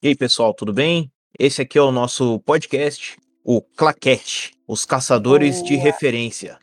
E 0.00 0.06
aí, 0.06 0.14
pessoal, 0.14 0.54
tudo 0.54 0.72
bem? 0.72 1.10
Esse 1.36 1.60
aqui 1.60 1.76
é 1.76 1.82
o 1.82 1.90
nosso 1.90 2.38
podcast, 2.46 3.16
o 3.42 3.60
Claquete, 3.60 4.52
os 4.64 4.84
caçadores 4.84 5.60
de 5.60 5.74
Boa. 5.74 5.82
referência. 5.82 6.56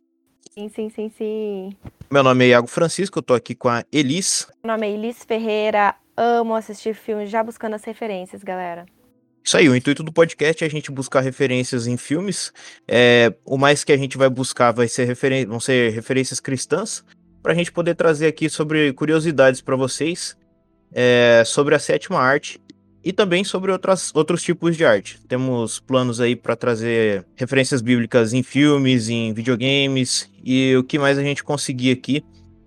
Sim, 0.53 0.71
sim, 0.73 0.89
sim, 0.89 1.11
sim. 1.17 1.69
Meu 2.09 2.23
nome 2.23 2.45
é 2.45 2.47
Iago 2.51 2.67
Francisco, 2.67 3.19
eu 3.19 3.23
tô 3.23 3.33
aqui 3.33 3.53
com 3.53 3.67
a 3.67 3.83
Elis. 3.91 4.47
Meu 4.63 4.71
nome 4.71 4.87
é 4.87 4.91
Elis 4.91 5.25
Ferreira. 5.25 5.95
Amo 6.15 6.55
assistir 6.55 6.95
filmes 6.95 7.29
já 7.29 7.43
buscando 7.43 7.73
as 7.73 7.83
referências, 7.83 8.41
galera. 8.41 8.85
Isso 9.43 9.57
aí, 9.57 9.67
o 9.67 9.75
intuito 9.75 10.01
do 10.01 10.13
podcast 10.13 10.63
é 10.63 10.67
a 10.67 10.71
gente 10.71 10.89
buscar 10.89 11.19
referências 11.19 11.87
em 11.87 11.97
filmes. 11.97 12.53
É, 12.87 13.33
o 13.43 13.57
mais 13.57 13.83
que 13.83 13.91
a 13.91 13.97
gente 13.97 14.17
vai 14.17 14.29
buscar 14.29 14.71
vai 14.71 14.87
ser 14.87 15.03
referen 15.03 15.45
vão 15.45 15.59
ser 15.59 15.91
referências 15.91 16.39
cristãs, 16.39 17.03
para 17.43 17.51
a 17.51 17.55
gente 17.55 17.69
poder 17.69 17.95
trazer 17.95 18.27
aqui 18.27 18.47
sobre 18.49 18.93
curiosidades 18.93 19.59
para 19.59 19.75
vocês 19.75 20.37
é, 20.95 21.43
sobre 21.45 21.75
a 21.75 21.79
sétima 21.79 22.19
arte 22.19 22.59
e 23.05 23.13
também 23.13 23.43
sobre 23.43 23.71
outras, 23.71 24.11
outros 24.15 24.41
tipos 24.41 24.75
de 24.75 24.83
arte. 24.83 25.21
Temos 25.27 25.79
planos 25.79 26.19
aí 26.19 26.35
para 26.35 26.55
trazer 26.55 27.23
referências 27.35 27.79
bíblicas 27.79 28.33
em 28.33 28.41
filmes, 28.41 29.09
em 29.09 29.31
videogames 29.31 30.27
e 30.43 30.75
o 30.75 30.83
que 30.83 30.97
mais 30.97 31.19
a 31.19 31.21
gente 31.21 31.43
conseguir 31.43 31.91
aqui. 31.91 32.25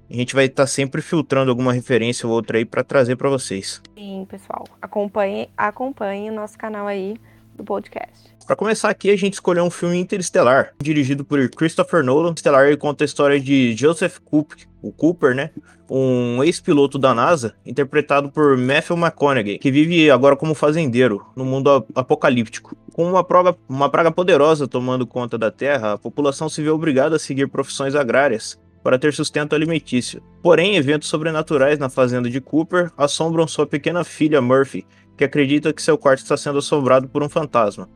A 0.09 0.15
gente 0.15 0.37
vai 0.37 0.45
estar 0.45 0.69
sempre 0.69 1.02
filtrando 1.02 1.51
alguma 1.51 1.73
referência 1.73 2.27
ou 2.27 2.32
outra 2.32 2.56
aí 2.56 2.65
para 2.65 2.84
trazer 2.84 3.16
para 3.16 3.29
vocês. 3.29 3.82
Sim, 3.96 4.24
pessoal. 4.30 4.65
Acompanhe, 4.80 5.51
acompanhe 5.56 6.30
o 6.30 6.32
nosso 6.32 6.57
canal 6.57 6.87
aí 6.87 7.16
do 7.58 7.64
podcast. 7.64 8.28
Para 8.46 8.56
começar 8.56 8.88
aqui, 8.88 9.10
a 9.10 9.16
gente 9.16 9.34
escolheu 9.34 9.64
um 9.64 9.70
filme 9.70 9.98
Interestelar, 9.98 10.72
dirigido 10.82 11.22
por 11.22 11.50
Christopher 11.50 12.02
Nolan. 12.02 12.30
Interestelar 12.30 12.74
conta 12.78 13.04
a 13.04 13.06
história 13.06 13.38
de 13.38 13.76
Joseph 13.76 14.18
Cooper, 14.24 14.56
o 14.80 14.90
Cooper, 14.90 15.34
né? 15.34 15.50
Um 15.90 16.42
ex-piloto 16.42 16.98
da 16.98 17.14
NASA, 17.14 17.54
interpretado 17.66 18.30
por 18.30 18.56
Matthew 18.56 18.96
McConaughey, 18.96 19.58
que 19.58 19.70
vive 19.70 20.10
agora 20.10 20.36
como 20.36 20.54
fazendeiro 20.54 21.26
no 21.36 21.44
mundo 21.44 21.86
apocalíptico. 21.94 22.74
Com 22.94 23.04
uma 23.10 23.22
praga, 23.22 23.56
uma 23.68 23.90
praga 23.90 24.10
poderosa 24.10 24.66
tomando 24.66 25.06
conta 25.06 25.37
da 25.37 25.50
Terra, 25.50 25.93
a 25.93 25.98
população 25.98 26.48
se 26.48 26.62
vê 26.62 26.70
obrigada 26.70 27.16
a 27.16 27.18
seguir 27.18 27.48
profissões 27.48 27.95
agrárias 27.95 28.59
para 28.82 28.98
ter 28.98 29.12
sustento 29.12 29.54
alimentício. 29.54 30.22
Porém, 30.43 30.76
eventos 30.76 31.09
sobrenaturais 31.09 31.78
na 31.78 31.90
fazenda 31.90 32.30
de 32.30 32.40
Cooper 32.40 32.90
assombram 32.96 33.46
sua 33.46 33.66
pequena 33.66 34.04
filha 34.04 34.40
Murphy, 34.40 34.87
que 35.19 35.24
acredita 35.24 35.73
que 35.73 35.83
seu 35.83 35.99
quarto 35.99 36.21
está 36.21 36.37
sendo 36.37 36.61
assombrado 36.61 37.09
por 37.09 37.24
um 37.24 37.29
fantasma. 37.29 37.91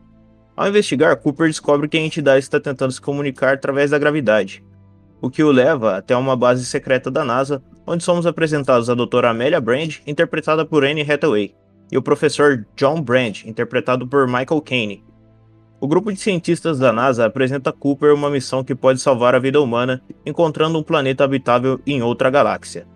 Ao 0.57 0.69
investigar, 0.69 1.17
Cooper 1.17 1.47
descobre 1.47 1.89
que 1.89 1.97
a 1.97 2.01
entidade 2.01 2.41
está 2.41 2.61
tentando 2.61 2.93
se 2.93 3.01
comunicar 3.01 3.55
através 3.55 3.93
da 3.93 3.99
gravidade, 3.99 4.63
o 5.21 5.31
que 5.31 5.43
o 5.43 5.53
leva 5.53 5.97
até 5.97 6.17
uma 6.17 6.37
base 6.37 6.67
secreta 6.67 7.11
da 7.11 7.25
NASA, 7.25 7.63
onde 7.87 8.03
somos 8.03 8.27
apresentados 8.27 8.91
a 8.91 8.95
doutora 8.95 9.31
Amelia 9.31 9.61
Brand, 9.61 9.99
interpretada 10.05 10.67
por 10.67 10.85
Anne 10.85 11.01
Hathaway, 11.01 11.55
e 11.91 11.97
o 11.97 12.03
professor 12.03 12.67
John 12.77 13.01
Brand, 13.01 13.45
interpretado 13.45 14.07
por 14.07 14.27
Michael 14.27 14.61
Caine. 14.63 15.05
O 15.81 15.87
grupo 15.87 16.13
de 16.13 16.19
cientistas 16.19 16.79
da 16.79 16.93
NASA 16.93 17.25
apresenta 17.25 17.71
a 17.71 17.73
Cooper 17.73 18.15
uma 18.15 18.31
missão 18.31 18.65
que 18.65 18.75
pode 18.75 19.01
salvar 19.01 19.35
a 19.35 19.39
vida 19.39 19.61
humana, 19.61 20.03
encontrando 20.27 20.79
um 20.79 20.83
planeta 20.83 21.25
habitável 21.25 21.81
em 21.87 22.03
outra 22.03 22.31
galáxia. 22.31 22.87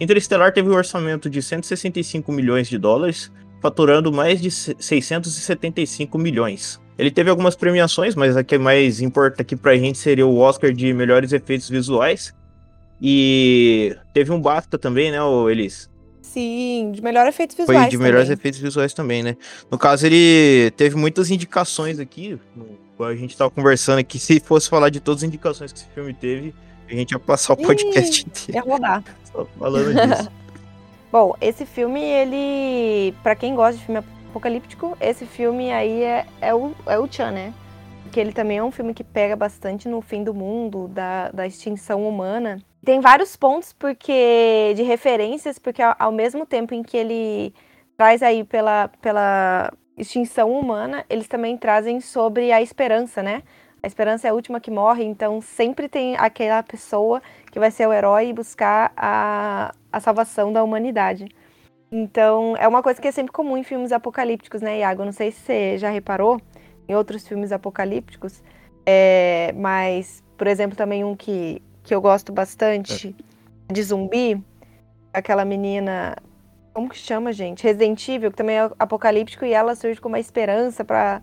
Interestelar 0.00 0.52
teve 0.52 0.68
um 0.68 0.74
orçamento 0.74 1.30
de 1.30 1.40
165 1.40 2.30
milhões 2.32 2.68
de 2.68 2.78
dólares, 2.78 3.32
faturando 3.64 4.12
mais 4.12 4.42
de 4.42 4.50
675 4.50 6.18
milhões. 6.18 6.78
Ele 6.98 7.10
teve 7.10 7.30
algumas 7.30 7.56
premiações, 7.56 8.14
mas 8.14 8.36
a 8.36 8.44
que 8.44 8.58
mais 8.58 9.00
importa 9.00 9.40
aqui 9.40 9.56
pra 9.56 9.74
gente 9.74 9.96
seria 9.96 10.26
o 10.26 10.36
Oscar 10.36 10.70
de 10.70 10.92
melhores 10.92 11.32
efeitos 11.32 11.70
visuais. 11.70 12.34
E 13.00 13.96
teve 14.12 14.30
um 14.30 14.38
BAFTA 14.38 14.78
também, 14.78 15.10
né, 15.10 15.16
Elis? 15.50 15.88
Sim, 16.20 16.92
de 16.94 17.00
melhores 17.00 17.34
efeitos 17.34 17.56
visuais. 17.56 17.80
Foi 17.80 17.90
de 17.90 17.96
melhores 17.96 18.26
também. 18.26 18.38
efeitos 18.38 18.60
visuais 18.60 18.92
também, 18.92 19.22
né? 19.22 19.34
No 19.70 19.78
caso, 19.78 20.04
ele 20.04 20.70
teve 20.72 20.94
muitas 20.94 21.30
indicações 21.30 21.98
aqui. 21.98 22.38
A 23.00 23.14
gente 23.14 23.34
tava 23.34 23.50
conversando 23.50 23.98
aqui. 23.98 24.18
Se 24.18 24.40
fosse 24.40 24.68
falar 24.68 24.90
de 24.90 25.00
todas 25.00 25.22
as 25.22 25.28
indicações 25.28 25.72
que 25.72 25.78
esse 25.78 25.88
filme 25.94 26.12
teve, 26.12 26.54
a 26.86 26.94
gente 26.94 27.12
ia 27.12 27.18
passar 27.18 27.54
o 27.54 27.56
podcast 27.56 28.20
Ih, 28.20 28.26
inteiro. 28.26 28.66
Ia 28.66 28.72
rodar. 28.74 29.02
Só 29.32 29.46
falando 29.58 29.94
disso. 29.94 30.30
Bom, 31.14 31.32
esse 31.40 31.64
filme, 31.64 32.02
ele. 32.02 33.14
Pra 33.22 33.36
quem 33.36 33.54
gosta 33.54 33.78
de 33.78 33.84
filme 33.84 34.02
apocalíptico, 34.30 34.98
esse 35.00 35.24
filme 35.24 35.70
aí 35.70 36.02
é, 36.02 36.26
é, 36.40 36.52
o, 36.52 36.74
é 36.86 36.98
o 36.98 37.06
Chan, 37.08 37.30
né? 37.30 37.54
Porque 38.02 38.18
ele 38.18 38.32
também 38.32 38.58
é 38.58 38.64
um 38.64 38.72
filme 38.72 38.92
que 38.92 39.04
pega 39.04 39.36
bastante 39.36 39.88
no 39.88 40.00
fim 40.00 40.24
do 40.24 40.34
mundo, 40.34 40.88
da, 40.88 41.30
da 41.30 41.46
extinção 41.46 42.04
humana. 42.04 42.60
Tem 42.84 42.98
vários 43.00 43.36
pontos 43.36 43.72
porque 43.72 44.72
de 44.74 44.82
referências, 44.82 45.56
porque 45.56 45.80
ao, 45.80 45.94
ao 46.00 46.10
mesmo 46.10 46.44
tempo 46.44 46.74
em 46.74 46.82
que 46.82 46.96
ele 46.96 47.54
traz 47.96 48.20
aí 48.20 48.42
pela, 48.42 48.88
pela 49.00 49.72
extinção 49.96 50.50
humana, 50.50 51.04
eles 51.08 51.28
também 51.28 51.56
trazem 51.56 52.00
sobre 52.00 52.50
a 52.50 52.60
esperança, 52.60 53.22
né? 53.22 53.44
A 53.84 53.86
esperança 53.86 54.26
é 54.26 54.30
a 54.30 54.34
última 54.34 54.58
que 54.58 54.70
morre, 54.70 55.04
então 55.04 55.40
sempre 55.40 55.88
tem 55.88 56.16
aquela 56.16 56.62
pessoa 56.62 57.22
que 57.52 57.58
vai 57.60 57.70
ser 57.70 57.86
o 57.86 57.92
herói 57.92 58.30
e 58.30 58.32
buscar 58.32 58.92
a, 58.96 59.74
a 59.94 60.00
salvação 60.00 60.52
da 60.52 60.62
humanidade. 60.62 61.26
Então, 61.90 62.56
é 62.56 62.66
uma 62.66 62.82
coisa 62.82 63.00
que 63.00 63.06
é 63.06 63.12
sempre 63.12 63.32
comum 63.32 63.56
em 63.56 63.62
filmes 63.62 63.92
apocalípticos, 63.92 64.60
né, 64.60 64.80
Iago? 64.80 65.04
Não 65.04 65.12
sei 65.12 65.30
se 65.30 65.40
você 65.40 65.78
já 65.78 65.90
reparou 65.90 66.40
em 66.88 66.94
outros 66.94 67.26
filmes 67.26 67.52
apocalípticos, 67.52 68.42
é, 68.84 69.52
mas, 69.56 70.22
por 70.36 70.48
exemplo, 70.48 70.76
também 70.76 71.04
um 71.04 71.14
que, 71.14 71.62
que 71.84 71.94
eu 71.94 72.00
gosto 72.00 72.32
bastante 72.32 73.14
de 73.70 73.82
zumbi, 73.82 74.42
aquela 75.12 75.44
menina. 75.44 76.16
Como 76.72 76.88
que 76.88 76.98
chama, 76.98 77.32
gente? 77.32 77.62
Resident 77.62 78.08
Evil, 78.08 78.32
que 78.32 78.36
também 78.36 78.58
é 78.58 78.70
apocalíptico, 78.76 79.44
e 79.44 79.52
ela 79.52 79.76
surge 79.76 80.00
com 80.00 80.08
uma 80.08 80.18
esperança 80.18 80.84
para 80.84 81.20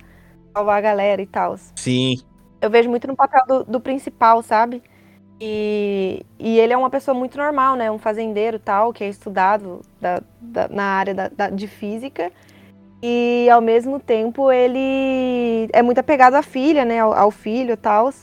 salvar 0.54 0.78
a 0.78 0.82
galera 0.82 1.22
e 1.22 1.28
tal. 1.28 1.58
Sim. 1.76 2.16
Eu 2.62 2.70
vejo 2.70 2.90
muito 2.90 3.08
no 3.08 3.16
papel 3.16 3.42
do, 3.46 3.64
do 3.66 3.82
principal, 3.82 4.42
sabe? 4.42 4.82
E, 5.44 6.24
e, 6.38 6.60
ele 6.60 6.72
é 6.72 6.78
uma 6.78 6.92
pessoa 6.92 7.18
muito 7.18 7.36
normal, 7.36 7.76
né? 7.76 7.90
Um 7.90 7.98
fazendeiro 7.98 8.60
tal, 8.60 8.94
que 8.94 9.04
é 9.04 9.10
estudado 9.10 9.82
da, 10.00 10.22
da, 10.40 10.68
na 10.68 10.84
área 10.84 11.16
da, 11.16 11.50
de 11.50 11.68
física. 11.68 12.32
E 13.02 13.50
ao 13.50 13.60
mesmo 13.60 14.00
tempo 14.00 14.52
ele 14.52 15.68
é 15.74 15.82
muito 15.82 15.98
apegado 15.98 16.36
à 16.36 16.44
filha, 16.44 16.86
né? 16.86 17.00
Ao, 17.00 17.12
ao 17.12 17.32
filho 17.32 17.74
e 17.74 17.78
tal. 17.78 18.14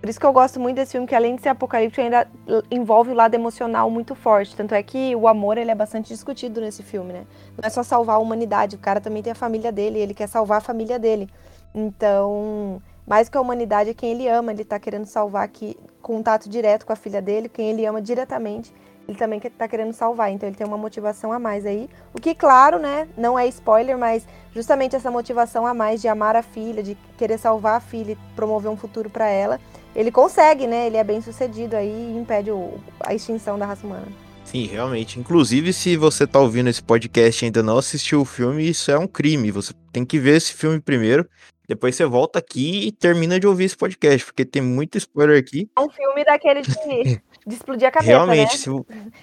Por 0.00 0.08
isso 0.08 0.18
que 0.18 0.24
eu 0.24 0.32
gosto 0.32 0.58
muito 0.58 0.76
desse 0.76 0.92
filme, 0.92 1.06
que 1.06 1.14
além 1.14 1.36
de 1.36 1.42
ser 1.42 1.50
apocalíptico, 1.50 2.00
ainda 2.00 2.26
envolve 2.70 3.10
o 3.10 3.14
lado 3.14 3.34
emocional 3.34 3.90
muito 3.90 4.14
forte. 4.14 4.56
Tanto 4.56 4.74
é 4.74 4.82
que 4.82 5.14
o 5.14 5.28
amor 5.28 5.58
ele 5.58 5.70
é 5.70 5.74
bastante 5.74 6.08
discutido 6.08 6.62
nesse 6.62 6.82
filme, 6.82 7.12
né? 7.12 7.26
Não 7.60 7.66
é 7.66 7.68
só 7.68 7.82
salvar 7.82 8.16
a 8.16 8.18
humanidade, 8.18 8.76
o 8.76 8.78
cara 8.78 9.02
também 9.02 9.22
tem 9.22 9.32
a 9.32 9.34
família 9.34 9.70
dele, 9.70 9.98
ele 9.98 10.14
quer 10.14 10.28
salvar 10.28 10.58
a 10.58 10.60
família 10.62 10.98
dele. 10.98 11.28
Então, 11.74 12.80
mais 13.08 13.28
que 13.28 13.38
a 13.38 13.40
humanidade 13.40 13.90
é 13.90 13.94
quem 13.94 14.12
ele 14.12 14.28
ama, 14.28 14.52
ele 14.52 14.64
tá 14.64 14.78
querendo 14.78 15.06
salvar 15.06 15.42
aqui, 15.42 15.76
contato 16.02 16.48
direto 16.48 16.84
com 16.84 16.92
a 16.92 16.96
filha 16.96 17.22
dele, 17.22 17.48
quem 17.48 17.70
ele 17.70 17.86
ama 17.86 18.02
diretamente, 18.02 18.70
ele 19.08 19.16
também 19.16 19.40
tá 19.40 19.66
querendo 19.66 19.94
salvar, 19.94 20.30
então 20.30 20.46
ele 20.46 20.56
tem 20.56 20.66
uma 20.66 20.76
motivação 20.76 21.32
a 21.32 21.38
mais 21.38 21.64
aí. 21.64 21.88
O 22.12 22.20
que, 22.20 22.34
claro, 22.34 22.78
né, 22.78 23.08
não 23.16 23.38
é 23.38 23.48
spoiler, 23.48 23.96
mas 23.96 24.26
justamente 24.54 24.94
essa 24.94 25.10
motivação 25.10 25.66
a 25.66 25.72
mais 25.72 26.02
de 26.02 26.08
amar 26.08 26.36
a 26.36 26.42
filha, 26.42 26.82
de 26.82 26.94
querer 27.16 27.38
salvar 27.38 27.76
a 27.76 27.80
filha 27.80 28.12
e 28.12 28.18
promover 28.36 28.70
um 28.70 28.76
futuro 28.76 29.08
para 29.08 29.26
ela, 29.26 29.58
ele 29.96 30.12
consegue, 30.12 30.66
né, 30.66 30.86
ele 30.86 30.98
é 30.98 31.04
bem 31.04 31.22
sucedido 31.22 31.74
aí 31.74 32.12
e 32.12 32.18
impede 32.18 32.50
o, 32.50 32.74
a 33.00 33.14
extinção 33.14 33.58
da 33.58 33.64
raça 33.64 33.86
humana. 33.86 34.06
Sim, 34.44 34.66
realmente. 34.66 35.18
Inclusive, 35.18 35.72
se 35.72 35.96
você 35.96 36.26
tá 36.26 36.40
ouvindo 36.40 36.68
esse 36.68 36.82
podcast 36.82 37.42
e 37.42 37.46
ainda 37.46 37.62
não 37.62 37.78
assistiu 37.78 38.20
o 38.20 38.24
filme, 38.24 38.68
isso 38.68 38.90
é 38.90 38.98
um 38.98 39.06
crime. 39.06 39.50
Você 39.50 39.72
tem 39.92 40.04
que 40.06 40.18
ver 40.18 40.36
esse 40.36 40.54
filme 40.54 40.80
primeiro. 40.80 41.28
Depois 41.68 41.94
você 41.94 42.06
volta 42.06 42.38
aqui 42.38 42.86
e 42.86 42.92
termina 42.92 43.38
de 43.38 43.46
ouvir 43.46 43.64
esse 43.64 43.76
podcast, 43.76 44.24
porque 44.24 44.42
tem 44.42 44.62
muito 44.62 44.96
spoiler 44.96 45.38
aqui. 45.38 45.68
É 45.76 45.80
um 45.80 45.90
filme 45.90 46.24
daquele 46.24 46.62
de, 46.62 46.72
de 47.46 47.54
explodir 47.54 47.86
a 47.86 47.90
cabeça, 47.90 48.10
Realmente, 48.10 48.52
né? 48.52 48.56
se... 48.56 48.70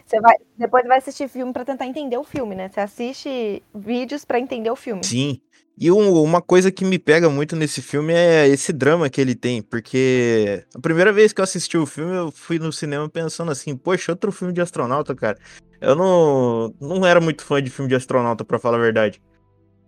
Você 0.06 0.22
vai, 0.22 0.35
depois 0.56 0.85
vai 0.85 1.00
assistir 1.00 1.28
filme 1.28 1.51
para 1.51 1.66
tentar 1.66 1.88
entender 1.88 2.17
o 2.17 2.23
filme, 2.23 2.53
né? 2.53 2.69
Você 2.69 2.79
assiste 2.79 3.63
vídeos 3.73 4.23
para 4.23 4.39
entender 4.39 4.69
o 4.69 4.75
filme. 4.75 5.03
Sim. 5.03 5.42
E 5.77 5.92
um, 5.92 6.21
uma 6.21 6.42
coisa 6.42 6.71
que 6.71 6.86
me 6.86 7.00
pega 7.00 7.30
muito 7.30 7.56
nesse 7.56 7.81
filme 7.81 8.13
é 8.13 8.48
esse 8.48 8.71
drama 8.71 9.09
que 9.09 9.19
ele 9.19 9.36
tem, 9.36 9.62
porque 9.62 10.63
a 10.74 10.80
primeira 10.80 11.12
vez 11.12 11.33
que 11.33 11.41
eu 11.41 11.44
assisti 11.44 11.77
o 11.77 11.86
filme, 11.86 12.15
eu 12.15 12.31
fui 12.31 12.59
no 12.59 12.71
cinema 12.71 13.09
pensando 13.09 13.51
assim, 13.51 13.75
poxa, 13.75 14.12
outro 14.12 14.31
filme 14.31 14.53
de 14.53 14.62
astronauta, 14.62 15.13
cara. 15.13 15.38
Eu 15.81 15.95
não, 15.95 16.74
não 16.80 17.06
era 17.06 17.19
muito 17.19 17.44
fã 17.44 17.62
de 17.62 17.69
filme 17.69 17.89
de 17.89 17.95
astronauta, 17.95 18.45
para 18.45 18.59
falar 18.59 18.77
a 18.77 18.81
verdade. 18.81 19.21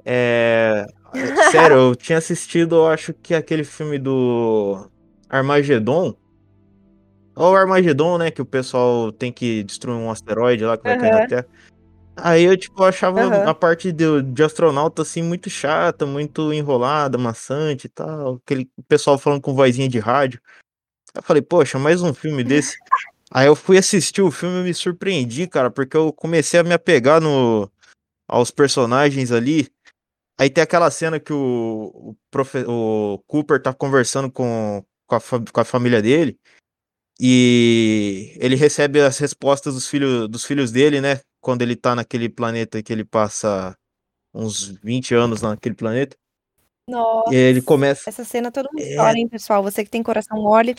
É, 0.09 0.87
Sério, 1.51 1.77
eu 1.77 1.95
tinha 1.95 2.17
assistido, 2.17 2.75
eu 2.75 2.87
acho 2.87 3.13
que 3.13 3.33
aquele 3.33 3.63
filme 3.63 3.97
do 3.97 4.89
Armagedon. 5.29 6.15
Ou 7.35 7.55
Armagedon, 7.55 8.17
né? 8.17 8.31
Que 8.31 8.41
o 8.41 8.45
pessoal 8.45 9.11
tem 9.11 9.31
que 9.31 9.63
destruir 9.63 9.95
um 9.95 10.09
asteroide 10.09 10.65
lá 10.65 10.77
que 10.77 10.83
vai 10.83 10.97
cair 10.97 11.11
na 11.11 11.27
Terra. 11.27 11.47
Aí 12.15 12.43
eu, 12.43 12.57
tipo, 12.57 12.83
achava 12.83 13.21
Aham. 13.21 13.49
a 13.49 13.53
parte 13.53 13.91
de, 13.91 14.23
de 14.23 14.43
astronauta, 14.43 15.03
assim, 15.03 15.21
muito 15.21 15.51
chata, 15.51 16.03
muito 16.03 16.51
enrolada, 16.51 17.15
maçante 17.15 17.85
e 17.85 17.89
tal. 17.89 18.35
Aquele 18.43 18.67
pessoal 18.87 19.19
falando 19.19 19.41
com 19.41 19.53
vozinha 19.53 19.87
de 19.87 19.99
rádio. 19.99 20.41
Eu 21.13 21.21
falei, 21.21 21.43
poxa, 21.43 21.77
mais 21.77 22.01
um 22.01 22.13
filme 22.13 22.43
desse. 22.43 22.75
Aí 23.29 23.45
eu 23.45 23.55
fui 23.55 23.77
assistir 23.77 24.21
o 24.21 24.31
filme 24.31 24.61
e 24.61 24.63
me 24.63 24.73
surpreendi, 24.73 25.47
cara, 25.47 25.69
porque 25.69 25.95
eu 25.95 26.11
comecei 26.11 26.59
a 26.59 26.63
me 26.63 26.73
apegar 26.73 27.21
no, 27.21 27.69
aos 28.27 28.49
personagens 28.49 29.31
ali. 29.31 29.67
Aí 30.39 30.49
tem 30.49 30.63
aquela 30.63 30.91
cena 30.91 31.19
que 31.19 31.33
o, 31.33 31.91
o, 31.93 32.17
profe, 32.29 32.63
o 32.67 33.19
Cooper 33.25 33.61
tá 33.61 33.73
conversando 33.73 34.31
com, 34.31 34.83
com, 35.07 35.15
a, 35.15 35.19
com 35.51 35.61
a 35.61 35.65
família 35.65 36.01
dele. 36.01 36.39
E 37.19 38.37
ele 38.39 38.55
recebe 38.55 39.01
as 39.01 39.17
respostas 39.17 39.73
dos, 39.73 39.87
filho, 39.87 40.27
dos 40.27 40.45
filhos 40.45 40.71
dele, 40.71 41.01
né? 41.01 41.19
Quando 41.41 41.63
ele 41.63 41.75
tá 41.75 41.95
naquele 41.95 42.29
planeta 42.29 42.83
que 42.83 42.93
ele 42.93 43.03
passa 43.03 43.75
uns 44.31 44.67
20 44.83 45.15
anos 45.15 45.41
naquele 45.41 45.73
planeta. 45.73 46.15
Nossa. 46.87 47.33
E 47.33 47.37
ele 47.37 47.61
começa. 47.61 48.07
Essa 48.07 48.23
cena 48.23 48.51
todo 48.51 48.69
mundo 48.71 48.83
é... 48.83 48.95
chora, 48.95 49.17
hein, 49.17 49.27
pessoal? 49.27 49.63
Você 49.63 49.83
que 49.83 49.89
tem 49.89 50.03
coração 50.03 50.41
mole, 50.41 50.75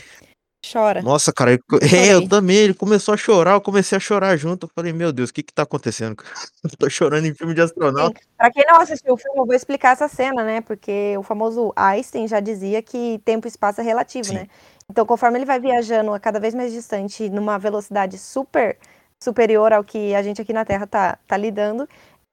chora. 0.72 1.02
Nossa, 1.02 1.32
cara, 1.32 1.52
eu, 1.52 1.58
é, 1.80 2.14
eu 2.14 2.28
também. 2.28 2.56
Ele 2.56 2.74
começou 2.74 3.14
a 3.14 3.16
chorar, 3.16 3.52
eu 3.52 3.60
comecei 3.60 3.96
a 3.96 4.00
chorar 4.00 4.36
junto. 4.36 4.66
Eu 4.66 4.70
falei, 4.74 4.92
meu 4.92 5.12
Deus, 5.12 5.30
o 5.30 5.34
que 5.34 5.42
que 5.42 5.52
tá 5.52 5.62
acontecendo? 5.62 6.16
Eu 6.64 6.70
tô 6.76 6.90
chorando 6.90 7.26
em 7.26 7.34
filme 7.34 7.54
de 7.54 7.60
astronauta. 7.60 8.20
Sim. 8.20 8.26
Pra 8.36 8.50
quem 8.50 8.64
não 8.66 8.80
assistiu 8.80 9.14
o 9.14 9.16
filme, 9.16 9.38
eu 9.38 9.46
vou 9.46 9.54
explicar 9.54 9.92
essa 9.92 10.08
cena, 10.08 10.42
né? 10.44 10.60
Porque 10.60 11.16
o 11.16 11.22
famoso 11.22 11.72
Einstein 11.76 12.26
já 12.26 12.40
dizia 12.40 12.82
que 12.82 13.20
tempo 13.24 13.46
e 13.46 13.48
espaço 13.48 13.80
é 13.80 13.84
relativo, 13.84 14.26
Sim. 14.26 14.34
né? 14.34 14.48
Então, 14.90 15.06
conforme 15.06 15.38
ele 15.38 15.44
vai 15.44 15.60
viajando 15.60 16.12
a 16.12 16.20
cada 16.20 16.40
vez 16.40 16.54
mais 16.54 16.72
distante, 16.72 17.28
numa 17.30 17.58
velocidade 17.58 18.18
super 18.18 18.76
superior 19.20 19.72
ao 19.72 19.84
que 19.84 20.14
a 20.14 20.22
gente 20.22 20.40
aqui 20.40 20.52
na 20.52 20.64
Terra 20.64 20.86
tá, 20.86 21.18
tá 21.26 21.36
lidando, 21.36 21.88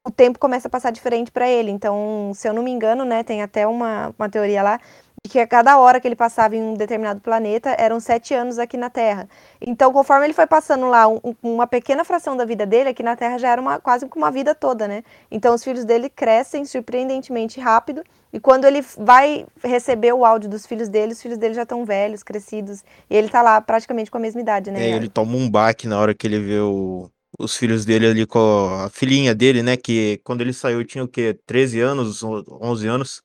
o 0.05 0.11
tempo 0.11 0.37
começa 0.37 0.67
a 0.67 0.71
passar 0.71 0.91
diferente 0.91 1.31
para 1.31 1.49
ele. 1.49 1.71
Então, 1.71 2.31
se 2.35 2.47
eu 2.47 2.53
não 2.53 2.63
me 2.63 2.71
engano, 2.71 3.03
né, 3.03 3.23
tem 3.23 3.41
até 3.41 3.65
uma, 3.65 4.13
uma 4.17 4.29
teoria 4.29 4.61
lá 4.61 4.79
de 5.25 5.29
que 5.29 5.39
a 5.39 5.47
cada 5.47 5.79
hora 5.79 5.99
que 5.99 6.07
ele 6.07 6.15
passava 6.15 6.55
em 6.55 6.61
um 6.61 6.75
determinado 6.75 7.19
planeta 7.19 7.75
eram 7.79 7.99
sete 7.99 8.35
anos 8.35 8.59
aqui 8.59 8.77
na 8.77 8.91
Terra. 8.91 9.27
Então, 9.59 9.91
conforme 9.91 10.27
ele 10.27 10.33
foi 10.33 10.45
passando 10.45 10.87
lá 10.87 11.07
um, 11.07 11.19
uma 11.41 11.65
pequena 11.65 12.05
fração 12.05 12.37
da 12.37 12.45
vida 12.45 12.63
dele, 12.63 12.89
aqui 12.89 13.01
na 13.01 13.15
Terra 13.15 13.39
já 13.39 13.49
era 13.49 13.59
uma, 13.59 13.79
quase 13.79 14.07
como 14.07 14.23
uma 14.23 14.31
vida 14.31 14.53
toda, 14.53 14.87
né? 14.87 15.03
Então, 15.31 15.55
os 15.55 15.63
filhos 15.63 15.83
dele 15.83 16.09
crescem 16.09 16.63
surpreendentemente 16.63 17.59
rápido. 17.59 18.03
E 18.31 18.39
quando 18.39 18.65
ele 18.65 18.85
vai 18.99 19.47
receber 19.63 20.13
o 20.13 20.23
áudio 20.23 20.47
dos 20.47 20.67
filhos 20.67 20.89
dele, 20.89 21.13
os 21.13 21.21
filhos 21.21 21.39
dele 21.39 21.55
já 21.55 21.63
estão 21.63 21.83
velhos, 21.85 22.21
crescidos. 22.21 22.83
E 23.09 23.17
ele 23.17 23.27
tá 23.27 23.41
lá 23.41 23.59
praticamente 23.59 24.11
com 24.11 24.17
a 24.17 24.21
mesma 24.21 24.41
idade, 24.41 24.69
né? 24.69 24.91
É, 24.91 24.95
ele 24.95 25.09
toma 25.09 25.35
um 25.35 25.49
baque 25.49 25.87
na 25.87 25.99
hora 25.99 26.13
que 26.13 26.27
ele 26.27 26.39
vê 26.39 26.59
o, 26.59 27.09
os 27.39 27.57
filhos 27.57 27.83
dele 27.83 28.05
ali 28.05 28.27
com 28.27 28.67
a 28.85 28.89
filhinha 28.91 29.33
dele, 29.33 29.63
né? 29.63 29.75
Que 29.75 30.21
quando 30.23 30.41
ele 30.41 30.53
saiu 30.53 30.85
tinha 30.85 31.03
o 31.03 31.07
quê? 31.07 31.35
13 31.47 31.79
anos, 31.79 32.21
11 32.23 32.87
anos. 32.87 33.21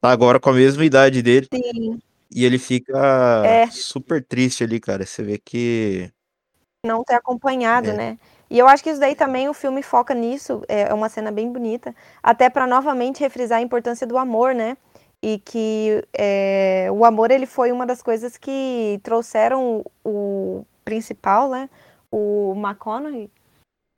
Tá 0.00 0.10
agora 0.10 0.38
com 0.38 0.50
a 0.50 0.54
mesma 0.54 0.84
idade 0.84 1.22
dele. 1.22 1.48
Sim. 1.52 2.00
E 2.30 2.44
ele 2.44 2.58
fica 2.58 3.42
é. 3.44 3.66
super 3.70 4.24
triste 4.24 4.62
ali, 4.62 4.78
cara. 4.78 5.04
Você 5.04 5.22
vê 5.22 5.38
que. 5.38 6.10
Não 6.86 7.02
ter 7.02 7.14
acompanhado, 7.14 7.90
é. 7.90 7.94
né? 7.94 8.18
E 8.50 8.58
eu 8.58 8.66
acho 8.68 8.82
que 8.82 8.90
isso 8.90 9.00
daí 9.00 9.14
também 9.14 9.48
o 9.48 9.54
filme 9.54 9.82
foca 9.82 10.14
nisso. 10.14 10.62
É 10.68 10.92
uma 10.94 11.08
cena 11.08 11.30
bem 11.30 11.50
bonita. 11.50 11.94
Até 12.22 12.48
para 12.48 12.66
novamente 12.66 13.20
refrisar 13.20 13.58
a 13.58 13.62
importância 13.62 14.06
do 14.06 14.16
amor, 14.16 14.54
né? 14.54 14.76
E 15.22 15.38
que 15.38 16.04
é, 16.12 16.88
o 16.92 17.04
amor 17.04 17.30
ele 17.30 17.46
foi 17.46 17.72
uma 17.72 17.84
das 17.84 18.00
coisas 18.02 18.36
que 18.36 19.00
trouxeram 19.02 19.84
o 20.04 20.64
principal, 20.84 21.50
né? 21.50 21.68
O 22.10 22.54
McConaughey 22.56 23.28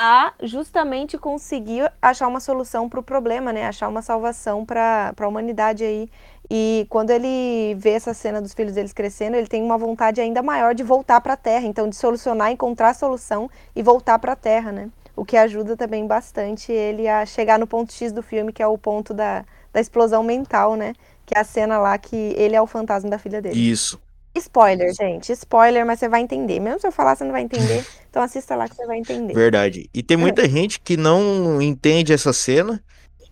a 0.03 0.33
justamente 0.43 1.19
conseguir 1.19 1.93
achar 2.01 2.27
uma 2.27 2.41
solução 2.41 2.89
para 2.89 3.01
o 3.01 3.03
problema, 3.03 3.53
né? 3.53 3.67
Achar 3.67 3.87
uma 3.87 4.01
salvação 4.01 4.65
para 4.65 5.13
a 5.15 5.29
humanidade 5.29 5.85
aí. 5.85 6.09
E 6.51 6.87
quando 6.89 7.11
ele 7.11 7.75
vê 7.79 7.91
essa 7.91 8.15
cena 8.15 8.41
dos 8.41 8.55
filhos 8.55 8.73
deles 8.73 8.95
crescendo, 8.95 9.37
ele 9.37 9.47
tem 9.47 9.63
uma 9.63 9.77
vontade 9.77 10.19
ainda 10.19 10.43
maior 10.43 10.75
de 10.75 10.83
voltar 10.83 11.21
para 11.21 11.35
a 11.35 11.37
Terra, 11.37 11.67
então 11.67 11.87
de 11.87 11.97
solucionar, 11.97 12.51
encontrar 12.51 12.89
a 12.89 12.95
solução 12.95 13.51
e 13.77 13.83
voltar 13.83 14.19
para 14.19 14.33
a 14.33 14.37
Terra, 14.37 14.73
né? 14.73 14.89
O 15.15 15.23
que 15.23 15.37
ajuda 15.37 15.77
também 15.77 16.07
bastante 16.07 16.73
ele 16.73 17.07
a 17.07 17.27
chegar 17.27 17.59
no 17.59 17.67
ponto 17.67 17.93
X 17.93 18.11
do 18.11 18.23
filme, 18.23 18.55
que 18.55 18.63
é 18.63 18.67
o 18.67 18.79
ponto 18.79 19.13
da, 19.13 19.45
da 19.71 19.83
explosão 19.83 20.23
mental, 20.23 20.77
né? 20.77 20.95
Que 21.27 21.37
é 21.37 21.41
a 21.43 21.45
cena 21.45 21.77
lá 21.77 21.99
que 21.99 22.17
ele 22.39 22.57
é 22.57 22.63
o 22.63 22.67
fantasma 22.67 23.11
da 23.11 23.19
filha 23.19 23.43
dele. 23.43 23.71
Isso. 23.71 24.01
Spoiler, 24.35 24.95
gente. 24.95 25.31
Spoiler, 25.33 25.85
mas 25.85 25.99
você 25.99 26.09
vai 26.09 26.23
entender. 26.23 26.59
Mesmo 26.59 26.81
se 26.81 26.87
eu 26.87 26.93
falar, 26.93 27.17
você 27.17 27.25
não 27.25 27.33
vai 27.33 27.43
entender. 27.43 27.85
Então 28.11 28.23
assista 28.23 28.57
lá 28.57 28.69
que 28.69 28.75
você 28.75 28.85
vai 28.87 28.99
entender. 28.99 29.33
Verdade. 29.33 29.89
E 29.95 30.03
tem 30.03 30.17
muita 30.17 30.47
gente 30.51 30.81
que 30.81 30.97
não 30.97 31.63
entende 31.63 32.13
essa 32.13 32.33
cena 32.33 32.83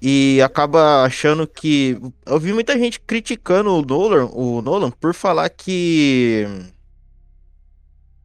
e 0.01 0.41
acaba 0.41 1.03
achando 1.03 1.47
que. 1.47 2.01
Eu 2.25 2.39
vi 2.39 2.53
muita 2.53 2.79
gente 2.79 3.01
criticando 3.01 3.75
o 3.75 3.83
Nolan, 3.83 4.27
o 4.33 4.63
Nolan 4.63 4.91
por 4.93 5.13
falar 5.13 5.49
que. 5.51 6.47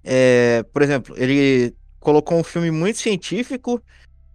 É, 0.03 0.63
por 0.71 0.81
exemplo, 0.83 1.15
ele 1.17 1.73
colocou 2.00 2.38
um 2.38 2.44
filme 2.44 2.69
muito 2.69 2.99
científico 2.99 3.81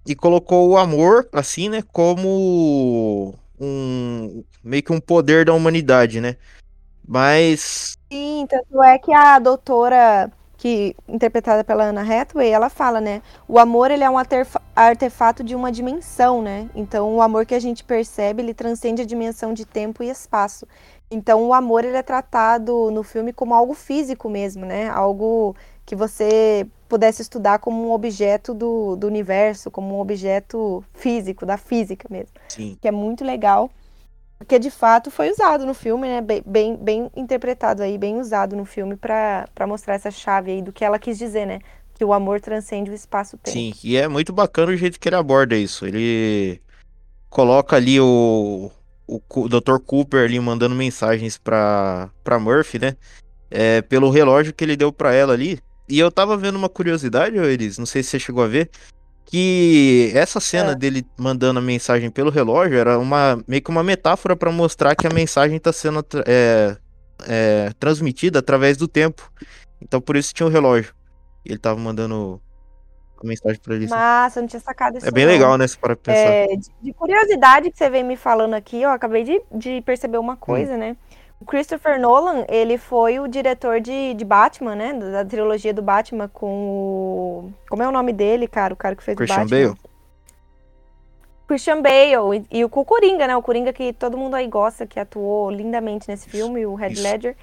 e 0.04 0.14
colocou 0.14 0.68
o 0.70 0.78
amor, 0.78 1.28
assim, 1.32 1.68
né, 1.68 1.82
como 1.92 3.34
um 3.60 4.42
meio 4.64 4.82
que 4.82 4.92
um 4.92 5.00
poder 5.00 5.44
da 5.44 5.52
humanidade, 5.52 6.20
né? 6.20 6.36
Mas. 7.06 7.96
Sim, 8.10 8.46
tanto 8.48 8.82
é 8.82 8.98
que 8.98 9.12
a 9.12 9.38
doutora, 9.38 10.32
que 10.58 10.94
interpretada 11.06 11.62
pela 11.62 11.84
Anna 11.84 12.02
Hathaway, 12.02 12.50
ela 12.50 12.68
fala, 12.68 13.00
né? 13.00 13.22
O 13.46 13.60
amor 13.60 13.92
ele 13.92 14.02
é 14.02 14.10
um 14.10 14.16
artefato 14.74 15.44
de 15.44 15.54
uma 15.54 15.70
dimensão, 15.70 16.42
né? 16.42 16.68
Então, 16.74 17.14
o 17.14 17.22
amor 17.22 17.46
que 17.46 17.54
a 17.54 17.60
gente 17.60 17.84
percebe, 17.84 18.42
ele 18.42 18.52
transcende 18.52 19.00
a 19.00 19.06
dimensão 19.06 19.54
de 19.54 19.64
tempo 19.64 20.02
e 20.02 20.10
espaço. 20.10 20.66
Então, 21.08 21.46
o 21.46 21.54
amor 21.54 21.84
ele 21.84 21.96
é 21.96 22.02
tratado 22.02 22.90
no 22.90 23.04
filme 23.04 23.32
como 23.32 23.54
algo 23.54 23.72
físico 23.72 24.28
mesmo, 24.28 24.66
né? 24.66 24.88
Algo 24.88 25.54
que 25.86 25.94
você 25.94 26.66
pudesse 26.88 27.22
estudar 27.22 27.60
como 27.60 27.88
um 27.88 27.92
objeto 27.92 28.52
do, 28.52 28.96
do 28.96 29.06
universo, 29.06 29.70
como 29.70 29.96
um 29.96 30.00
objeto 30.00 30.84
físico, 30.92 31.46
da 31.46 31.56
física 31.56 32.08
mesmo. 32.10 32.34
Sim. 32.48 32.76
Que 32.80 32.88
é 32.88 32.90
muito 32.90 33.24
legal. 33.24 33.70
Porque 34.38 34.58
de 34.58 34.70
fato 34.70 35.10
foi 35.10 35.30
usado 35.30 35.66
no 35.66 35.74
filme, 35.74 36.06
né? 36.06 36.20
Bem, 36.20 36.42
bem, 36.46 36.76
bem 36.76 37.10
interpretado 37.16 37.82
aí, 37.82 37.98
bem 37.98 38.20
usado 38.20 38.54
no 38.54 38.64
filme 38.64 38.96
para 38.96 39.66
mostrar 39.66 39.94
essa 39.94 40.10
chave 40.10 40.52
aí 40.52 40.62
do 40.62 40.72
que 40.72 40.84
ela 40.84 40.98
quis 40.98 41.18
dizer, 41.18 41.44
né? 41.44 41.58
Que 41.94 42.04
o 42.04 42.12
amor 42.12 42.40
transcende 42.40 42.90
o 42.90 42.94
espaço-tempo. 42.94 43.50
Sim, 43.50 43.74
e 43.82 43.96
é 43.96 44.06
muito 44.06 44.32
bacana 44.32 44.72
o 44.72 44.76
jeito 44.76 45.00
que 45.00 45.08
ele 45.08 45.16
aborda 45.16 45.56
isso. 45.56 45.84
Ele 45.84 46.62
coloca 47.28 47.74
ali 47.74 48.00
o, 48.00 48.70
o, 49.08 49.48
Dr. 49.48 49.78
Cooper 49.84 50.24
ali 50.24 50.38
mandando 50.38 50.74
mensagens 50.74 51.36
pra, 51.36 52.08
pra 52.22 52.38
Murphy, 52.38 52.78
né? 52.78 52.96
É, 53.50 53.82
pelo 53.82 54.10
relógio 54.10 54.54
que 54.54 54.62
ele 54.62 54.76
deu 54.76 54.92
para 54.92 55.12
ela 55.12 55.32
ali. 55.32 55.58
E 55.88 55.98
eu 55.98 56.12
tava 56.12 56.36
vendo 56.36 56.56
uma 56.56 56.68
curiosidade, 56.68 57.38
Elis, 57.38 57.78
não 57.78 57.86
sei 57.86 58.02
se 58.02 58.10
você 58.10 58.18
chegou 58.20 58.44
a 58.44 58.46
ver, 58.46 58.70
que 59.30 60.10
essa 60.14 60.40
cena 60.40 60.72
é. 60.72 60.74
dele 60.74 61.06
mandando 61.18 61.58
a 61.58 61.62
mensagem 61.62 62.10
pelo 62.10 62.30
relógio 62.30 62.78
era 62.78 62.98
uma 62.98 63.38
meio 63.46 63.62
que 63.62 63.70
uma 63.70 63.84
metáfora 63.84 64.34
para 64.34 64.50
mostrar 64.50 64.96
que 64.96 65.06
a 65.06 65.10
mensagem 65.12 65.58
está 65.58 65.70
sendo 65.70 66.02
é, 66.26 66.76
é, 67.26 67.70
transmitida 67.78 68.38
através 68.38 68.78
do 68.78 68.88
tempo. 68.88 69.30
Então 69.82 70.00
por 70.00 70.16
isso 70.16 70.32
tinha 70.32 70.46
o 70.46 70.50
relógio. 70.50 70.94
E 71.44 71.52
ele 71.52 71.58
tava 71.58 71.78
mandando 71.78 72.40
a 73.22 73.26
mensagem 73.26 73.60
para 73.60 73.74
ele. 73.74 73.86
Massa, 73.86 74.40
não 74.40 74.48
tinha 74.48 74.60
sacado 74.60 74.96
isso. 74.96 75.06
É 75.06 75.10
bem 75.10 75.26
não. 75.26 75.32
legal, 75.32 75.58
né? 75.58 75.66
Se 75.66 75.76
para 75.76 75.94
pensar. 75.94 76.18
É, 76.18 76.46
de, 76.46 76.70
de, 76.80 76.92
curiosidade 76.94 77.70
que 77.70 77.76
você 77.76 77.90
vem 77.90 78.02
me 78.02 78.16
falando 78.16 78.54
aqui, 78.54 78.80
eu 78.80 78.88
acabei 78.88 79.24
de, 79.24 79.42
de 79.54 79.82
perceber 79.82 80.16
uma 80.16 80.32
hum. 80.32 80.36
coisa, 80.36 80.72
hum. 80.72 80.78
né? 80.78 80.96
O 81.40 81.44
Christopher 81.44 82.00
Nolan, 82.00 82.44
ele 82.48 82.76
foi 82.76 83.20
o 83.20 83.28
diretor 83.28 83.80
de, 83.80 84.12
de 84.14 84.24
Batman, 84.24 84.74
né? 84.74 84.92
Da 84.92 85.24
trilogia 85.24 85.72
do 85.72 85.80
Batman 85.80 86.28
com 86.28 86.48
o... 86.48 87.52
Como 87.68 87.82
é 87.82 87.88
o 87.88 87.92
nome 87.92 88.12
dele, 88.12 88.48
cara? 88.48 88.74
O 88.74 88.76
cara 88.76 88.96
que 88.96 89.02
fez 89.02 89.16
Christian 89.16 89.36
o 89.36 89.40
Batman. 89.44 89.68
Bale. 89.68 89.78
Christian 91.46 91.80
Bale. 91.80 92.46
E, 92.50 92.58
e, 92.58 92.64
o 92.64 92.68
Coringa, 92.68 93.26
né? 93.26 93.36
O 93.36 93.42
Coringa 93.42 93.72
que 93.72 93.92
todo 93.92 94.18
mundo 94.18 94.34
aí 94.34 94.48
gosta, 94.48 94.86
que 94.86 94.98
atuou 94.98 95.50
lindamente 95.50 96.08
nesse 96.08 96.28
filme, 96.28 96.66
o 96.66 96.74
Red 96.74 96.94
Ledger. 97.00 97.36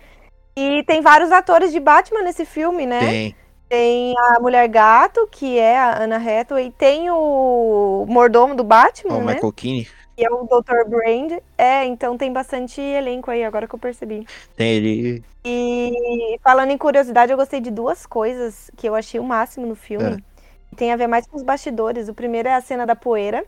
E 0.57 0.83
tem 0.83 1.01
vários 1.01 1.31
atores 1.31 1.71
de 1.71 1.79
Batman 1.79 2.21
nesse 2.21 2.45
filme, 2.45 2.85
né? 2.85 2.99
Tem. 2.99 3.35
Tem 3.67 4.13
a 4.17 4.39
Mulher 4.39 4.67
Gato, 4.67 5.27
que 5.31 5.57
é 5.57 5.77
a 5.77 6.03
Anna 6.03 6.17
Hathaway. 6.17 6.71
Tem 6.77 7.09
o 7.09 8.05
mordomo 8.07 8.55
do 8.55 8.63
Batman, 8.63 9.15
o 9.15 9.23
né? 9.23 9.33
Michael 9.33 9.53
Keane 9.53 9.87
que 10.15 10.25
é 10.25 10.29
o 10.29 10.43
Dr. 10.43 10.87
Brand. 10.87 11.39
É, 11.57 11.85
então 11.85 12.17
tem 12.17 12.31
bastante 12.31 12.79
elenco 12.79 13.29
aí, 13.29 13.43
agora 13.43 13.67
que 13.67 13.75
eu 13.75 13.79
percebi. 13.79 14.25
Tem 14.55 14.75
ele. 14.75 15.23
E 15.43 16.39
falando 16.41 16.71
em 16.71 16.77
curiosidade, 16.77 17.31
eu 17.31 17.37
gostei 17.37 17.59
de 17.59 17.69
duas 17.69 18.05
coisas 18.05 18.71
que 18.75 18.87
eu 18.87 18.95
achei 18.95 19.19
o 19.19 19.23
máximo 19.23 19.67
no 19.67 19.75
filme. 19.75 20.13
É. 20.13 20.75
Tem 20.75 20.91
a 20.91 20.95
ver 20.95 21.07
mais 21.07 21.27
com 21.27 21.37
os 21.37 21.43
bastidores. 21.43 22.07
O 22.07 22.13
primeiro 22.13 22.47
é 22.47 22.53
a 22.53 22.61
cena 22.61 22.85
da 22.85 22.95
poeira, 22.95 23.45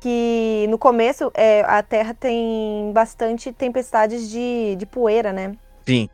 que 0.00 0.66
no 0.68 0.78
começo 0.78 1.30
é, 1.34 1.60
a 1.62 1.82
Terra 1.82 2.14
tem 2.14 2.90
bastante 2.92 3.52
tempestades 3.52 4.28
de, 4.28 4.76
de 4.76 4.86
poeira, 4.86 5.32
né? 5.32 5.52
Sim. 5.86 6.08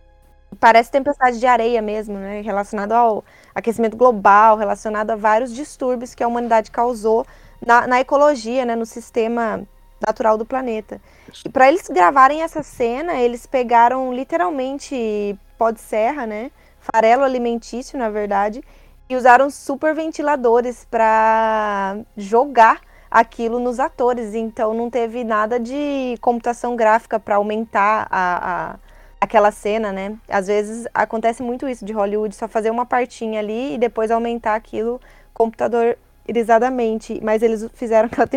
Parece 0.60 0.90
tempestade 0.90 1.40
de 1.40 1.46
areia 1.46 1.82
mesmo, 1.82 2.16
né? 2.16 2.40
Relacionado 2.40 2.92
ao 2.92 3.24
aquecimento 3.54 3.96
global, 3.96 4.56
relacionado 4.56 5.10
a 5.10 5.16
vários 5.16 5.52
distúrbios 5.52 6.14
que 6.14 6.22
a 6.22 6.28
humanidade 6.28 6.70
causou 6.70 7.26
na, 7.64 7.86
na 7.86 8.00
ecologia, 8.00 8.64
né? 8.64 8.76
No 8.76 8.86
sistema 8.86 9.66
natural 10.06 10.36
do 10.36 10.44
planeta. 10.44 11.00
E 11.44 11.48
para 11.48 11.68
eles 11.68 11.88
gravarem 11.88 12.42
essa 12.42 12.62
cena, 12.62 13.14
eles 13.14 13.46
pegaram 13.46 14.12
literalmente 14.12 15.38
pó 15.58 15.70
de 15.70 15.80
serra, 15.80 16.26
né? 16.26 16.50
Farelo 16.80 17.24
alimentício, 17.24 17.98
na 17.98 18.10
verdade, 18.10 18.62
e 19.08 19.16
usaram 19.16 19.48
super 19.50 19.94
ventiladores 19.94 20.86
para 20.90 21.96
jogar 22.16 22.80
aquilo 23.10 23.60
nos 23.60 23.78
atores. 23.78 24.34
Então 24.34 24.74
não 24.74 24.90
teve 24.90 25.24
nada 25.24 25.58
de 25.60 26.16
computação 26.20 26.74
gráfica 26.76 27.18
para 27.20 27.36
aumentar 27.36 28.06
a, 28.10 28.72
a, 28.72 28.76
aquela 29.20 29.50
cena, 29.50 29.92
né? 29.92 30.16
Às 30.28 30.48
vezes 30.48 30.86
acontece 30.92 31.42
muito 31.42 31.68
isso 31.68 31.84
de 31.84 31.92
Hollywood, 31.92 32.34
só 32.34 32.48
fazer 32.48 32.70
uma 32.70 32.84
partinha 32.84 33.38
ali 33.40 33.74
e 33.74 33.78
depois 33.78 34.10
aumentar 34.10 34.54
aquilo 34.54 35.00
computadorizadamente. 35.32 37.20
Mas 37.22 37.42
eles 37.42 37.68
fizeram 37.74 38.08
aquela, 38.12 38.28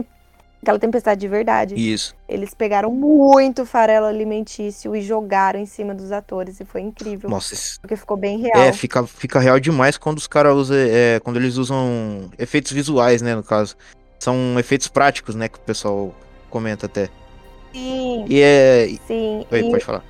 aquela 0.61 0.79
tempestade 0.79 1.21
de 1.21 1.27
verdade. 1.27 1.75
Isso. 1.75 2.15
Eles 2.27 2.53
pegaram 2.53 2.91
muito 2.91 3.65
farelo 3.65 4.05
alimentício 4.05 4.95
e 4.95 5.01
jogaram 5.01 5.59
em 5.59 5.65
cima 5.65 5.93
dos 5.93 6.11
atores 6.11 6.59
e 6.59 6.65
foi 6.65 6.81
incrível. 6.81 7.29
Nossa, 7.29 7.53
isso... 7.53 7.79
porque 7.79 7.95
ficou 7.95 8.17
bem 8.17 8.39
real. 8.39 8.63
É, 8.63 8.73
fica, 8.73 9.05
fica 9.05 9.39
real 9.39 9.59
demais 9.59 9.97
quando 9.97 10.17
os 10.17 10.27
caras 10.27 10.55
usam, 10.55 10.77
é, 10.77 11.19
quando 11.19 11.37
eles 11.37 11.57
usam 11.57 12.29
efeitos 12.37 12.71
visuais, 12.71 13.21
né, 13.21 13.35
no 13.35 13.43
caso. 13.43 13.75
São 14.19 14.57
efeitos 14.57 14.87
práticos, 14.87 15.35
né, 15.35 15.47
que 15.47 15.57
o 15.57 15.61
pessoal 15.61 16.13
comenta 16.49 16.87
até. 16.87 17.09
Sim. 17.71 18.25
E 18.27 18.41
é. 18.41 18.87
Sim. 19.05 19.45
Oi, 19.51 19.59
e 19.59 19.71
pode 19.71 19.85
falar. 19.85 20.03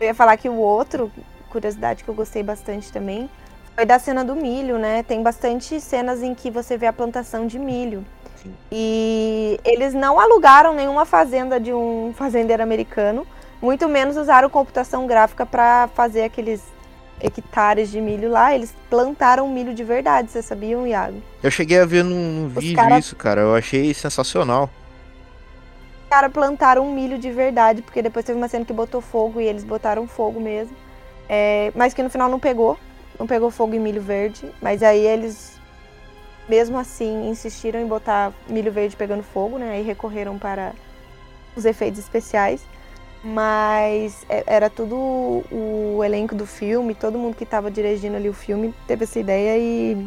eu 0.00 0.06
ia 0.06 0.14
falar 0.14 0.36
que 0.36 0.48
o 0.48 0.56
outro, 0.56 1.10
curiosidade 1.50 2.04
que 2.04 2.08
eu 2.08 2.14
gostei 2.14 2.42
bastante 2.42 2.92
também, 2.92 3.28
foi 3.74 3.84
da 3.84 3.98
cena 3.98 4.24
do 4.24 4.36
milho, 4.36 4.78
né? 4.78 5.02
Tem 5.02 5.22
bastante 5.22 5.80
cenas 5.80 6.22
em 6.22 6.34
que 6.34 6.50
você 6.50 6.76
vê 6.76 6.86
a 6.86 6.92
plantação 6.92 7.46
de 7.46 7.58
milho. 7.58 8.04
Sim. 8.42 8.52
E 8.70 9.58
eles 9.64 9.94
não 9.94 10.18
alugaram 10.18 10.74
nenhuma 10.74 11.04
fazenda 11.04 11.60
de 11.60 11.72
um 11.72 12.12
fazendeiro 12.16 12.62
americano, 12.62 13.26
muito 13.60 13.88
menos 13.88 14.16
usaram 14.16 14.50
computação 14.50 15.06
gráfica 15.06 15.46
para 15.46 15.88
fazer 15.94 16.24
aqueles 16.24 16.60
hectares 17.20 17.90
de 17.90 18.00
milho 18.00 18.28
lá. 18.30 18.54
Eles 18.54 18.74
plantaram 18.90 19.48
milho 19.48 19.72
de 19.72 19.84
verdade, 19.84 20.30
vocês 20.30 20.44
sabiam, 20.44 20.86
Iago? 20.86 21.22
Eu 21.42 21.50
cheguei 21.50 21.78
a 21.78 21.84
ver 21.86 22.02
num, 22.02 22.42
num 22.42 22.48
vídeo 22.48 22.74
cara- 22.76 22.98
isso, 22.98 23.14
cara. 23.14 23.40
Eu 23.42 23.54
achei 23.54 23.94
sensacional. 23.94 24.68
Os 26.02 26.08
caras 26.10 26.32
plantaram 26.32 26.86
um 26.86 26.92
milho 26.92 27.16
de 27.18 27.30
verdade, 27.30 27.80
porque 27.80 28.02
depois 28.02 28.24
teve 28.24 28.36
uma 28.36 28.48
cena 28.48 28.64
que 28.64 28.72
botou 28.72 29.00
fogo 29.00 29.40
e 29.40 29.44
eles 29.44 29.64
botaram 29.64 30.06
fogo 30.06 30.40
mesmo. 30.40 30.76
É, 31.28 31.72
mas 31.74 31.94
que 31.94 32.02
no 32.02 32.10
final 32.10 32.28
não 32.28 32.38
pegou. 32.40 32.76
Não 33.18 33.26
pegou 33.26 33.50
fogo 33.50 33.74
em 33.74 33.78
milho 33.78 34.02
verde. 34.02 34.44
Mas 34.60 34.82
aí 34.82 35.06
eles, 35.06 35.58
mesmo 36.52 36.78
assim, 36.78 37.30
insistiram 37.30 37.80
em 37.80 37.86
botar 37.86 38.30
milho 38.46 38.70
verde 38.70 38.94
pegando 38.94 39.22
fogo, 39.22 39.56
né? 39.56 39.70
Aí 39.72 39.82
recorreram 39.82 40.38
para 40.38 40.74
os 41.56 41.64
efeitos 41.64 41.98
especiais. 41.98 42.60
Mas 43.24 44.26
é- 44.28 44.44
era 44.46 44.68
tudo 44.68 44.94
o 45.50 46.02
elenco 46.04 46.34
do 46.34 46.44
filme, 46.44 46.94
todo 46.94 47.16
mundo 47.18 47.36
que 47.36 47.44
estava 47.44 47.70
dirigindo 47.70 48.16
ali 48.16 48.28
o 48.28 48.34
filme 48.34 48.74
teve 48.86 49.04
essa 49.04 49.18
ideia 49.18 49.56
e, 49.56 50.06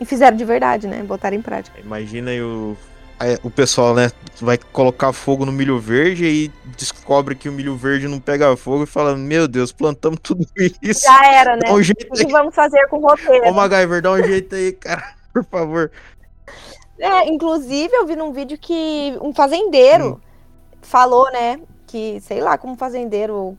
e 0.00 0.04
fizeram 0.06 0.36
de 0.36 0.44
verdade, 0.46 0.86
né? 0.86 1.02
Botaram 1.02 1.36
em 1.36 1.42
prática. 1.42 1.78
Imagina 1.78 2.30
aí 2.30 2.40
o, 2.40 2.74
aí 3.18 3.36
o 3.42 3.50
pessoal, 3.50 3.94
né? 3.94 4.10
Vai 4.40 4.56
colocar 4.56 5.12
fogo 5.12 5.44
no 5.44 5.52
milho 5.52 5.78
verde 5.78 6.24
e 6.24 6.50
descobre 6.78 7.34
que 7.34 7.48
o 7.48 7.52
milho 7.52 7.76
verde 7.76 8.08
não 8.08 8.20
pega 8.20 8.56
fogo 8.56 8.84
e 8.84 8.86
fala: 8.86 9.14
Meu 9.16 9.46
Deus, 9.46 9.72
plantamos 9.72 10.20
tudo 10.22 10.46
isso. 10.80 11.02
Já 11.02 11.26
era, 11.34 11.56
né? 11.56 11.62
Dá 11.66 11.74
um 11.74 11.82
jeito 11.82 12.06
O 12.08 12.14
que 12.14 12.32
vamos 12.32 12.54
fazer 12.54 12.86
com 12.88 12.98
o 12.98 13.08
roteiro? 13.08 13.48
Ô, 13.48 13.52
MacGyver, 13.52 14.00
dá 14.00 14.12
um 14.12 14.22
jeito 14.22 14.54
aí, 14.54 14.72
cara. 14.72 15.16
Por 15.36 15.44
favor. 15.44 15.90
É, 16.98 17.28
inclusive 17.28 17.94
eu 17.94 18.06
vi 18.06 18.16
num 18.16 18.32
vídeo 18.32 18.56
que 18.56 19.14
um 19.20 19.34
fazendeiro 19.34 20.18
falou, 20.80 21.30
né, 21.30 21.60
que 21.86 22.18
sei 22.22 22.40
lá 22.40 22.56
como 22.56 22.74
fazendeiro, 22.74 23.56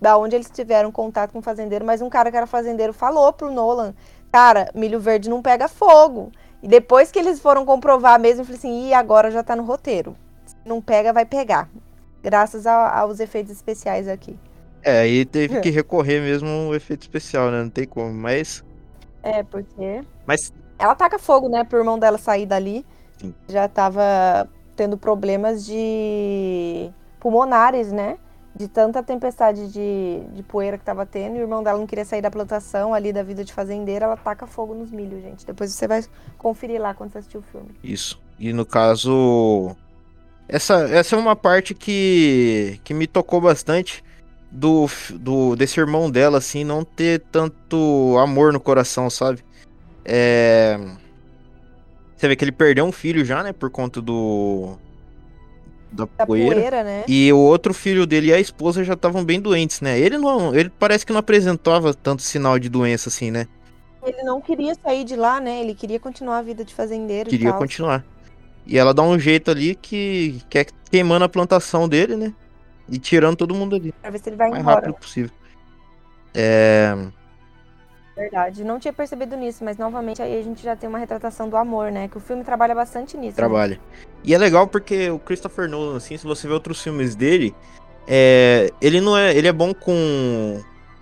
da 0.00 0.18
onde 0.18 0.34
eles 0.34 0.50
tiveram 0.50 0.90
contato 0.90 1.30
com 1.32 1.38
o 1.38 1.42
fazendeiro, 1.42 1.84
mas 1.84 2.02
um 2.02 2.08
cara 2.10 2.28
que 2.30 2.36
era 2.36 2.46
fazendeiro 2.46 2.92
falou 2.92 3.32
pro 3.32 3.52
Nolan, 3.52 3.94
cara, 4.32 4.68
milho 4.74 4.98
verde 4.98 5.30
não 5.30 5.40
pega 5.40 5.68
fogo. 5.68 6.32
E 6.60 6.66
depois 6.66 7.12
que 7.12 7.18
eles 7.20 7.38
foram 7.38 7.64
comprovar 7.64 8.18
mesmo, 8.18 8.40
eu 8.40 8.44
falei 8.44 8.58
assim, 8.58 8.88
e 8.88 8.94
agora 8.94 9.30
já 9.30 9.44
tá 9.44 9.54
no 9.54 9.62
roteiro. 9.62 10.16
Se 10.44 10.56
não 10.64 10.82
pega, 10.82 11.12
vai 11.12 11.24
pegar. 11.24 11.68
Graças 12.22 12.66
a- 12.66 12.98
aos 12.98 13.20
efeitos 13.20 13.52
especiais 13.52 14.08
aqui. 14.08 14.36
É, 14.82 15.00
aí 15.02 15.24
teve 15.24 15.60
que 15.60 15.70
recorrer 15.70 16.20
mesmo 16.20 16.48
ao 16.48 16.74
efeito 16.74 17.02
especial, 17.02 17.50
né? 17.52 17.62
Não 17.62 17.70
tem 17.70 17.86
como. 17.86 18.12
Mas. 18.12 18.64
É, 19.22 19.42
porque 19.44 20.02
Mas. 20.26 20.52
Ela 20.78 20.94
taca 20.94 21.18
fogo, 21.18 21.48
né, 21.48 21.64
pro 21.64 21.78
irmão 21.78 21.98
dela 21.98 22.18
sair 22.18 22.46
dali. 22.46 22.84
Sim. 23.18 23.34
Já 23.48 23.68
tava 23.68 24.48
tendo 24.74 24.96
problemas 24.96 25.64
de 25.64 26.90
pulmonares, 27.18 27.90
né? 27.90 28.18
De 28.54 28.68
tanta 28.68 29.02
tempestade 29.02 29.70
de, 29.70 30.20
de 30.32 30.42
poeira 30.42 30.78
que 30.78 30.84
tava 30.84 31.04
tendo. 31.04 31.36
E 31.36 31.38
o 31.38 31.42
irmão 31.42 31.62
dela 31.62 31.78
não 31.78 31.86
queria 31.86 32.04
sair 32.04 32.22
da 32.22 32.30
plantação 32.30 32.94
ali 32.94 33.12
da 33.12 33.22
vida 33.22 33.44
de 33.44 33.52
fazendeira. 33.52 34.06
Ela 34.06 34.16
taca 34.16 34.46
fogo 34.46 34.74
nos 34.74 34.90
milhos, 34.90 35.22
gente. 35.22 35.46
Depois 35.46 35.72
você 35.72 35.86
vai 35.86 36.04
conferir 36.38 36.80
lá 36.80 36.94
quando 36.94 37.12
você 37.12 37.18
assistir 37.18 37.38
o 37.38 37.42
filme. 37.42 37.68
Isso. 37.82 38.20
E 38.38 38.52
no 38.52 38.64
caso. 38.64 39.74
Essa, 40.48 40.88
essa 40.88 41.16
é 41.16 41.18
uma 41.18 41.34
parte 41.34 41.74
que, 41.74 42.80
que 42.84 42.94
me 42.94 43.06
tocou 43.06 43.40
bastante 43.40 44.04
do, 44.50 44.86
do 45.14 45.56
desse 45.56 45.80
irmão 45.80 46.10
dela, 46.10 46.38
assim, 46.38 46.64
não 46.64 46.84
ter 46.84 47.20
tanto 47.32 48.16
amor 48.18 48.52
no 48.52 48.60
coração, 48.60 49.10
sabe? 49.10 49.44
É. 50.06 50.78
Você 52.16 52.28
vê 52.28 52.36
que 52.36 52.44
ele 52.44 52.52
perdeu 52.52 52.84
um 52.84 52.92
filho 52.92 53.24
já, 53.24 53.42
né? 53.42 53.52
Por 53.52 53.70
conta 53.70 54.00
do. 54.00 54.76
Da 55.90 56.06
Da 56.16 56.26
poeira. 56.26 56.54
poeira, 56.54 56.84
né? 56.84 57.04
E 57.08 57.32
o 57.32 57.38
outro 57.38 57.74
filho 57.74 58.06
dele 58.06 58.28
e 58.28 58.32
a 58.32 58.38
esposa 58.40 58.84
já 58.84 58.94
estavam 58.94 59.24
bem 59.24 59.40
doentes, 59.40 59.80
né? 59.80 59.98
Ele 59.98 60.16
não. 60.16 60.54
Ele 60.54 60.70
parece 60.70 61.04
que 61.04 61.12
não 61.12 61.20
apresentava 61.20 61.92
tanto 61.92 62.22
sinal 62.22 62.58
de 62.58 62.68
doença 62.68 63.08
assim, 63.08 63.30
né? 63.30 63.46
Ele 64.04 64.22
não 64.22 64.40
queria 64.40 64.74
sair 64.76 65.04
de 65.04 65.16
lá, 65.16 65.40
né? 65.40 65.60
Ele 65.60 65.74
queria 65.74 65.98
continuar 65.98 66.38
a 66.38 66.42
vida 66.42 66.64
de 66.64 66.72
fazendeiro 66.72 67.28
Queria 67.28 67.50
e 67.50 67.52
continuar. 67.54 68.04
E 68.64 68.78
ela 68.78 68.94
dá 68.94 69.02
um 69.02 69.18
jeito 69.18 69.50
ali 69.50 69.74
que, 69.74 70.40
que 70.48 70.58
é 70.58 70.66
queimando 70.90 71.24
a 71.24 71.28
plantação 71.28 71.88
dele, 71.88 72.14
né? 72.16 72.32
E 72.88 72.98
tirando 72.98 73.36
todo 73.36 73.54
mundo 73.54 73.74
ali. 73.74 73.92
Pra 74.00 74.10
ver 74.10 74.18
se 74.20 74.28
ele 74.28 74.36
vai 74.36 74.48
O 74.48 74.50
mais 74.52 74.62
embora. 74.62 74.76
rápido 74.76 74.94
possível. 74.94 75.30
É. 76.32 76.94
Verdade. 78.16 78.64
Não 78.64 78.78
tinha 78.80 78.92
percebido 78.92 79.36
nisso, 79.36 79.62
mas 79.62 79.76
novamente 79.76 80.22
aí 80.22 80.38
a 80.38 80.42
gente 80.42 80.62
já 80.62 80.74
tem 80.74 80.88
uma 80.88 80.98
retratação 80.98 81.48
do 81.48 81.56
amor, 81.56 81.92
né? 81.92 82.08
Que 82.08 82.16
o 82.16 82.20
filme 82.20 82.42
trabalha 82.42 82.74
bastante 82.74 83.16
nisso. 83.16 83.32
né? 83.32 83.36
Trabalha. 83.36 83.78
E 84.24 84.34
é 84.34 84.38
legal 84.38 84.66
porque 84.66 85.10
o 85.10 85.18
Christopher 85.18 85.68
Nolan, 85.68 85.96
assim, 85.98 86.16
se 86.16 86.24
você 86.26 86.48
vê 86.48 86.54
outros 86.54 86.82
filmes 86.82 87.14
dele, 87.14 87.54
é, 88.08 88.70
ele 88.80 89.00
não 89.00 89.16
é. 89.16 89.36
Ele 89.36 89.48
é 89.48 89.52
bom 89.52 89.72
com. 89.74 90.60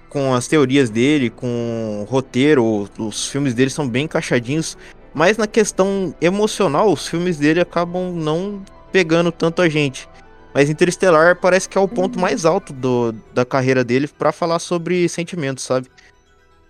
Com 0.08 0.32
as 0.32 0.46
teorias 0.46 0.90
dele, 0.90 1.28
com 1.28 2.02
o 2.02 2.04
roteiro, 2.08 2.88
os 2.98 3.28
filmes 3.28 3.52
dele 3.52 3.68
são 3.68 3.88
bem 3.88 4.04
encaixadinhos. 4.04 4.78
Mas 5.12 5.36
na 5.36 5.46
questão 5.48 6.14
emocional, 6.20 6.92
os 6.92 7.08
filmes 7.08 7.36
dele 7.36 7.60
acabam 7.60 8.12
não 8.12 8.62
pegando 8.92 9.32
tanto 9.32 9.60
a 9.60 9.68
gente. 9.68 10.08
Mas 10.54 10.70
Interestelar 10.70 11.34
parece 11.40 11.68
que 11.68 11.76
é 11.76 11.80
o 11.80 11.88
ponto 11.88 12.14
Uhum. 12.14 12.22
mais 12.22 12.44
alto 12.44 12.72
do, 12.72 13.10
da 13.34 13.44
carreira 13.44 13.82
dele 13.82 14.06
pra 14.06 14.30
falar 14.30 14.60
sobre 14.60 15.08
sentimentos, 15.08 15.64
sabe? 15.64 15.88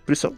Por 0.04 0.12
isso, 0.12 0.34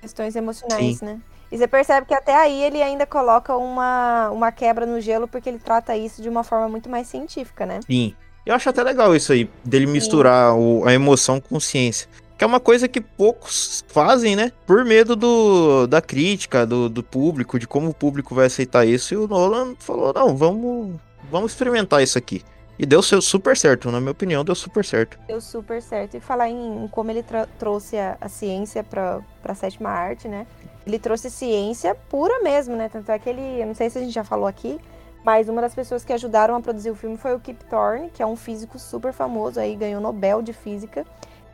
questões 0.00 0.34
emocionais, 0.36 1.00
né? 1.00 1.18
E 1.50 1.56
você 1.56 1.66
percebe 1.66 2.06
que 2.06 2.14
até 2.14 2.34
aí 2.36 2.62
ele 2.62 2.82
ainda 2.82 3.06
coloca 3.06 3.56
uma, 3.56 4.28
uma 4.30 4.52
quebra 4.52 4.84
no 4.84 5.00
gelo 5.00 5.26
porque 5.26 5.48
ele 5.48 5.58
trata 5.58 5.96
isso 5.96 6.20
de 6.20 6.28
uma 6.28 6.44
forma 6.44 6.68
muito 6.68 6.88
mais 6.90 7.06
científica, 7.06 7.64
né? 7.64 7.80
Sim. 7.86 8.14
Eu 8.44 8.54
acho 8.54 8.68
até 8.68 8.82
legal 8.82 9.14
isso 9.16 9.32
aí, 9.32 9.48
dele 9.64 9.86
misturar 9.86 10.54
o- 10.54 10.86
a 10.86 10.92
emoção 10.92 11.40
com 11.40 11.58
ciência. 11.58 12.08
Que 12.36 12.44
é 12.44 12.46
uma 12.46 12.60
coisa 12.60 12.86
que 12.86 13.00
poucos 13.00 13.84
fazem, 13.88 14.36
né? 14.36 14.52
Por 14.66 14.84
medo 14.84 15.16
do, 15.16 15.86
da 15.86 16.00
crítica, 16.00 16.64
do, 16.64 16.88
do 16.88 17.02
público, 17.02 17.58
de 17.58 17.66
como 17.66 17.88
o 17.90 17.94
público 17.94 18.34
vai 18.34 18.46
aceitar 18.46 18.86
isso. 18.86 19.12
E 19.12 19.16
o 19.16 19.26
Nolan 19.26 19.74
falou: 19.78 20.12
não, 20.14 20.36
vamos, 20.36 20.96
vamos 21.30 21.52
experimentar 21.52 22.00
isso 22.02 22.16
aqui. 22.16 22.42
E 22.78 22.86
deu 22.86 23.02
seu- 23.02 23.20
super 23.20 23.56
certo, 23.56 23.90
na 23.90 24.00
minha 24.00 24.12
opinião, 24.12 24.44
deu 24.44 24.54
super 24.54 24.84
certo. 24.84 25.18
Deu 25.26 25.40
super 25.40 25.82
certo. 25.82 26.16
E 26.16 26.20
falar 26.20 26.48
em, 26.48 26.88
como 26.92 27.10
ele 27.10 27.24
trouxe 27.58 27.96
a, 27.98 28.16
a 28.20 28.28
ciência 28.28 28.84
para 28.84 29.20
a 29.44 29.54
sétima 29.54 29.90
arte, 29.90 30.28
né? 30.28 30.46
Ele 30.86 30.98
trouxe 30.98 31.30
ciência 31.30 31.94
pura 31.94 32.40
mesmo, 32.42 32.76
né? 32.76 32.88
Tanto 32.88 33.10
é 33.10 33.18
que 33.18 33.28
ele, 33.28 33.64
não 33.64 33.74
sei 33.74 33.90
se 33.90 33.98
a 33.98 34.00
gente 34.00 34.12
já 34.12 34.24
falou 34.24 34.46
aqui, 34.46 34.78
mas 35.24 35.48
uma 35.48 35.60
das 35.60 35.74
pessoas 35.74 36.04
que 36.04 36.12
ajudaram 36.12 36.54
a 36.54 36.60
produzir 36.60 36.90
o 36.90 36.94
filme 36.94 37.16
foi 37.16 37.34
o 37.34 37.40
Kip 37.40 37.62
Thorne, 37.64 38.10
que 38.10 38.22
é 38.22 38.26
um 38.26 38.36
físico 38.36 38.78
super 38.78 39.12
famoso, 39.12 39.58
aí 39.58 39.74
ganhou 39.74 40.00
Nobel 40.00 40.40
de 40.40 40.52
Física. 40.52 41.04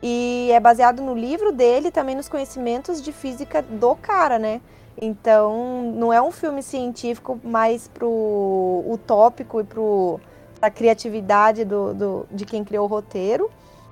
E 0.01 0.49
é 0.51 0.59
baseado 0.59 1.01
no 1.01 1.15
livro 1.15 1.51
dele 1.51 1.89
também 1.89 2.15
nos 2.15 2.29
conhecimentos 2.29 3.01
de 3.01 3.11
física 3.11 3.61
do 3.63 3.95
cara, 3.95 4.37
né? 4.37 4.61
Então, 5.01 5.91
não 5.95 6.13
é 6.13 6.21
um 6.21 6.31
filme 6.31 6.61
científico 6.61 7.39
mais 7.43 7.87
pro 7.87 8.83
utópico 8.87 9.59
e 9.59 9.63
pro 9.63 10.19
a 10.65 10.71
criatividade 10.71 11.65
do, 11.65 11.93
do- 11.93 12.27
de 12.31 12.45
quem 12.45 12.63
criou 12.63 12.85
o 12.85 12.87
roteiro, 12.89 13.49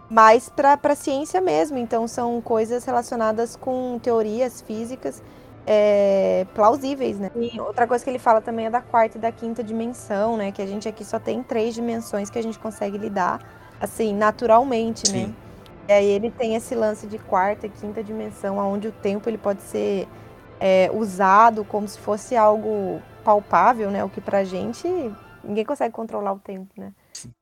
mas 0.09 0.49
para 0.49 0.79
a 0.83 0.95
ciência 0.95 1.41
mesmo. 1.41 1.77
Então 1.77 2.07
são 2.07 2.41
coisas 2.41 2.83
relacionadas 2.85 3.55
com 3.55 3.99
teorias 4.01 4.61
físicas 4.61 5.21
é, 5.65 6.45
plausíveis, 6.53 7.19
né? 7.19 7.31
E 7.35 7.59
outra 7.59 7.87
coisa 7.87 8.03
que 8.03 8.09
ele 8.09 8.19
fala 8.19 8.41
também 8.41 8.67
é 8.67 8.69
da 8.69 8.81
quarta 8.81 9.17
e 9.17 9.21
da 9.21 9.31
quinta 9.31 9.63
dimensão, 9.63 10.37
né? 10.37 10.51
Que 10.51 10.61
a 10.61 10.65
gente 10.67 10.87
aqui 10.87 11.03
só 11.05 11.19
tem 11.19 11.41
três 11.43 11.73
dimensões 11.73 12.29
que 12.29 12.37
a 12.39 12.43
gente 12.43 12.59
consegue 12.59 12.97
lidar, 12.97 13.41
assim, 13.79 14.13
naturalmente, 14.13 15.07
né? 15.09 15.29
Sim. 15.29 15.35
E 15.87 15.91
aí 15.93 16.05
ele 16.07 16.31
tem 16.31 16.55
esse 16.55 16.75
lance 16.75 17.07
de 17.07 17.19
quarta 17.19 17.67
e 17.67 17.69
quinta 17.69 18.03
dimensão, 18.03 18.57
onde 18.57 18.87
o 18.87 18.91
tempo 18.91 19.29
ele 19.29 19.37
pode 19.37 19.61
ser 19.63 20.07
é, 20.59 20.89
usado 20.93 21.65
como 21.65 21.87
se 21.87 21.99
fosse 21.99 22.35
algo 22.35 23.01
palpável, 23.23 23.91
né? 23.91 24.03
O 24.03 24.09
que 24.09 24.21
pra 24.21 24.43
gente 24.43 24.87
ninguém 25.43 25.65
consegue 25.65 25.93
controlar 25.93 26.33
o 26.33 26.39
tempo, 26.39 26.69
né? 26.77 26.91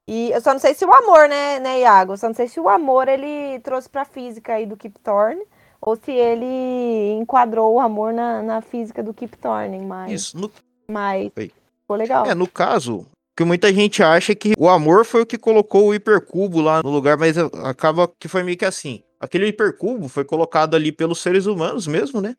E 0.08 0.32
eu 0.32 0.42
só 0.42 0.54
não 0.54 0.60
sei 0.60 0.74
se 0.74 0.86
o 0.86 0.94
amor, 0.94 1.28
né, 1.28 1.60
né, 1.60 1.80
Iago? 1.82 2.14
Eu 2.14 2.18
só 2.18 2.28
não 2.28 2.36
sei 2.36 2.48
se 2.48 2.60
o 2.60 2.68
amor 2.68 3.08
ele 3.08 3.60
trouxe 3.60 3.90
pra 3.90 4.06
física 4.06 4.54
aí 4.54 4.66
do 4.66 4.78
Kip 4.78 5.00
Thorne 5.00 5.42
ou 5.82 5.96
se 5.96 6.12
ele 6.12 7.14
enquadrou 7.14 7.74
o 7.74 7.80
amor 7.80 8.14
na, 8.14 8.44
na 8.44 8.62
física 8.62 9.02
do 9.02 9.14
Kip 9.14 9.36
Thorne, 9.38 9.80
mas. 9.80 10.12
Isso. 10.12 10.38
No... 10.38 10.52
Mas 10.88 11.32
Oi. 11.38 11.52
ficou 11.82 11.98
legal. 11.98 12.26
É, 12.26 12.36
no 12.36 12.48
caso, 12.48 13.08
que 13.36 13.44
muita 13.44 13.74
gente 13.74 14.04
acha 14.04 14.36
que 14.36 14.54
o 14.58 14.70
amor 14.70 15.06
foi 15.06 15.22
o 15.22 15.26
que 15.26 15.38
colocou 15.38 15.88
o 15.88 15.96
hipercubo 15.96 16.62
lá 16.62 16.84
no 16.84 16.92
lugar, 16.92 17.18
mas 17.18 17.38
acaba 17.38 18.08
que 18.20 18.28
foi 18.28 18.44
meio 18.44 18.58
que 18.58 18.66
assim. 18.66 19.04
Aquele 19.20 19.48
hipercubo 19.48 20.08
foi 20.08 20.26
colocado 20.26 20.76
ali 20.76 20.92
pelos 20.92 21.20
seres 21.20 21.46
humanos 21.46 21.88
mesmo, 21.88 22.22
né? 22.22 22.36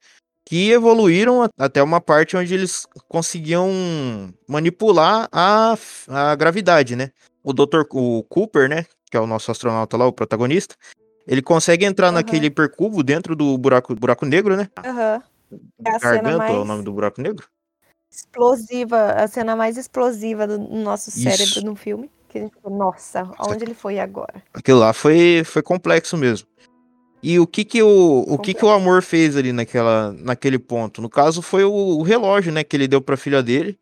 Que 0.52 0.71
evoluíram 0.71 1.49
até 1.56 1.82
uma 1.82 1.99
parte 1.99 2.37
onde 2.37 2.52
eles 2.52 2.87
conseguiam 3.09 3.71
manipular 4.47 5.26
a, 5.32 5.75
a 6.06 6.35
gravidade, 6.35 6.94
né? 6.94 7.11
O 7.42 7.54
Dr. 7.54 7.85
O 7.90 8.23
Cooper, 8.25 8.68
né? 8.68 8.85
Que 9.11 9.16
é 9.16 9.21
o 9.21 9.26
nosso 9.26 9.50
astronauta 9.50 9.97
lá, 9.97 10.06
o 10.06 10.12
protagonista. 10.12 10.75
Ele 11.26 11.40
consegue 11.40 11.87
entrar 11.87 12.09
uhum. 12.09 12.12
naquele 12.12 12.49
hipercubo 12.49 13.02
dentro 13.02 13.35
do 13.35 13.56
buraco, 13.56 13.94
buraco 13.94 14.26
negro, 14.26 14.54
né? 14.54 14.68
Aham. 14.85 15.23
Uhum. 15.50 15.59
É 15.87 15.99
Garganta 15.99 16.37
mais... 16.37 16.50
é 16.50 16.59
o 16.59 16.66
nome 16.66 16.85
do 16.85 16.92
buraco 16.92 17.23
negro? 17.23 17.47
Explosiva, 18.11 19.12
a 19.12 19.26
cena 19.26 19.56
mais 19.56 19.78
explosiva 19.78 20.47
do 20.47 20.59
nosso 20.59 21.11
cérebro 21.11 21.44
Isso. 21.44 21.64
no 21.64 21.75
filme. 21.75 22.11
Que 22.28 22.37
a 22.37 22.40
gente 22.42 22.54
falou, 22.62 22.78
nossa, 22.78 23.26
aonde 23.38 23.64
ele 23.64 23.75
foi 23.75 23.99
agora? 23.99 24.42
Aquilo 24.52 24.80
lá 24.80 24.92
foi, 24.92 25.44
foi 25.47 25.62
complexo 25.62 26.14
mesmo. 26.14 26.47
E 27.23 27.38
o 27.38 27.47
que 27.47 27.64
que 27.64 27.83
o, 27.83 28.25
o 28.26 28.38
que 28.38 28.52
que 28.52 28.64
o 28.64 28.71
amor 28.71 29.02
fez 29.02 29.37
ali 29.37 29.52
naquela, 29.52 30.12
naquele 30.19 30.59
ponto? 30.59 31.00
No 31.00 31.09
caso 31.09 31.41
foi 31.41 31.64
o, 31.64 31.71
o 31.71 32.02
relógio, 32.02 32.50
né, 32.52 32.64
que 32.64 32.76
ele 32.76 32.88
deu 32.88 33.00
para 33.00 33.14
a 33.14 33.19
filha 33.19 33.43
dele. 33.43 33.79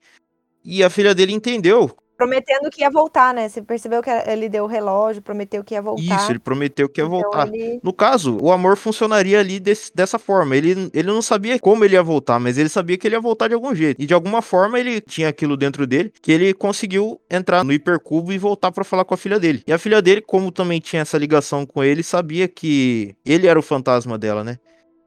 E 0.63 0.85
a 0.85 0.91
filha 0.91 1.15
dele 1.15 1.33
entendeu 1.33 1.97
prometendo 2.21 2.71
que 2.71 2.83
ia 2.83 2.91
voltar, 2.91 3.33
né? 3.33 3.49
Você 3.49 3.62
percebeu 3.62 4.03
que 4.03 4.11
ele 4.11 4.47
deu 4.47 4.65
o 4.65 4.67
relógio, 4.67 5.23
prometeu 5.23 5.65
que 5.65 5.73
ia 5.73 5.81
voltar. 5.81 6.17
Isso, 6.17 6.31
ele 6.31 6.39
prometeu 6.39 6.87
que 6.87 7.00
ia 7.00 7.07
então, 7.07 7.19
voltar. 7.19 7.49
Ele... 7.49 7.81
No 7.83 7.95
caso, 7.95 8.37
o 8.43 8.53
amor 8.53 8.77
funcionaria 8.77 9.41
ali 9.41 9.59
desse, 9.59 9.91
dessa 9.95 10.19
forma. 10.19 10.55
Ele, 10.55 10.91
ele 10.93 11.09
não 11.09 11.23
sabia 11.23 11.59
como 11.59 11.83
ele 11.83 11.95
ia 11.95 12.03
voltar, 12.03 12.39
mas 12.39 12.59
ele 12.59 12.69
sabia 12.69 12.99
que 12.99 13.09
ele 13.09 13.15
ia 13.15 13.21
voltar 13.21 13.49
de 13.49 13.55
algum 13.55 13.75
jeito. 13.75 14.03
E 14.03 14.05
de 14.05 14.12
alguma 14.12 14.43
forma 14.43 14.79
ele 14.79 15.00
tinha 15.00 15.29
aquilo 15.31 15.57
dentro 15.57 15.87
dele 15.87 16.12
que 16.21 16.31
ele 16.31 16.53
conseguiu 16.53 17.19
entrar 17.31 17.65
no 17.65 17.73
hipercubo 17.73 18.33
e 18.33 18.39
voltar 18.39 18.71
para 18.71 18.85
falar 18.85 19.07
com 19.07 19.15
a 19.15 19.17
filha 19.17 19.41
dele. 19.41 19.62
E 19.67 19.73
a 19.73 19.79
filha 19.79 20.03
dele, 20.03 20.21
como 20.21 20.53
também 20.53 20.79
tinha 20.79 21.00
essa 21.00 21.17
ligação 21.17 21.65
com 21.65 21.83
ele, 21.83 22.03
sabia 22.03 22.47
que 22.47 23.17
ele 23.25 23.47
era 23.47 23.59
o 23.59 23.62
fantasma 23.62 24.19
dela, 24.19 24.45
né? 24.45 24.59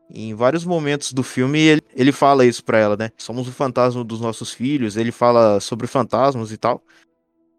Em 0.09 0.33
vários 0.33 0.65
momentos 0.65 1.13
do 1.13 1.23
filme 1.23 1.59
ele, 1.59 1.81
ele 1.95 2.11
fala 2.11 2.45
isso 2.45 2.63
para 2.63 2.77
ela, 2.77 2.95
né? 2.95 3.09
Somos 3.17 3.47
o 3.47 3.51
fantasma 3.51 4.03
dos 4.03 4.21
nossos 4.21 4.51
filhos, 4.51 4.97
ele 4.97 5.11
fala 5.11 5.59
sobre 5.59 5.87
fantasmas 5.87 6.51
e 6.51 6.57
tal. 6.57 6.83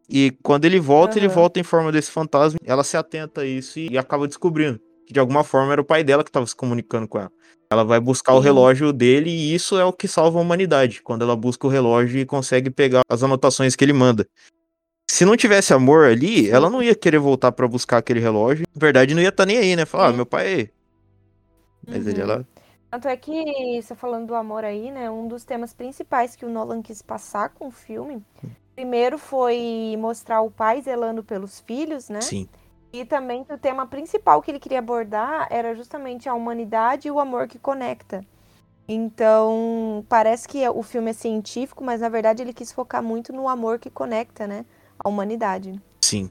E 0.08 0.36
quando 0.42 0.64
ele 0.64 0.78
volta, 0.78 1.14
uhum. 1.14 1.24
ele 1.24 1.28
volta 1.28 1.58
em 1.58 1.62
forma 1.62 1.90
desse 1.90 2.10
fantasma. 2.10 2.58
Ela 2.64 2.84
se 2.84 2.96
atenta 2.96 3.40
a 3.40 3.46
isso 3.46 3.78
e, 3.78 3.92
e 3.92 3.98
acaba 3.98 4.28
descobrindo 4.28 4.80
que 5.06 5.12
de 5.12 5.20
alguma 5.20 5.44
forma 5.44 5.72
era 5.72 5.80
o 5.80 5.84
pai 5.84 6.02
dela 6.02 6.22
que 6.22 6.30
estava 6.30 6.46
se 6.46 6.56
comunicando 6.56 7.08
com 7.08 7.18
ela. 7.18 7.32
Ela 7.70 7.84
vai 7.84 7.98
buscar 7.98 8.32
Sim. 8.32 8.38
o 8.38 8.40
relógio 8.40 8.92
dele 8.92 9.30
e 9.30 9.54
isso 9.54 9.78
é 9.78 9.84
o 9.84 9.92
que 9.92 10.06
salva 10.06 10.38
a 10.38 10.42
humanidade. 10.42 11.02
Quando 11.02 11.22
ela 11.22 11.34
busca 11.34 11.66
o 11.66 11.70
relógio 11.70 12.20
e 12.20 12.26
consegue 12.26 12.70
pegar 12.70 13.02
as 13.08 13.22
anotações 13.22 13.74
que 13.74 13.84
ele 13.84 13.92
manda. 13.92 14.26
Se 15.10 15.24
não 15.24 15.36
tivesse 15.36 15.72
amor 15.72 16.06
ali, 16.06 16.50
ela 16.50 16.70
não 16.70 16.82
ia 16.82 16.94
querer 16.94 17.18
voltar 17.18 17.52
para 17.52 17.68
buscar 17.68 17.98
aquele 17.98 18.20
relógio. 18.20 18.66
Na 18.74 18.80
verdade, 18.80 19.14
não 19.14 19.22
ia 19.22 19.28
estar 19.28 19.44
tá 19.44 19.46
nem 19.46 19.58
aí, 19.58 19.76
né? 19.76 19.84
Falar, 19.84 20.08
ah, 20.08 20.12
meu 20.12 20.26
pai 20.26 20.70
é 21.86 22.36
uhum. 22.38 22.44
Tanto 22.90 23.08
é 23.08 23.16
que, 23.16 23.82
você 23.82 23.94
falando 23.94 24.28
do 24.28 24.34
amor 24.34 24.64
aí, 24.64 24.90
né? 24.90 25.10
Um 25.10 25.26
dos 25.26 25.44
temas 25.44 25.74
principais 25.74 26.36
que 26.36 26.44
o 26.44 26.48
Nolan 26.48 26.80
quis 26.80 27.02
passar 27.02 27.48
com 27.50 27.66
o 27.66 27.70
filme 27.70 28.24
Primeiro 28.74 29.18
foi 29.18 29.96
mostrar 29.98 30.40
o 30.40 30.50
pai 30.50 30.82
zelando 30.82 31.22
pelos 31.22 31.60
filhos, 31.60 32.08
né? 32.08 32.20
Sim. 32.20 32.48
E 32.92 33.04
também 33.04 33.44
o 33.48 33.58
tema 33.58 33.86
principal 33.86 34.42
que 34.42 34.50
ele 34.50 34.58
queria 34.58 34.80
abordar 34.80 35.47
era 35.50 35.75
justamente 35.75 36.28
a 36.28 36.34
humanidade 36.34 37.06
e 37.06 37.10
o 37.10 37.20
amor 37.20 37.47
que 37.47 37.58
conecta. 37.58 38.25
Então, 38.86 40.04
parece 40.08 40.47
que 40.47 40.68
o 40.68 40.82
filme 40.82 41.10
é 41.10 41.14
científico, 41.14 41.84
mas 41.84 42.00
na 42.00 42.08
verdade 42.08 42.42
ele 42.42 42.52
quis 42.52 42.73
focar 42.73 43.02
muito 43.02 43.32
no 43.32 43.49
amor 43.49 43.78
que 43.78 43.88
conecta, 43.88 44.47
né? 44.47 44.66
A 44.99 45.08
humanidade. 45.08 45.80
Sim. 46.00 46.30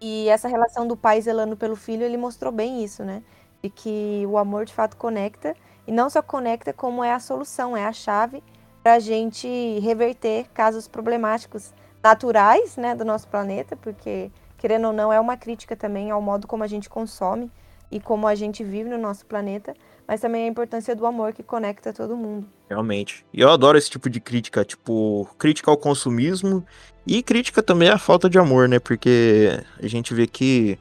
E 0.00 0.28
essa 0.28 0.48
relação 0.48 0.86
do 0.86 0.96
pai 0.96 1.20
zelando 1.20 1.56
pelo 1.56 1.76
filho, 1.76 2.04
ele 2.04 2.16
mostrou 2.16 2.52
bem 2.52 2.82
isso, 2.84 3.04
né? 3.04 3.22
De 3.62 3.68
que 3.68 4.24
o 4.26 4.38
amor 4.38 4.64
de 4.64 4.72
fato 4.72 4.96
conecta. 4.96 5.54
E 5.86 5.92
não 5.92 6.08
só 6.08 6.22
conecta, 6.22 6.72
como 6.72 7.02
é 7.02 7.12
a 7.12 7.20
solução, 7.20 7.76
é 7.76 7.84
a 7.84 7.92
chave 7.92 8.42
para 8.82 8.94
a 8.94 8.98
gente 8.98 9.48
reverter 9.80 10.46
casos 10.54 10.88
problemáticos 10.88 11.72
naturais 12.02 12.76
né, 12.76 12.94
do 12.94 13.04
nosso 13.04 13.28
planeta, 13.28 13.76
porque, 13.76 14.30
querendo 14.56 14.86
ou 14.86 14.92
não, 14.92 15.12
é 15.12 15.20
uma 15.20 15.36
crítica 15.36 15.76
também 15.76 16.10
ao 16.10 16.22
modo 16.22 16.46
como 16.46 16.64
a 16.64 16.66
gente 16.66 16.88
consome 16.88 17.50
e 17.90 18.00
como 18.00 18.26
a 18.26 18.34
gente 18.34 18.64
vive 18.64 18.88
no 18.88 18.98
nosso 18.98 19.26
planeta, 19.26 19.74
mas 20.06 20.20
também 20.20 20.44
a 20.44 20.48
importância 20.48 20.94
do 20.94 21.04
amor 21.06 21.32
que 21.32 21.42
conecta 21.42 21.92
todo 21.92 22.16
mundo. 22.16 22.46
Realmente. 22.68 23.24
E 23.32 23.40
eu 23.40 23.50
adoro 23.50 23.76
esse 23.76 23.90
tipo 23.90 24.08
de 24.08 24.20
crítica, 24.20 24.64
tipo, 24.64 25.28
crítica 25.38 25.70
ao 25.70 25.76
consumismo 25.76 26.64
e 27.06 27.22
crítica 27.22 27.62
também 27.62 27.88
à 27.88 27.98
falta 27.98 28.30
de 28.30 28.38
amor, 28.38 28.68
né? 28.68 28.78
Porque 28.78 29.60
a 29.82 29.86
gente 29.86 30.14
vê 30.14 30.26
que 30.26 30.78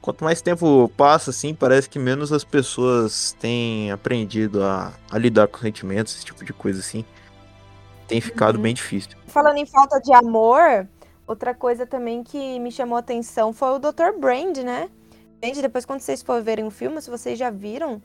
quanto 0.00 0.24
mais 0.24 0.40
tempo 0.40 0.90
passa, 0.96 1.30
assim, 1.30 1.54
parece 1.54 1.88
que 1.88 1.98
menos 1.98 2.32
as 2.32 2.44
pessoas 2.44 3.36
têm 3.38 3.90
aprendido 3.90 4.62
a, 4.62 4.92
a 5.10 5.18
lidar 5.18 5.48
com 5.48 5.58
sentimentos, 5.58 6.16
esse 6.16 6.24
tipo 6.24 6.44
de 6.44 6.52
coisa, 6.52 6.80
assim 6.80 7.04
tem 8.10 8.20
ficado 8.20 8.56
uhum. 8.56 8.62
bem 8.62 8.74
difícil. 8.74 9.12
Falando 9.28 9.58
em 9.58 9.66
falta 9.66 10.00
de 10.00 10.12
amor, 10.12 10.88
outra 11.28 11.54
coisa 11.54 11.86
também 11.86 12.24
que 12.24 12.58
me 12.58 12.72
chamou 12.72 12.96
a 12.96 12.98
atenção 12.98 13.52
foi 13.52 13.68
o 13.68 13.78
Dr. 13.78 14.18
Brand, 14.18 14.58
né? 14.58 14.90
Gente, 15.42 15.62
depois 15.62 15.84
quando 15.84 16.00
vocês 16.00 16.20
for 16.20 16.42
verem 16.42 16.66
o 16.66 16.72
filme, 16.72 17.00
se 17.00 17.08
vocês 17.08 17.38
já 17.38 17.50
viram, 17.50 18.02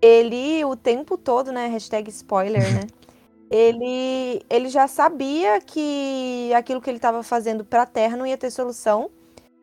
ele 0.00 0.62
o 0.66 0.76
tempo 0.76 1.16
todo, 1.16 1.50
né? 1.52 1.68
Hashtag 1.68 2.10
spoiler, 2.10 2.62
né? 2.74 2.80
ele, 3.50 4.44
ele 4.50 4.68
já 4.68 4.86
sabia 4.86 5.58
que 5.58 6.52
aquilo 6.54 6.82
que 6.82 6.90
ele 6.90 6.98
estava 6.98 7.22
fazendo 7.22 7.64
para 7.64 7.82
a 7.82 7.86
Terra 7.86 8.14
não 8.14 8.26
ia 8.26 8.36
ter 8.36 8.50
solução 8.50 9.10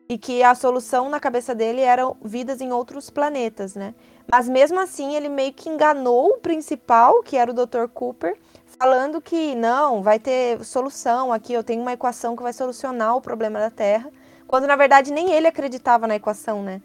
e 0.08 0.18
que 0.18 0.42
a 0.42 0.54
solução 0.54 1.08
na 1.08 1.18
cabeça 1.18 1.54
dele 1.54 1.80
eram 1.80 2.16
vidas 2.22 2.60
em 2.60 2.72
outros 2.72 3.10
planetas, 3.10 3.74
né? 3.74 3.94
Mas 4.30 4.48
mesmo 4.48 4.78
assim, 4.80 5.14
ele 5.14 5.28
meio 5.28 5.52
que 5.52 5.68
enganou 5.68 6.30
o 6.30 6.38
principal, 6.38 7.22
que 7.22 7.36
era 7.36 7.50
o 7.50 7.54
Dr. 7.54 7.86
Cooper, 7.92 8.36
falando 8.78 9.20
que 9.20 9.54
não, 9.54 10.02
vai 10.02 10.18
ter 10.18 10.62
solução 10.64 11.32
aqui, 11.32 11.52
eu 11.52 11.64
tenho 11.64 11.82
uma 11.82 11.92
equação 11.92 12.34
que 12.36 12.42
vai 12.42 12.52
solucionar 12.52 13.16
o 13.16 13.20
problema 13.20 13.58
da 13.58 13.70
Terra, 13.70 14.10
quando 14.46 14.66
na 14.66 14.76
verdade 14.76 15.12
nem 15.12 15.32
ele 15.32 15.46
acreditava 15.46 16.06
na 16.06 16.16
equação, 16.16 16.62
né? 16.62 16.82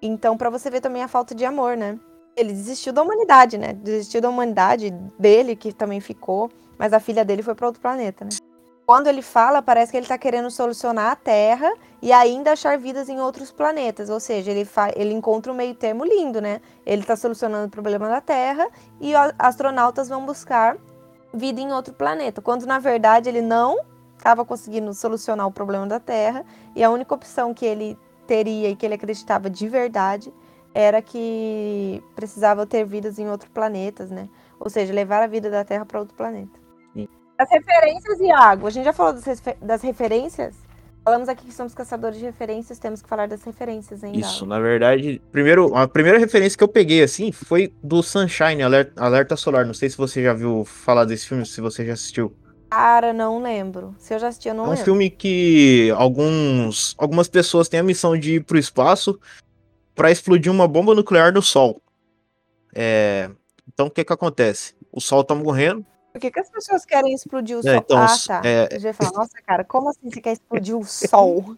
Então, 0.00 0.36
para 0.36 0.50
você 0.50 0.70
ver 0.70 0.80
também 0.80 1.02
a 1.02 1.08
falta 1.08 1.34
de 1.34 1.44
amor, 1.44 1.76
né? 1.76 1.98
Ele 2.36 2.52
desistiu 2.52 2.92
da 2.92 3.02
humanidade, 3.02 3.58
né? 3.58 3.72
Desistiu 3.72 4.20
da 4.20 4.28
humanidade 4.28 4.90
dele, 5.18 5.54
que 5.54 5.72
também 5.72 6.00
ficou, 6.00 6.50
mas 6.78 6.92
a 6.92 7.00
filha 7.00 7.24
dele 7.24 7.42
foi 7.42 7.54
para 7.54 7.66
outro 7.66 7.80
planeta, 7.80 8.24
né? 8.24 8.30
Quando 8.84 9.06
ele 9.06 9.22
fala, 9.22 9.62
parece 9.62 9.92
que 9.92 9.96
ele 9.96 10.04
está 10.04 10.18
querendo 10.18 10.50
solucionar 10.50 11.12
a 11.12 11.16
Terra 11.16 11.72
e 12.00 12.12
ainda 12.12 12.52
achar 12.52 12.76
vidas 12.76 13.08
em 13.08 13.20
outros 13.20 13.52
planetas. 13.52 14.10
Ou 14.10 14.18
seja, 14.18 14.50
ele, 14.50 14.68
ele 14.96 15.14
encontra 15.14 15.52
um 15.52 15.54
meio 15.54 15.74
termo 15.74 16.04
lindo, 16.04 16.40
né? 16.40 16.60
Ele 16.84 17.02
está 17.02 17.14
solucionando 17.14 17.66
o 17.66 17.70
problema 17.70 18.08
da 18.08 18.20
Terra 18.20 18.68
e 19.00 19.12
astronautas 19.38 20.08
vão 20.08 20.26
buscar 20.26 20.76
vida 21.32 21.60
em 21.60 21.72
outro 21.72 21.94
planeta, 21.94 22.42
quando 22.42 22.66
na 22.66 22.78
verdade 22.78 23.28
ele 23.28 23.40
não 23.40 23.78
estava 24.18 24.44
conseguindo 24.44 24.92
solucionar 24.92 25.46
o 25.46 25.52
problema 25.52 25.86
da 25.86 25.98
Terra 25.98 26.44
e 26.76 26.84
a 26.84 26.90
única 26.90 27.14
opção 27.14 27.54
que 27.54 27.64
ele 27.64 27.98
teria 28.26 28.68
e 28.68 28.76
que 28.76 28.84
ele 28.84 28.94
acreditava 28.94 29.48
de 29.48 29.68
verdade 29.68 30.32
era 30.74 31.02
que 31.02 32.02
precisava 32.14 32.66
ter 32.66 32.84
vidas 32.84 33.18
em 33.18 33.28
outros 33.28 33.50
planetas, 33.50 34.10
né? 34.10 34.28
Ou 34.60 34.70
seja, 34.70 34.92
levar 34.92 35.22
a 35.22 35.26
vida 35.26 35.50
da 35.50 35.64
Terra 35.64 35.84
para 35.84 36.00
outro 36.00 36.14
planeta. 36.14 36.58
Sim. 36.94 37.08
As 37.38 37.50
referências, 37.50 38.20
Iago, 38.20 38.66
a 38.66 38.70
gente 38.70 38.84
já 38.84 38.92
falou 38.92 39.12
das, 39.12 39.24
refer 39.24 39.56
das 39.60 39.82
referências? 39.82 40.54
Falamos 41.04 41.28
aqui 41.28 41.46
que 41.46 41.52
somos 41.52 41.74
caçadores 41.74 42.16
de 42.18 42.24
referências, 42.24 42.78
temos 42.78 43.02
que 43.02 43.08
falar 43.08 43.26
das 43.26 43.42
referências 43.42 44.04
ainda. 44.04 44.18
Isso, 44.18 44.46
na 44.46 44.60
verdade, 44.60 45.20
primeiro, 45.32 45.74
a 45.74 45.88
primeira 45.88 46.16
referência 46.16 46.56
que 46.56 46.62
eu 46.62 46.68
peguei, 46.68 47.02
assim, 47.02 47.32
foi 47.32 47.74
do 47.82 48.04
Sunshine, 48.04 48.62
Alerta, 48.62 49.02
Alerta 49.02 49.36
Solar. 49.36 49.66
Não 49.66 49.74
sei 49.74 49.90
se 49.90 49.96
você 49.96 50.22
já 50.22 50.32
viu 50.32 50.64
falar 50.64 51.04
desse 51.04 51.26
filme, 51.26 51.44
se 51.44 51.60
você 51.60 51.84
já 51.84 51.94
assistiu. 51.94 52.32
Cara, 52.70 53.12
não 53.12 53.42
lembro. 53.42 53.96
Se 53.98 54.14
eu 54.14 54.18
já 54.20 54.28
assisti, 54.28 54.48
eu 54.48 54.54
não 54.54 54.62
lembro. 54.62 54.70
É 54.70 54.74
um 54.74 54.78
lembro. 54.78 54.84
filme 54.84 55.10
que 55.10 55.92
alguns, 55.96 56.94
algumas 56.96 57.26
pessoas 57.26 57.68
têm 57.68 57.80
a 57.80 57.82
missão 57.82 58.16
de 58.16 58.36
ir 58.36 58.44
pro 58.44 58.56
espaço 58.56 59.18
para 59.96 60.12
explodir 60.12 60.52
uma 60.52 60.68
bomba 60.68 60.94
nuclear 60.94 61.32
no 61.32 61.42
Sol. 61.42 61.82
É... 62.72 63.28
Então, 63.66 63.88
o 63.88 63.90
que 63.90 64.04
que 64.04 64.12
acontece? 64.12 64.74
O 64.92 65.00
Sol 65.00 65.24
tá 65.24 65.34
morrendo, 65.34 65.84
por 66.12 66.20
que, 66.20 66.30
que 66.30 66.40
as 66.40 66.50
pessoas 66.50 66.84
querem 66.84 67.14
explodir 67.14 67.56
o 67.56 67.62
sol? 67.62 67.74
então, 67.74 67.98
ah, 67.98 68.16
tá. 68.26 68.42
É... 68.44 68.78
Já 68.78 68.92
falar, 68.92 69.12
nossa, 69.12 69.32
cara, 69.46 69.64
como 69.64 69.88
assim 69.88 70.10
você 70.10 70.20
quer 70.20 70.32
explodir 70.32 70.76
o 70.76 70.84
sol? 70.84 71.56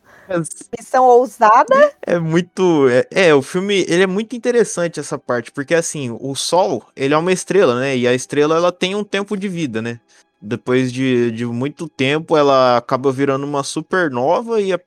Missão 0.78 1.04
ousada? 1.04 1.92
É 2.00 2.18
muito. 2.18 2.88
É, 2.88 3.28
é, 3.28 3.34
o 3.34 3.42
filme 3.42 3.84
ele 3.88 4.04
é 4.04 4.06
muito 4.06 4.36
interessante 4.36 5.00
essa 5.00 5.18
parte, 5.18 5.50
porque 5.50 5.74
assim, 5.74 6.16
o 6.20 6.34
sol 6.36 6.86
ele 6.94 7.14
é 7.14 7.18
uma 7.18 7.32
estrela, 7.32 7.78
né? 7.80 7.96
E 7.96 8.06
a 8.06 8.14
estrela 8.14 8.56
ela 8.56 8.70
tem 8.70 8.94
um 8.94 9.02
tempo 9.02 9.36
de 9.36 9.48
vida, 9.48 9.82
né? 9.82 10.00
Depois 10.40 10.92
de, 10.92 11.30
de 11.32 11.46
muito 11.46 11.88
tempo, 11.88 12.36
ela 12.36 12.76
acaba 12.76 13.10
virando 13.10 13.44
uma 13.44 13.62
supernova 13.62 14.60
e 14.60 14.72
a 14.72 14.80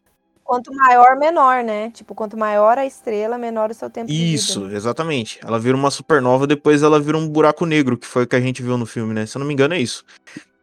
Quanto 0.47 0.73
maior, 0.73 1.17
menor, 1.17 1.61
né? 1.61 1.91
Tipo, 1.91 2.15
quanto 2.15 2.37
maior 2.37 2.77
a 2.77 2.85
estrela, 2.85 3.37
menor 3.37 3.69
o 3.69 3.73
seu 3.73 3.89
tempo 3.89 4.09
Isso, 4.09 4.59
de 4.61 4.65
vida. 4.67 4.77
exatamente. 4.77 5.39
Ela 5.43 5.59
vira 5.59 5.75
uma 5.75 5.91
supernova, 5.91 6.47
depois 6.47 6.81
ela 6.83 7.01
vira 7.01 7.17
um 7.17 7.27
buraco 7.27 7.65
negro, 7.65 7.97
que 7.97 8.07
foi 8.07 8.23
o 8.23 8.27
que 8.27 8.35
a 8.35 8.39
gente 8.39 8.63
viu 8.63 8.77
no 8.77 8.85
filme, 8.85 9.13
né? 9.13 9.25
Se 9.25 9.35
eu 9.37 9.39
não 9.41 9.45
me 9.45 9.53
engano, 9.53 9.73
é 9.73 9.79
isso. 9.81 10.05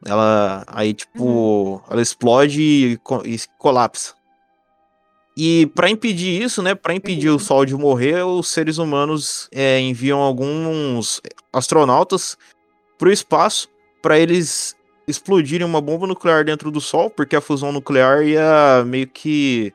Ela. 0.07 0.65
Aí, 0.69 0.95
tipo, 0.95 1.23
Uhum. 1.23 1.81
ela 1.91 2.01
explode 2.01 2.63
e, 2.63 2.99
e 3.27 3.39
colapsa. 3.59 4.15
E 5.37 5.67
pra 5.75 5.91
impedir 5.91 6.43
isso, 6.43 6.63
né? 6.63 6.75
Pra 6.75 6.95
impedir 6.95 7.29
o 7.29 7.39
Sol 7.39 7.67
de 7.67 7.75
morrer, 7.75 8.25
os 8.25 8.49
seres 8.49 8.79
humanos 8.79 9.49
é, 9.53 9.81
enviam 9.81 10.21
alguns 10.21 11.21
astronautas 11.53 12.39
pro 12.97 13.13
espaço 13.13 13.69
pra 14.01 14.19
eles 14.19 14.75
explodirem 15.07 15.67
uma 15.67 15.81
bomba 15.81 16.07
nuclear 16.07 16.45
dentro 16.45 16.71
do 16.71 16.81
Sol, 16.81 17.11
porque 17.11 17.37
a 17.37 17.41
fusão 17.41 17.73
nuclear 17.73 18.23
ia 18.23 18.85
meio 18.87 19.07
que 19.07 19.73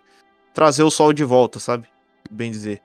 trazer 0.53 0.83
o 0.83 0.91
Sol 0.91 1.13
de 1.13 1.23
volta, 1.23 1.59
sabe? 1.59 1.87
Bem 2.29 2.51
dizer. 2.51 2.81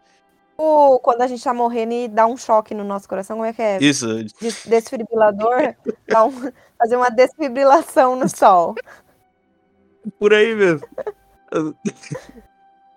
Ou 0.56 1.00
quando 1.00 1.22
a 1.22 1.26
gente 1.26 1.42
tá 1.42 1.52
morrendo 1.52 1.92
e 1.94 2.06
dá 2.06 2.26
um 2.26 2.36
choque 2.36 2.74
no 2.74 2.84
nosso 2.84 3.08
coração, 3.08 3.36
como 3.36 3.46
é 3.48 3.52
que 3.52 3.60
é? 3.60 3.78
Isso, 3.82 4.06
Des- 4.40 4.64
Desfibrilador? 4.66 5.74
Um- 6.16 6.52
fazer 6.78 6.96
uma 6.96 7.10
desfibrilação 7.10 8.14
no 8.14 8.28
sol. 8.28 8.76
por 10.18 10.32
aí 10.32 10.54
mesmo. 10.54 10.86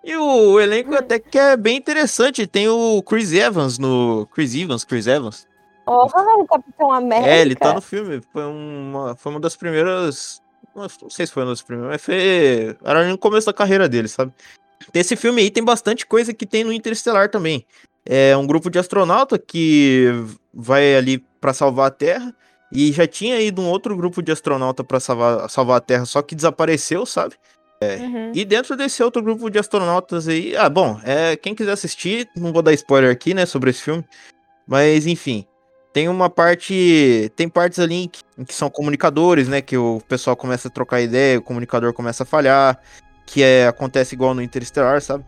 E 0.04 0.16
o 0.16 0.60
elenco 0.60 0.94
até 0.94 1.18
que 1.18 1.36
é 1.38 1.56
bem 1.56 1.76
interessante. 1.76 2.46
Tem 2.46 2.68
o 2.68 3.02
Chris 3.02 3.32
Evans 3.32 3.76
no. 3.78 4.26
Chris 4.32 4.54
Evans, 4.54 4.84
Chris 4.84 5.06
Evans. 5.08 5.47
Oh, 5.90 6.04
o 6.04 6.46
Capitão 6.46 6.92
América. 6.92 7.30
É, 7.30 7.40
ele 7.40 7.56
tá 7.56 7.72
no 7.72 7.80
filme. 7.80 8.20
Foi 8.30 8.44
uma, 8.44 9.16
foi 9.16 9.32
uma 9.32 9.40
das 9.40 9.56
primeiras. 9.56 10.42
Não 10.76 10.88
sei 11.08 11.26
se 11.26 11.32
foi 11.32 11.44
uma 11.44 11.50
das 11.50 11.62
primeiras, 11.62 11.92
mas 11.92 12.04
foi. 12.04 12.76
Era 12.84 13.08
no 13.08 13.16
começo 13.16 13.46
da 13.46 13.54
carreira 13.54 13.88
dele, 13.88 14.06
sabe? 14.06 14.32
Esse 14.92 15.16
filme 15.16 15.40
aí 15.40 15.50
tem 15.50 15.64
bastante 15.64 16.04
coisa 16.06 16.34
que 16.34 16.44
tem 16.44 16.62
no 16.62 16.72
Interestelar 16.72 17.30
também. 17.30 17.64
É 18.04 18.36
um 18.36 18.46
grupo 18.46 18.70
de 18.70 18.78
astronauta 18.78 19.38
que 19.38 20.08
vai 20.52 20.94
ali 20.94 21.18
pra 21.40 21.54
salvar 21.54 21.88
a 21.88 21.90
Terra. 21.90 22.34
E 22.70 22.92
já 22.92 23.06
tinha 23.06 23.40
ido 23.40 23.62
um 23.62 23.68
outro 23.68 23.96
grupo 23.96 24.22
de 24.22 24.30
astronauta 24.30 24.84
pra 24.84 25.00
salvar, 25.00 25.48
salvar 25.48 25.78
a 25.78 25.80
Terra, 25.80 26.04
só 26.04 26.20
que 26.20 26.34
desapareceu, 26.34 27.06
sabe? 27.06 27.34
Uhum. 27.82 28.32
E 28.34 28.44
dentro 28.44 28.76
desse 28.76 29.02
outro 29.02 29.22
grupo 29.22 29.48
de 29.48 29.58
astronautas 29.58 30.28
aí. 30.28 30.54
Ah, 30.54 30.68
bom, 30.68 31.00
é, 31.02 31.34
quem 31.34 31.54
quiser 31.54 31.72
assistir, 31.72 32.28
não 32.36 32.52
vou 32.52 32.60
dar 32.60 32.74
spoiler 32.74 33.10
aqui, 33.10 33.32
né, 33.32 33.46
sobre 33.46 33.70
esse 33.70 33.80
filme. 33.80 34.04
Mas, 34.66 35.06
enfim. 35.06 35.46
Tem 35.92 36.08
uma 36.08 36.28
parte. 36.28 37.32
Tem 37.34 37.48
partes 37.48 37.78
ali 37.78 38.04
em 38.04 38.08
que, 38.08 38.22
em 38.36 38.44
que 38.44 38.54
são 38.54 38.70
comunicadores, 38.70 39.48
né? 39.48 39.60
Que 39.60 39.76
o 39.76 40.00
pessoal 40.06 40.36
começa 40.36 40.68
a 40.68 40.70
trocar 40.70 41.00
ideia, 41.00 41.38
o 41.38 41.42
comunicador 41.42 41.92
começa 41.92 42.22
a 42.22 42.26
falhar. 42.26 42.80
Que 43.26 43.42
é, 43.42 43.66
acontece 43.66 44.14
igual 44.14 44.34
no 44.34 44.42
Interstellar, 44.42 45.00
sabe? 45.02 45.24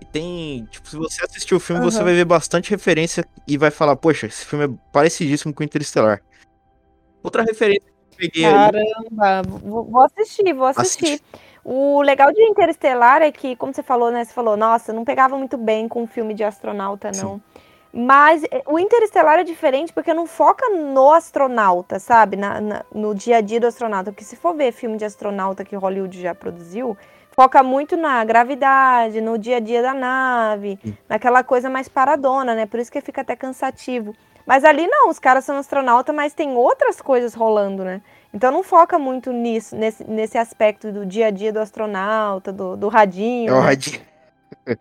E 0.00 0.04
tem. 0.04 0.66
Tipo, 0.70 0.88
se 0.88 0.96
você 0.96 1.24
assistir 1.24 1.54
o 1.54 1.60
filme, 1.60 1.82
você 1.82 1.98
Aham. 1.98 2.06
vai 2.06 2.14
ver 2.14 2.24
bastante 2.24 2.70
referência 2.70 3.24
e 3.46 3.56
vai 3.56 3.70
falar, 3.70 3.96
poxa, 3.96 4.26
esse 4.26 4.44
filme 4.44 4.64
é 4.66 4.70
parecidíssimo 4.92 5.52
com 5.52 5.62
o 5.62 5.64
Interstellar. 5.64 6.20
Outra 7.22 7.42
referência 7.42 7.82
que 7.82 8.14
eu 8.14 8.18
peguei. 8.18 8.42
Caramba, 8.42 9.42
vou 9.62 9.84
vou 9.84 10.02
assistir, 10.02 10.52
vou 10.52 10.66
assistir. 10.66 11.04
Assiste. 11.04 11.24
O 11.64 12.02
legal 12.02 12.30
de 12.30 12.42
Interestelar 12.42 13.22
é 13.22 13.32
que, 13.32 13.56
como 13.56 13.72
você 13.72 13.82
falou, 13.82 14.10
né? 14.10 14.22
Você 14.22 14.34
falou, 14.34 14.54
nossa, 14.54 14.92
não 14.92 15.02
pegava 15.02 15.38
muito 15.38 15.56
bem 15.56 15.88
com 15.88 16.02
um 16.02 16.06
filme 16.06 16.34
de 16.34 16.44
astronauta, 16.44 17.10
não. 17.16 17.40
Mas 17.96 18.42
eh, 18.50 18.62
o 18.66 18.76
Interestelar 18.76 19.38
é 19.38 19.44
diferente 19.44 19.92
porque 19.92 20.12
não 20.12 20.26
foca 20.26 20.68
no 20.70 21.12
astronauta, 21.12 22.00
sabe? 22.00 22.36
Na- 22.36 22.60
na- 22.60 22.84
no 22.92 23.14
dia 23.14 23.36
a 23.36 23.40
dia 23.40 23.60
do 23.60 23.68
astronauta. 23.68 24.10
Porque 24.10 24.24
se 24.24 24.34
for 24.34 24.52
ver 24.54 24.72
filme 24.72 24.96
de 24.96 25.04
astronauta 25.04 25.64
que 25.64 25.76
Hollywood 25.76 26.20
já 26.20 26.34
produziu, 26.34 26.96
foca 27.30 27.62
muito 27.62 27.96
na 27.96 28.24
gravidade, 28.24 29.20
no 29.20 29.38
dia 29.38 29.58
a 29.58 29.60
dia 29.60 29.80
da 29.80 29.94
nave, 29.94 30.76
Sim. 30.84 30.96
naquela 31.08 31.44
coisa 31.44 31.70
mais 31.70 31.88
paradona, 31.88 32.54
né? 32.54 32.66
Por 32.66 32.80
isso 32.80 32.90
que 32.90 33.00
fica 33.00 33.20
até 33.20 33.36
cansativo. 33.36 34.12
Mas 34.44 34.64
ali 34.64 34.86
não, 34.88 35.08
os 35.08 35.20
caras 35.20 35.44
são 35.44 35.56
astronauta, 35.56 36.12
mas 36.12 36.34
tem 36.34 36.54
outras 36.56 37.00
coisas 37.00 37.32
rolando, 37.32 37.84
né? 37.84 38.02
Então 38.32 38.50
não 38.50 38.64
foca 38.64 38.98
muito 38.98 39.32
nisso, 39.32 39.76
nesse, 39.76 40.02
nesse 40.04 40.36
aspecto 40.36 40.90
do 40.90 41.06
dia 41.06 41.28
a 41.28 41.30
dia 41.30 41.52
do 41.52 41.60
astronauta, 41.60 42.52
do, 42.52 42.76
do 42.76 42.88
radinho. 42.88 43.50
É 43.50 43.52
o 43.54 43.60
né? 43.60 43.66
Radinho. 43.68 44.00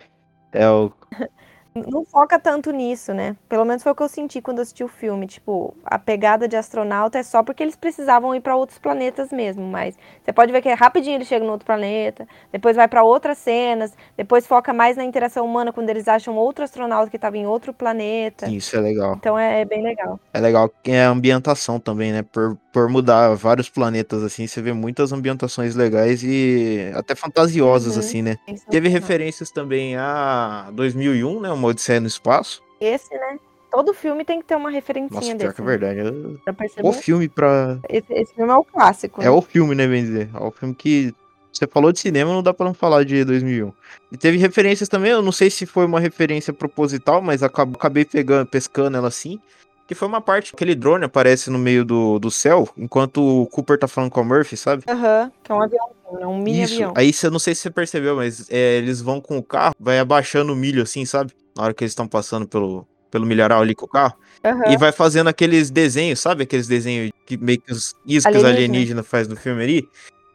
É 0.56 0.69
o. 0.69 0.91
Não 1.75 2.05
foca 2.05 2.38
tanto 2.38 2.69
nisso, 2.71 3.13
né? 3.15 3.36
Pelo 3.49 3.65
menos 3.65 3.81
foi 3.81 3.91
o 3.91 3.95
que 3.95 4.03
eu 4.03 4.07
senti 4.07 4.39
quando 4.41 4.59
assisti 4.59 4.83
o 4.83 4.88
filme. 4.88 5.25
Tipo, 5.25 5.75
a 5.83 5.97
pegada 5.97 6.47
de 6.47 6.55
astronauta 6.55 7.17
é 7.17 7.23
só 7.23 7.41
porque 7.41 7.63
eles 7.63 7.75
precisavam 7.75 8.36
ir 8.36 8.41
para 8.41 8.55
outros 8.55 8.77
planetas 8.77 9.31
mesmo. 9.31 9.63
Mas 9.65 9.97
você 10.23 10.31
pode 10.31 10.51
ver 10.51 10.62
que 10.62 10.71
rapidinho 10.71 11.15
eles 11.15 11.27
chegam 11.27 11.47
no 11.47 11.53
outro 11.53 11.65
planeta, 11.65 12.27
depois 12.51 12.75
vai 12.75 12.88
para 12.88 13.03
outras 13.03 13.39
cenas, 13.39 13.91
depois 14.15 14.45
foca 14.45 14.71
mais 14.71 14.95
na 14.97 15.03
interação 15.03 15.43
humana 15.45 15.73
quando 15.73 15.89
eles 15.89 16.07
acham 16.07 16.36
outro 16.36 16.63
astronauta 16.63 17.09
que 17.09 17.15
estava 17.15 17.38
em 17.38 17.47
outro 17.47 17.73
planeta. 17.73 18.47
Isso 18.47 18.75
é 18.75 18.79
legal. 18.79 19.15
Então 19.17 19.38
é, 19.38 19.62
é 19.62 19.65
bem 19.65 19.81
legal. 19.81 20.19
É 20.31 20.39
legal 20.39 20.69
que 20.83 20.91
é 20.91 21.05
a 21.05 21.09
ambientação 21.09 21.79
também, 21.79 22.12
né? 22.12 22.21
Por, 22.21 22.55
por 22.71 22.88
mudar 22.88 23.33
vários 23.36 23.67
planetas, 23.69 24.21
assim, 24.21 24.45
você 24.45 24.62
vê 24.62 24.73
muitas 24.73 25.12
ambientações 25.12 25.73
legais 25.75 26.21
e 26.23 26.91
até 26.95 27.15
fantasiosas, 27.15 27.93
Uhum. 27.93 27.99
assim, 27.99 28.21
né? 28.21 28.38
Teve 28.69 28.89
referências 28.89 29.49
também 29.51 29.95
a 29.95 30.69
2001, 30.73 31.39
né? 31.39 31.49
Uma 31.63 31.69
Odisseia 31.69 32.02
no 32.02 32.08
Espaço. 32.08 32.62
Esse, 32.82 33.13
né? 33.13 33.39
Todo 33.71 33.93
filme 33.93 34.26
tem 34.26 34.41
que 34.41 34.45
ter 34.45 34.56
uma 34.56 34.65
Nossa, 34.65 34.76
referencinha 34.76 35.36
pior 35.36 35.38
desse. 35.38 35.56
que 35.56 35.62
é 35.62 35.63
né? 35.63 35.78
verdade. 35.78 36.39
perceber. 36.58 36.88
O 36.88 36.91
filme 36.91 37.30
pra... 37.30 37.80
Esse, 37.88 38.13
esse 38.13 38.34
filme 38.36 38.52
é 38.52 38.56
o 38.56 38.63
clássico. 38.63 39.21
É 39.21 39.26
né? 39.26 39.30
o 39.32 39.41
filme, 39.41 39.73
né, 39.73 39.88
bem 39.88 40.04
dizer. 40.04 40.30
É 40.34 40.43
o 40.43 40.52
filme 40.52 40.76
que... 40.76 41.15
Você 41.52 41.65
falou 41.67 41.91
de 41.91 41.99
cinema, 41.99 42.34
não 42.34 42.43
dá 42.43 42.54
pra 42.54 42.65
não 42.65 42.73
falar 42.73 43.06
de 43.06 43.23
2001. 43.23 43.71
E 44.12 44.17
teve 44.17 44.38
referências 44.38 44.89
também, 44.89 45.12
eu 45.12 45.21
não 45.21 45.32
sei 45.32 45.49
se 45.49 45.65
foi 45.67 45.86
uma 45.86 45.99
referência 45.99 46.52
proposital, 46.52 47.21
mas 47.21 47.43
acab- 47.43 47.76
acabei 47.76 48.04
pegando, 48.04 48.47
pescando 48.47 48.97
ela 48.97 49.08
assim. 49.08 49.39
Que 49.88 49.93
foi 49.93 50.08
uma 50.08 50.19
parte 50.21 50.49
que 50.52 50.56
aquele 50.56 50.73
drone 50.76 51.06
aparece 51.06 51.49
no 51.52 51.60
meio 51.60 51.86
do, 51.86 52.17
do 52.17 52.32
céu, 52.32 52.67
enquanto 52.76 53.21
o 53.43 53.45
Cooper 53.47 53.78
tá 53.78 53.88
falando 53.88 54.10
com 54.10 54.19
a 54.19 54.23
Murphy, 54.23 54.58
sabe? 54.58 54.84
Aham, 54.88 55.32
que 55.43 55.52
é 55.52 55.56
um 55.56 55.62
avião, 55.62 55.89
né? 56.13 56.26
um 56.26 56.38
mini 56.38 56.63
Isso. 56.63 56.76
avião. 56.76 56.93
Aí 56.95 57.12
você 57.12 57.30
não 57.30 57.39
sei 57.39 57.56
se 57.56 57.62
você 57.62 57.71
percebeu, 57.71 58.15
mas 58.15 58.49
é, 58.49 58.78
eles 58.78 59.02
vão 59.02 59.19
com 59.19 59.38
o 59.38 59.43
carro, 59.43 59.76
vai 59.80 59.99
abaixando 59.99 60.54
o 60.54 60.56
milho 60.56 60.84
assim, 60.84 61.06
sabe? 61.06 61.34
Na 61.56 61.63
hora 61.63 61.73
que 61.73 61.84
eles 61.84 61.91
estão 61.91 62.08
passando 62.08 62.47
pelo, 62.47 62.88
pelo 63.12 63.26
milharal 63.26 63.62
ali 63.62 63.76
com 63.76 63.86
o 63.86 63.89
carro. 63.89 64.15
Aham. 64.43 64.71
E 64.71 64.78
vai 64.78 64.91
fazendo 64.91 65.28
aqueles 65.30 65.69
desenhos, 65.69 66.19
sabe? 66.19 66.43
Aqueles 66.43 66.67
desenhos 66.67 67.12
que 67.26 67.38
meio 67.38 67.62
que 67.62 67.71
os, 67.71 67.93
isso 68.06 68.30
que 68.30 68.38
os 68.38 68.43
alienígenas 68.43 69.08
faz 69.08 69.28
no 69.28 69.36
filme 69.36 69.63
ali. 69.63 69.89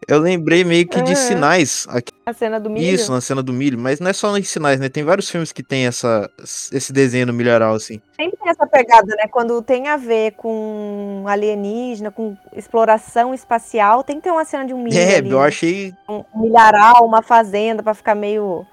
Eu 0.09 0.21
lembrei 0.21 0.65
meio 0.65 0.89
que 0.89 1.03
de 1.03 1.13
Aham. 1.13 1.15
sinais 1.15 1.87
aqui. 1.91 2.15
A 2.25 2.33
cena 2.33 2.59
do 2.59 2.71
milho. 2.71 2.95
Isso, 2.95 3.13
na 3.13 3.21
cena 3.21 3.43
do 3.43 3.53
milho. 3.53 3.79
Mas 3.79 4.01
não 4.01 4.09
é 4.09 4.15
só 4.15 4.33
nos 4.33 4.49
sinais, 4.49 4.81
né? 4.81 4.89
Tem 4.89 5.05
vários 5.05 5.29
filmes 5.29 5.53
que 5.53 5.63
tem 5.63 5.87
essa, 5.87 6.31
esse 6.73 6.95
desenho 6.95 7.27
no 7.27 7.35
milharal, 7.35 7.75
assim. 7.75 8.01
Sempre 8.17 8.39
tem 8.39 8.49
essa 8.49 8.67
pegada, 8.67 9.15
né? 9.17 9.29
Quando 9.31 9.61
tem 9.61 9.87
a 9.89 9.99
ver 9.99 10.33
com 10.33 11.25
alienígena, 11.29 12.11
com 12.11 12.35
exploração 12.57 13.35
espacial, 13.35 14.03
tem 14.03 14.17
que 14.17 14.23
ter 14.23 14.31
uma 14.31 14.47
cena 14.47 14.65
de 14.65 14.73
um 14.73 14.83
milho 14.83 14.97
é, 14.97 15.17
ali, 15.17 15.29
eu 15.29 15.41
né? 15.41 15.47
achei. 15.47 15.95
Um 16.09 16.25
milharal, 16.35 17.05
uma 17.05 17.21
fazenda, 17.21 17.83
pra 17.83 17.93
ficar 17.93 18.15
meio 18.15 18.65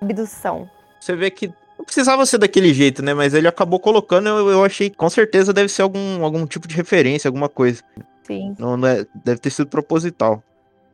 abdução. 0.00 0.70
Você 1.00 1.16
vê 1.16 1.28
que 1.28 1.48
não 1.76 1.84
precisava 1.84 2.24
ser 2.24 2.38
daquele 2.38 2.72
jeito, 2.72 3.02
né? 3.02 3.12
Mas 3.14 3.34
ele 3.34 3.48
acabou 3.48 3.80
colocando, 3.80 4.28
eu, 4.28 4.48
eu 4.48 4.64
achei 4.64 4.90
que 4.90 4.96
com 4.96 5.10
certeza 5.10 5.52
deve 5.52 5.68
ser 5.68 5.82
algum, 5.82 6.22
algum 6.24 6.46
tipo 6.46 6.68
de 6.68 6.76
referência, 6.76 7.26
alguma 7.26 7.48
coisa. 7.48 7.82
Sim. 8.22 8.54
Não, 8.60 8.76
não 8.76 8.86
é, 8.86 9.04
deve 9.24 9.40
ter 9.40 9.50
sido 9.50 9.66
proposital. 9.66 10.40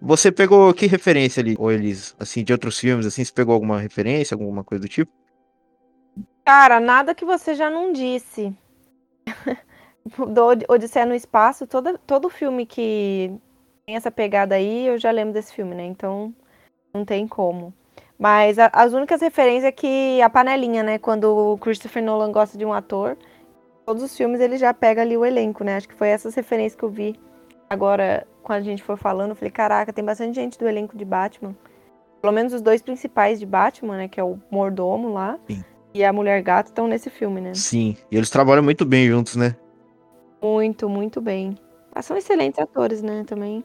Você 0.01 0.33
pegou 0.33 0.73
que 0.73 0.87
referência 0.87 1.43
ali, 1.43 1.57
ô 1.59 1.71
Elisa? 1.71 2.15
Assim, 2.19 2.43
de 2.43 2.53
outros 2.53 2.79
filmes, 2.79 3.05
assim, 3.07 3.25
você 3.25 3.33
pegou 3.33 3.53
alguma 3.55 3.79
referência, 3.79 4.35
alguma 4.35 4.65
coisa 4.65 4.83
do 4.83 4.89
tipo? 4.89 5.13
Cara, 6.45 6.81
nada 6.81 7.15
que 7.15 7.25
você 7.25 7.55
já 7.55 7.71
não 7.71 7.93
disse. 7.93 8.55
Do 10.19 10.45
Od- 10.47 10.65
Odisseia 10.69 11.07
no 11.07 11.15
Espaço, 11.15 11.67
todo, 11.67 11.99
todo 11.99 12.31
filme 12.31 12.65
que 12.67 13.31
tem 13.87 13.97
essa 13.97 14.11
pegada 14.11 14.55
aí, 14.55 14.87
eu 14.87 14.99
já 14.99 15.11
lembro 15.11 15.35
desse 15.35 15.53
filme, 15.53 15.75
né? 15.75 15.85
Então, 15.85 16.35
não 16.95 17.05
tem 17.05 17.29
como. 17.29 17.73
Mas 18.19 18.59
a- 18.59 18.71
as 18.73 18.93
únicas 18.93 19.21
referências 19.21 19.65
é 19.65 19.73
que 19.73 20.21
a 20.23 20.31
panelinha, 20.31 20.83
né? 20.83 20.99
Quando 20.99 21.25
o 21.55 21.59
Christopher 21.59 22.03
Nolan 22.03 22.33
gosta 22.33 22.59
de 22.59 22.65
um 22.65 22.73
ator, 22.73 23.17
todos 23.87 24.03
os 24.03 24.17
filmes 24.17 24.41
ele 24.41 24.59
já 24.59 24.75
pega 24.75 25.03
ali 25.03 25.17
o 25.17 25.25
elenco, 25.25 25.65
né? 25.65 25.77
Acho 25.77 25.89
que 25.89 25.95
foi 25.95 26.09
essas 26.09 26.35
referências 26.35 26.77
que 26.77 26.85
eu 26.85 26.91
vi 26.91 27.19
agora, 27.81 28.27
quando 28.43 28.59
a 28.59 28.65
gente 28.65 28.83
for 28.83 28.99
falando. 28.99 29.31
Eu 29.31 29.37
falei, 29.37 29.51
caraca, 29.53 29.93
tem 29.93 30.05
bastante 30.05 30.35
gente 30.35 30.59
do 30.59 30.69
elenco 30.69 30.97
de 30.99 31.05
Batman. 31.05 31.55
Pelo 32.21 32.35
menos 32.35 32.53
os 32.53 32.61
dois 32.61 32.83
principais 32.83 33.39
de 33.39 33.47
Batman, 33.47 33.97
né? 33.97 34.09
Que 34.09 34.21
é 34.21 34.25
o 34.25 34.39
Mordomo 34.51 35.13
lá 35.13 35.39
Sim. 35.49 35.65
e 35.95 36.05
a 36.05 36.13
Mulher 36.13 36.43
Gato 36.43 36.67
estão 36.67 36.87
nesse 36.87 37.09
filme, 37.09 37.41
né? 37.41 37.55
Sim. 37.55 37.97
E 38.11 38.17
eles 38.17 38.29
trabalham 38.29 38.63
muito 38.63 38.85
bem 38.85 39.09
juntos, 39.09 39.37
né? 39.37 39.57
Muito, 40.43 40.89
muito 40.89 41.21
bem. 41.21 41.57
Ah, 41.95 42.03
são 42.03 42.17
excelentes 42.17 42.59
atores, 42.59 43.01
né? 43.03 43.25
Também. 43.27 43.65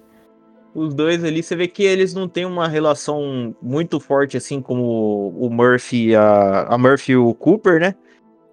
Os 0.73 0.93
dois 0.93 1.23
ali, 1.23 1.41
você 1.41 1.55
vê 1.55 1.67
que 1.67 1.83
eles 1.83 2.13
não 2.13 2.27
têm 2.27 2.45
uma 2.45 2.67
relação 2.67 3.55
muito 3.61 3.99
forte, 3.99 4.35
assim, 4.37 4.61
como 4.61 5.29
o 5.37 5.49
Murphy 5.49 6.09
e 6.09 6.15
a, 6.15 6.63
a 6.63 6.77
Murphy 6.77 7.13
e 7.13 7.17
o 7.17 7.33
Cooper, 7.33 7.79
né? 7.79 7.95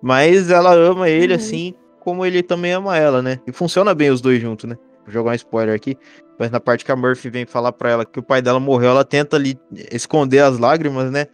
Mas 0.01 0.51
ela 0.51 0.73
ama 0.73 1.09
ele, 1.09 1.33
Uhum. 1.33 1.39
assim, 1.39 1.75
como 2.01 2.25
ele 2.25 2.43
também 2.43 2.73
ama 2.73 2.97
ela, 2.97 3.23
né? 3.23 3.41
E 3.47 3.53
funciona 3.53 3.93
bem 3.95 4.11
os 4.11 4.21
dois 4.21 4.41
juntos, 4.41 4.69
né? 4.69 4.77
Jogar 5.07 5.33
um 5.33 5.35
spoiler 5.35 5.75
aqui, 5.75 5.97
mas 6.39 6.51
na 6.51 6.61
parte 6.61 6.85
que 6.85 6.93
a 6.93 6.97
Murphy 6.97 7.31
vem 7.31 7.47
falar 7.47 7.73
pra 7.73 7.91
ela 7.91 8.05
que 8.05 8.19
o 8.19 8.23
pai 8.23 8.43
dela 8.43 8.61
morreu, 8.61 8.91
ela 8.91 9.05
tenta 9.05 9.37
ali 9.37 9.59
esconder 9.91 10.41
as 10.41 10.59
lágrimas, 10.59 11.11
né? 11.11 11.27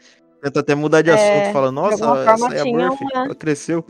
Tenta 0.43 0.61
até 0.61 0.75
mudar 0.75 1.03
de 1.03 1.11
assunto, 1.11 1.47
é, 1.49 1.53
fala, 1.53 1.73
nossa, 1.73 2.05
essa 2.31 2.55
é 2.55 2.61
a 2.61 2.65
Murphy, 2.65 3.05
uma, 3.05 3.25
ela 3.25 3.35
cresceu. 3.35 3.85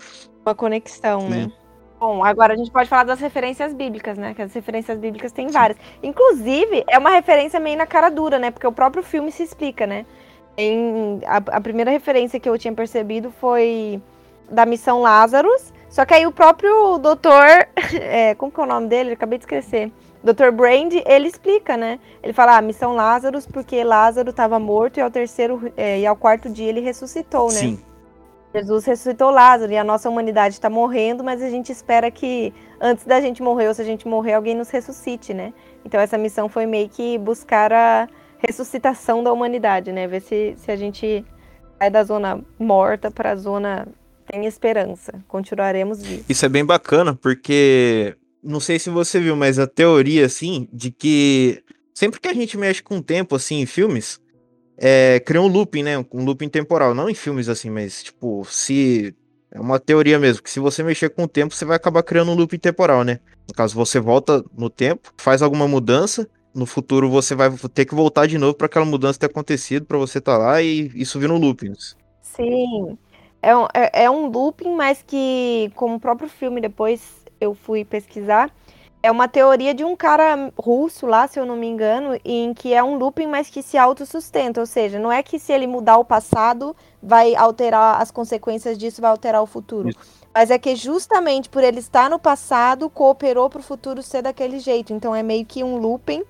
Uma 0.44 0.54
conexão, 0.54 1.20
Sim. 1.22 1.28
né? 1.28 1.52
Bom, 2.00 2.22
agora 2.22 2.54
a 2.54 2.56
gente 2.56 2.70
pode 2.70 2.88
falar 2.88 3.02
das 3.02 3.18
referências 3.18 3.74
bíblicas, 3.74 4.16
né? 4.16 4.32
Que 4.32 4.42
as 4.42 4.54
referências 4.54 4.96
bíblicas 4.98 5.32
tem 5.32 5.48
várias. 5.48 5.76
Inclusive, 6.00 6.84
é 6.88 6.96
uma 6.96 7.10
referência 7.10 7.58
meio 7.58 7.76
na 7.76 7.86
cara 7.86 8.08
dura, 8.08 8.38
né? 8.38 8.52
Porque 8.52 8.66
o 8.66 8.72
próprio 8.72 9.02
filme 9.02 9.32
se 9.32 9.42
explica, 9.42 9.84
né? 9.84 10.06
Em, 10.56 11.20
a, 11.26 11.36
a 11.36 11.60
primeira 11.60 11.90
referência 11.90 12.38
que 12.38 12.48
eu 12.48 12.56
tinha 12.56 12.72
percebido 12.72 13.32
foi 13.40 14.00
da 14.50 14.66
missão 14.66 15.00
Lazarus. 15.00 15.72
Só 15.88 16.04
que 16.04 16.14
aí 16.14 16.26
o 16.26 16.32
próprio 16.32 16.98
doutor. 16.98 17.68
É, 18.00 18.34
como 18.34 18.52
que 18.52 18.60
é 18.60 18.62
o 18.62 18.66
nome 18.66 18.86
dele? 18.86 19.10
Eu 19.10 19.14
acabei 19.14 19.38
de 19.38 19.44
esquecer. 19.44 19.90
Dr. 20.22 20.50
Brand, 20.52 20.92
ele 21.06 21.28
explica, 21.28 21.76
né? 21.76 21.98
Ele 22.22 22.32
fala, 22.32 22.58
ah, 22.58 22.60
missão 22.60 22.94
Lázaro, 22.94 23.38
porque 23.52 23.82
Lázaro 23.82 24.30
estava 24.30 24.58
morto 24.58 24.98
e 24.98 25.00
ao 25.00 25.10
terceiro 25.10 25.72
é, 25.76 26.00
e 26.00 26.06
ao 26.06 26.16
quarto 26.16 26.50
dia 26.50 26.68
ele 26.68 26.80
ressuscitou, 26.80 27.46
né? 27.46 27.58
Sim. 27.58 27.78
Jesus 28.54 28.84
ressuscitou 28.84 29.30
Lázaro 29.30 29.72
e 29.72 29.76
a 29.76 29.84
nossa 29.84 30.08
humanidade 30.08 30.54
está 30.54 30.68
morrendo, 30.68 31.22
mas 31.22 31.42
a 31.42 31.48
gente 31.48 31.70
espera 31.70 32.10
que 32.10 32.52
antes 32.80 33.04
da 33.04 33.20
gente 33.20 33.42
morrer, 33.42 33.68
ou 33.68 33.74
se 33.74 33.82
a 33.82 33.84
gente 33.84 34.08
morrer, 34.08 34.34
alguém 34.34 34.54
nos 34.54 34.70
ressuscite, 34.70 35.32
né? 35.32 35.52
Então 35.84 36.00
essa 36.00 36.18
missão 36.18 36.48
foi 36.48 36.66
meio 36.66 36.88
que 36.88 37.16
buscar 37.18 37.72
a 37.72 38.08
ressuscitação 38.38 39.22
da 39.22 39.32
humanidade, 39.32 39.92
né? 39.92 40.06
Ver 40.06 40.20
se, 40.20 40.54
se 40.56 40.70
a 40.70 40.76
gente 40.76 41.24
sai 41.78 41.90
da 41.90 42.02
zona 42.02 42.40
morta 42.58 43.10
para 43.10 43.32
a 43.32 43.36
zona 43.36 43.86
tem 44.30 44.46
esperança. 44.46 45.12
Continuaremos 45.26 46.02
vivos. 46.02 46.24
Isso 46.28 46.44
é 46.44 46.48
bem 46.48 46.64
bacana, 46.64 47.14
porque 47.14 48.14
não 48.42 48.60
sei 48.60 48.78
se 48.78 48.90
você 48.90 49.18
viu, 49.20 49.34
mas 49.34 49.58
a 49.58 49.66
teoria, 49.66 50.26
assim, 50.26 50.68
de 50.72 50.90
que 50.90 51.62
sempre 51.94 52.20
que 52.20 52.28
a 52.28 52.34
gente 52.34 52.56
mexe 52.56 52.82
com 52.82 52.98
o 52.98 53.02
tempo, 53.02 53.34
assim, 53.34 53.60
em 53.60 53.66
filmes, 53.66 54.20
é, 54.76 55.20
cria 55.20 55.40
um 55.40 55.48
looping, 55.48 55.82
né? 55.82 55.98
Um 55.98 56.24
looping 56.24 56.48
temporal. 56.48 56.94
Não 56.94 57.10
em 57.10 57.14
filmes, 57.14 57.48
assim, 57.48 57.70
mas, 57.70 58.02
tipo, 58.02 58.44
se. 58.44 59.14
É 59.50 59.58
uma 59.58 59.80
teoria 59.80 60.18
mesmo, 60.18 60.42
que 60.42 60.50
se 60.50 60.60
você 60.60 60.82
mexer 60.82 61.08
com 61.08 61.24
o 61.24 61.28
tempo, 61.28 61.54
você 61.54 61.64
vai 61.64 61.74
acabar 61.74 62.02
criando 62.02 62.30
um 62.30 62.34
looping 62.34 62.58
temporal, 62.58 63.02
né? 63.02 63.18
No 63.48 63.54
caso, 63.54 63.74
você 63.74 63.98
volta 63.98 64.44
no 64.54 64.68
tempo, 64.68 65.10
faz 65.16 65.40
alguma 65.40 65.66
mudança, 65.66 66.28
no 66.54 66.66
futuro 66.66 67.08
você 67.08 67.34
vai 67.34 67.50
ter 67.72 67.86
que 67.86 67.94
voltar 67.94 68.26
de 68.26 68.36
novo 68.36 68.52
para 68.52 68.66
aquela 68.66 68.84
mudança 68.84 69.18
ter 69.18 69.24
acontecido, 69.24 69.86
para 69.86 69.96
você 69.96 70.18
estar 70.18 70.32
tá 70.32 70.38
lá 70.38 70.60
e 70.60 70.90
isso 70.94 71.18
vira 71.18 71.32
um 71.32 71.38
looping. 71.38 71.72
Sim. 72.20 72.98
É 73.40 73.56
um, 73.56 73.66
é, 73.72 74.04
é 74.04 74.10
um 74.10 74.26
looping, 74.26 74.74
mas 74.74 75.02
que, 75.06 75.70
como 75.74 75.96
o 75.96 76.00
próprio 76.00 76.28
filme 76.28 76.60
depois 76.60 77.00
eu 77.40 77.54
fui 77.54 77.84
pesquisar, 77.84 78.50
é 79.00 79.10
uma 79.10 79.28
teoria 79.28 79.72
de 79.72 79.84
um 79.84 79.94
cara 79.94 80.52
russo 80.58 81.06
lá, 81.06 81.28
se 81.28 81.38
eu 81.38 81.46
não 81.46 81.56
me 81.56 81.68
engano, 81.68 82.18
em 82.24 82.52
que 82.52 82.74
é 82.74 82.82
um 82.82 82.96
looping, 82.96 83.26
mas 83.26 83.48
que 83.48 83.62
se 83.62 83.78
autossustenta. 83.78 84.60
Ou 84.60 84.66
seja, 84.66 84.98
não 84.98 85.12
é 85.12 85.22
que 85.22 85.38
se 85.38 85.52
ele 85.52 85.66
mudar 85.66 85.98
o 85.98 86.04
passado, 86.04 86.74
vai 87.00 87.34
alterar 87.36 88.02
as 88.02 88.10
consequências 88.10 88.76
disso, 88.76 89.00
vai 89.00 89.10
alterar 89.10 89.42
o 89.42 89.46
futuro. 89.46 89.90
Isso. 89.90 90.18
Mas 90.34 90.50
é 90.50 90.58
que 90.58 90.74
justamente 90.74 91.48
por 91.48 91.62
ele 91.62 91.78
estar 91.78 92.10
no 92.10 92.18
passado, 92.18 92.90
cooperou 92.90 93.48
para 93.48 93.60
o 93.60 93.62
futuro 93.62 94.02
ser 94.02 94.22
daquele 94.22 94.58
jeito. 94.58 94.92
Então 94.92 95.14
é 95.14 95.22
meio 95.22 95.44
que 95.44 95.62
um 95.62 95.76
looping 95.76 96.22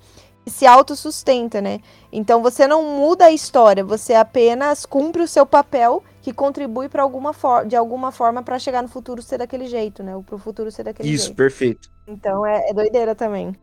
que 0.45 0.51
se 0.51 0.67
autossustenta, 0.67 1.61
né? 1.61 1.81
Então 2.13 2.43
você 2.43 2.67
não 2.67 2.83
muda 2.83 3.27
a 3.27 3.33
história, 3.33 3.85
você 3.85 4.15
apenas 4.15 4.87
cumpre 4.87 5.23
o 5.23 5.29
seu 5.29 5.45
papel 5.45 6.03
que 6.29 6.35
contribui 6.35 6.91
para 6.91 7.03
alguma 7.03 7.33
de 7.67 7.75
alguma 7.75 8.13
forma 8.13 8.43
para 8.43 8.59
chegar 8.59 8.83
no 8.83 8.89
futuro 8.89 9.23
ser 9.23 9.39
daquele 9.39 9.67
jeito, 9.67 10.03
né? 10.03 10.15
Ou 10.15 10.23
pro 10.23 10.37
futuro 10.37 10.71
ser 10.71 10.85
daquele 10.85 11.09
Isso, 11.09 11.25
jeito. 11.25 11.31
Isso, 11.31 11.35
perfeito. 11.35 11.91
Então 12.07 12.45
é, 12.45 12.69
é 12.69 12.75
doideira 12.75 13.15
também. 13.15 13.57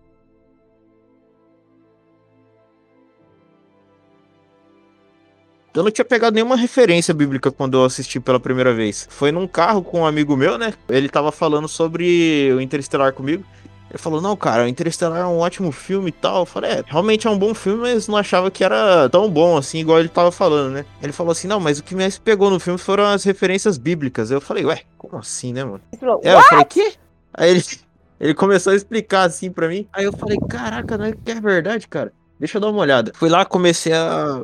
Eu 5.75 5.83
não 5.83 5.91
tinha 5.91 6.05
pegado 6.05 6.33
nenhuma 6.33 6.55
referência 6.55 7.13
bíblica 7.13 7.51
quando 7.51 7.77
eu 7.77 7.83
assisti 7.83 8.19
pela 8.19 8.39
primeira 8.39 8.73
vez. 8.73 9.07
Foi 9.11 9.31
num 9.31 9.45
carro 9.45 9.83
com 9.83 9.99
um 9.99 10.05
amigo 10.05 10.35
meu, 10.35 10.57
né? 10.57 10.73
Ele 10.87 11.09
tava 11.09 11.31
falando 11.33 11.67
sobre 11.67 12.51
o 12.53 12.61
Interestelar 12.61 13.13
comigo. 13.13 13.43
Ele 13.89 13.99
falou, 13.99 14.19
não, 14.19 14.35
cara, 14.35 14.65
o 14.65 14.67
Interestelar 14.67 15.21
é 15.21 15.25
um 15.25 15.37
ótimo 15.37 15.71
filme 15.71 16.09
e 16.09 16.11
tal. 16.11 16.39
Eu 16.39 16.45
falei, 16.45 16.71
é, 16.71 16.83
realmente 16.85 17.27
é 17.27 17.29
um 17.29 17.37
bom 17.37 17.53
filme, 17.53 17.81
mas 17.81 18.07
não 18.07 18.17
achava 18.17 18.49
que 18.49 18.63
era 18.63 19.07
tão 19.09 19.29
bom 19.29 19.57
assim, 19.57 19.79
igual 19.79 19.99
ele 19.99 20.09
tava 20.09 20.31
falando, 20.31 20.73
né? 20.73 20.85
Ele 21.01 21.13
falou 21.13 21.31
assim, 21.31 21.47
não, 21.47 21.59
mas 21.59 21.79
o 21.79 21.83
que 21.83 21.95
mais 21.95 22.17
pegou 22.17 22.49
no 22.49 22.59
filme 22.59 22.79
foram 22.79 23.05
as 23.05 23.23
referências 23.23 23.77
bíblicas. 23.77 24.31
Eu 24.31 24.41
falei, 24.41 24.65
ué, 24.65 24.81
como 24.97 25.17
assim, 25.17 25.53
né, 25.53 25.63
mano? 25.63 25.81
Falou, 25.99 26.19
é, 26.23 26.33
eu 26.33 26.41
falei, 26.41 26.65
quê? 26.65 26.93
Aí 27.33 27.51
ele, 27.51 27.63
ele 28.19 28.33
começou 28.33 28.73
a 28.73 28.75
explicar 28.75 29.23
assim 29.23 29.51
pra 29.51 29.67
mim. 29.67 29.87
Aí 29.93 30.05
eu 30.05 30.13
falei, 30.13 30.37
caraca, 30.49 30.97
não 30.97 31.05
é 31.05 31.11
que 31.13 31.31
é 31.31 31.39
verdade, 31.39 31.87
cara. 31.87 32.11
Deixa 32.39 32.57
eu 32.57 32.61
dar 32.61 32.69
uma 32.69 32.81
olhada. 32.81 33.11
Fui 33.15 33.29
lá, 33.29 33.45
comecei 33.45 33.93
a. 33.93 34.43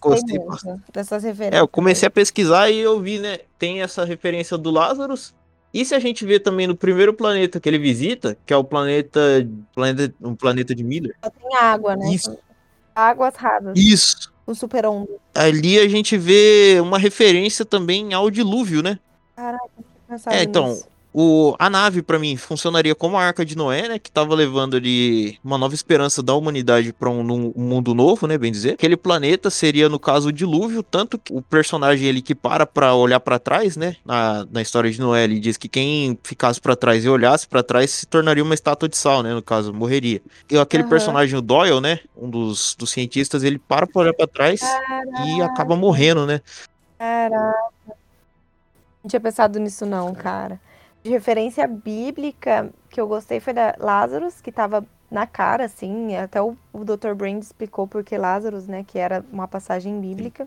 Gostei, 0.00 0.38
Gostei 0.38 0.74
dessas 0.92 1.22
referências. 1.22 1.58
É, 1.58 1.60
eu 1.60 1.68
comecei 1.68 2.06
a 2.06 2.10
pesquisar 2.10 2.70
e 2.70 2.78
eu 2.78 3.00
vi, 3.00 3.18
né? 3.18 3.38
Tem 3.58 3.82
essa 3.82 4.04
referência 4.04 4.56
do 4.56 4.70
Lazarus 4.70 5.34
e 5.74 5.84
se 5.84 5.92
a 5.92 5.98
gente 5.98 6.24
vê 6.24 6.38
também 6.38 6.68
no 6.68 6.76
primeiro 6.76 7.12
planeta 7.12 7.58
que 7.58 7.68
ele 7.68 7.78
visita, 7.78 8.38
que 8.46 8.54
é 8.54 8.56
o 8.56 8.62
planeta, 8.62 9.20
planeta 9.74 10.14
um 10.22 10.36
planeta 10.36 10.72
de 10.72 10.84
Miller. 10.84 11.16
Só 11.24 11.30
tem 11.30 11.56
água, 11.56 11.96
né? 11.96 12.14
Isso. 12.14 12.38
Águas 12.94 13.34
rasas. 13.34 13.72
Isso. 13.76 14.32
O 14.46 14.54
super 14.54 14.86
onda. 14.86 15.10
Ali 15.34 15.80
a 15.80 15.88
gente 15.88 16.16
vê 16.16 16.78
uma 16.80 16.96
referência 16.96 17.64
também 17.64 18.14
ao 18.14 18.30
dilúvio, 18.30 18.84
né? 18.84 19.00
Caraca, 19.34 19.68
é, 20.26 20.44
então, 20.44 20.68
nisso. 20.68 20.86
O, 21.16 21.54
a 21.60 21.70
nave, 21.70 22.02
para 22.02 22.18
mim, 22.18 22.36
funcionaria 22.36 22.92
como 22.92 23.16
a 23.16 23.22
Arca 23.22 23.44
de 23.44 23.56
Noé, 23.56 23.86
né? 23.86 23.98
Que 24.00 24.10
tava 24.10 24.34
levando 24.34 24.76
ali 24.76 25.38
uma 25.44 25.56
nova 25.56 25.72
esperança 25.72 26.20
da 26.20 26.34
humanidade 26.34 26.92
para 26.92 27.08
um, 27.08 27.52
um, 27.54 27.62
mundo 27.62 27.94
novo, 27.94 28.26
né? 28.26 28.36
Bem 28.36 28.50
dizer. 28.50 28.72
Aquele 28.72 28.96
planeta 28.96 29.48
seria, 29.48 29.88
no 29.88 30.00
caso, 30.00 30.30
o 30.30 30.32
dilúvio, 30.32 30.82
tanto 30.82 31.16
que 31.16 31.32
o 31.32 31.40
personagem 31.40 32.08
ele 32.08 32.20
que 32.20 32.34
para 32.34 32.66
pra 32.66 32.96
olhar 32.96 33.20
para 33.20 33.38
trás, 33.38 33.76
né? 33.76 33.94
Na, 34.04 34.44
na 34.50 34.60
história 34.60 34.90
de 34.90 35.00
Noé, 35.00 35.22
ele 35.22 35.38
diz 35.38 35.56
que 35.56 35.68
quem 35.68 36.18
ficasse 36.24 36.60
para 36.60 36.74
trás 36.74 37.04
e 37.04 37.08
olhasse 37.08 37.46
para 37.46 37.62
trás 37.62 37.92
se 37.92 38.06
tornaria 38.06 38.42
uma 38.42 38.54
estátua 38.54 38.88
de 38.88 38.96
sal, 38.96 39.22
né? 39.22 39.32
No 39.32 39.42
caso, 39.42 39.72
morreria. 39.72 40.20
E 40.50 40.58
aquele 40.58 40.82
uhum. 40.82 40.88
personagem, 40.88 41.38
o 41.38 41.42
Doyle, 41.42 41.80
né? 41.80 42.00
Um 42.16 42.28
dos, 42.28 42.74
dos 42.74 42.90
cientistas, 42.90 43.44
ele 43.44 43.60
para 43.60 43.86
pra 43.86 44.02
olhar 44.02 44.14
pra 44.14 44.26
trás 44.26 44.58
Caraca. 44.58 45.28
e 45.28 45.40
acaba 45.42 45.76
morrendo, 45.76 46.26
né? 46.26 46.40
Caraca. 46.98 47.72
Não 49.00 49.08
tinha 49.08 49.20
pensado 49.20 49.60
nisso, 49.60 49.86
não, 49.86 50.12
cara 50.12 50.58
de 51.04 51.10
referência 51.10 51.66
bíblica 51.66 52.70
que 52.88 52.98
eu 52.98 53.06
gostei 53.06 53.38
foi 53.38 53.52
da 53.52 53.74
Lazarus, 53.78 54.40
que 54.40 54.48
estava 54.48 54.84
na 55.10 55.26
cara, 55.26 55.66
assim, 55.66 56.16
até 56.16 56.40
o, 56.40 56.56
o 56.72 56.82
Dr. 56.82 57.12
Brand 57.14 57.40
explicou 57.42 57.86
por 57.86 58.02
que 58.02 58.16
Lazarus, 58.16 58.66
né, 58.66 58.82
que 58.86 58.98
era 58.98 59.22
uma 59.30 59.46
passagem 59.46 60.00
bíblica. 60.00 60.46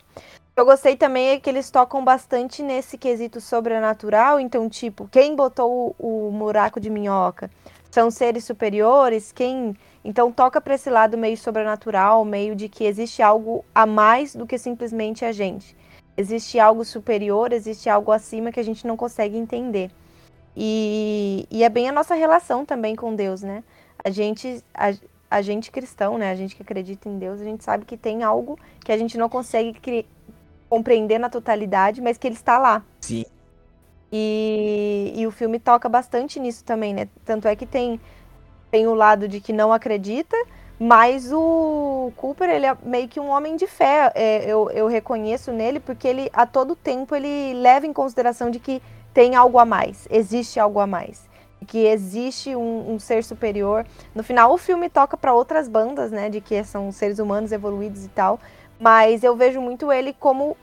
Eu 0.56 0.66
gostei 0.66 0.96
também 0.96 1.30
é 1.30 1.40
que 1.40 1.48
eles 1.48 1.70
tocam 1.70 2.04
bastante 2.04 2.64
nesse 2.64 2.98
quesito 2.98 3.40
sobrenatural, 3.40 4.40
então, 4.40 4.68
tipo, 4.68 5.08
quem 5.08 5.36
botou 5.36 5.96
o, 6.00 6.28
o 6.28 6.32
buraco 6.32 6.80
de 6.80 6.90
minhoca? 6.90 7.52
São 7.92 8.10
seres 8.10 8.44
superiores? 8.44 9.32
Quem... 9.32 9.78
Então 10.04 10.32
toca 10.32 10.60
para 10.60 10.74
esse 10.74 10.90
lado 10.90 11.18
meio 11.18 11.38
sobrenatural, 11.38 12.26
meio 12.26 12.56
de 12.56 12.68
que 12.68 12.84
existe 12.84 13.22
algo 13.22 13.64
a 13.76 13.86
mais 13.86 14.36
do 14.36 14.48
que 14.48 14.58
simplesmente 14.58 15.24
a 15.24 15.32
gente. 15.32 15.76
Existe 16.18 16.60
algo 16.60 16.84
superior, 16.84 17.54
existe 17.54 17.90
algo 17.90 18.12
acima 18.12 18.52
que 18.52 18.60
a 18.60 18.64
gente 18.64 18.88
não 18.88 18.98
consegue 18.98 19.38
entender. 19.38 19.92
E, 20.60 21.48
e 21.52 21.64
é 21.64 21.70
bem 21.70 21.88
a 21.88 21.92
nossa 21.92 22.16
relação 22.16 22.66
também 22.66 22.96
com 22.96 23.14
Deus, 23.14 23.44
né? 23.44 23.64
A 24.04 24.10
gente, 24.10 24.64
a, 24.74 24.92
a 25.30 25.40
gente 25.40 25.70
cristão, 25.70 26.18
né? 26.18 26.32
A 26.32 26.36
gente 26.36 26.56
que 26.56 26.64
acredita 26.64 27.08
em 27.08 27.20
Deus, 27.20 27.40
a 27.40 27.44
gente 27.44 27.64
sabe 27.64 27.86
que 27.86 27.96
tem 27.96 28.24
algo 28.24 28.58
que 28.84 28.92
a 28.92 28.98
gente 28.98 29.20
não 29.20 29.30
consegue 29.30 30.04
compreender 30.68 31.20
na 31.20 31.30
totalidade, 31.30 32.02
mas 32.02 32.18
que 32.18 32.26
ele 32.26 32.34
está 32.34 32.58
lá. 32.58 32.84
Sim. 33.02 33.24
E, 34.12 35.14
e 35.16 35.28
o 35.28 35.32
filme 35.32 35.60
toca 35.60 35.88
bastante 35.88 36.40
nisso 36.40 36.64
também, 36.64 36.92
né? 36.92 37.08
Tanto 37.24 37.48
é 37.48 37.56
que 37.56 37.68
tem, 37.68 38.02
tem 38.72 38.88
o 38.88 38.96
lado 38.96 39.28
de 39.28 39.40
que 39.40 39.54
não 39.54 39.72
acredita, 39.72 40.36
mas 40.80 41.32
o 41.32 42.12
Cooper, 42.16 42.50
ele 42.50 42.66
é 42.66 42.76
meio 42.82 43.08
que 43.08 43.20
um 43.20 43.30
homem 43.30 43.56
de 43.56 43.68
fé. 43.68 44.12
É, 44.16 44.44
eu, 44.50 44.72
eu 44.72 44.88
reconheço 44.88 45.52
nele, 45.52 45.80
porque 45.80 46.08
ele, 46.08 46.32
a 46.34 46.48
todo 46.48 46.76
tempo, 46.76 47.16
ele 47.16 47.54
leva 47.54 47.86
em 47.86 47.94
consideração 47.94 48.50
de 48.50 48.60
que 48.60 48.82
tem 49.18 49.34
algo 49.34 49.58
a 49.58 49.66
mais, 49.66 50.08
existe 50.12 50.60
algo 50.60 50.80
a 50.80 50.86
mais. 50.86 51.28
Que 51.66 51.88
existe 51.88 52.56
um, 52.56 52.94
um 52.94 53.00
ser 53.00 53.24
superior. 53.24 53.84
No 54.14 54.24
final, 54.24 54.54
o 54.54 54.60
filme 54.60 54.92
toca 54.92 55.18
para 55.18 55.34
outras 55.34 55.68
bandas, 55.68 56.12
né? 56.12 56.30
De 56.30 56.40
que 56.40 56.64
são 56.64 56.92
seres 56.92 57.18
humanos 57.18 57.52
evoluídos 57.52 58.06
e 58.06 58.10
tal. 58.10 58.40
Mas 58.80 59.24
eu 59.24 59.36
vejo 59.36 59.60
muito 59.60 59.92
ele 59.92 60.14
como 60.14 60.56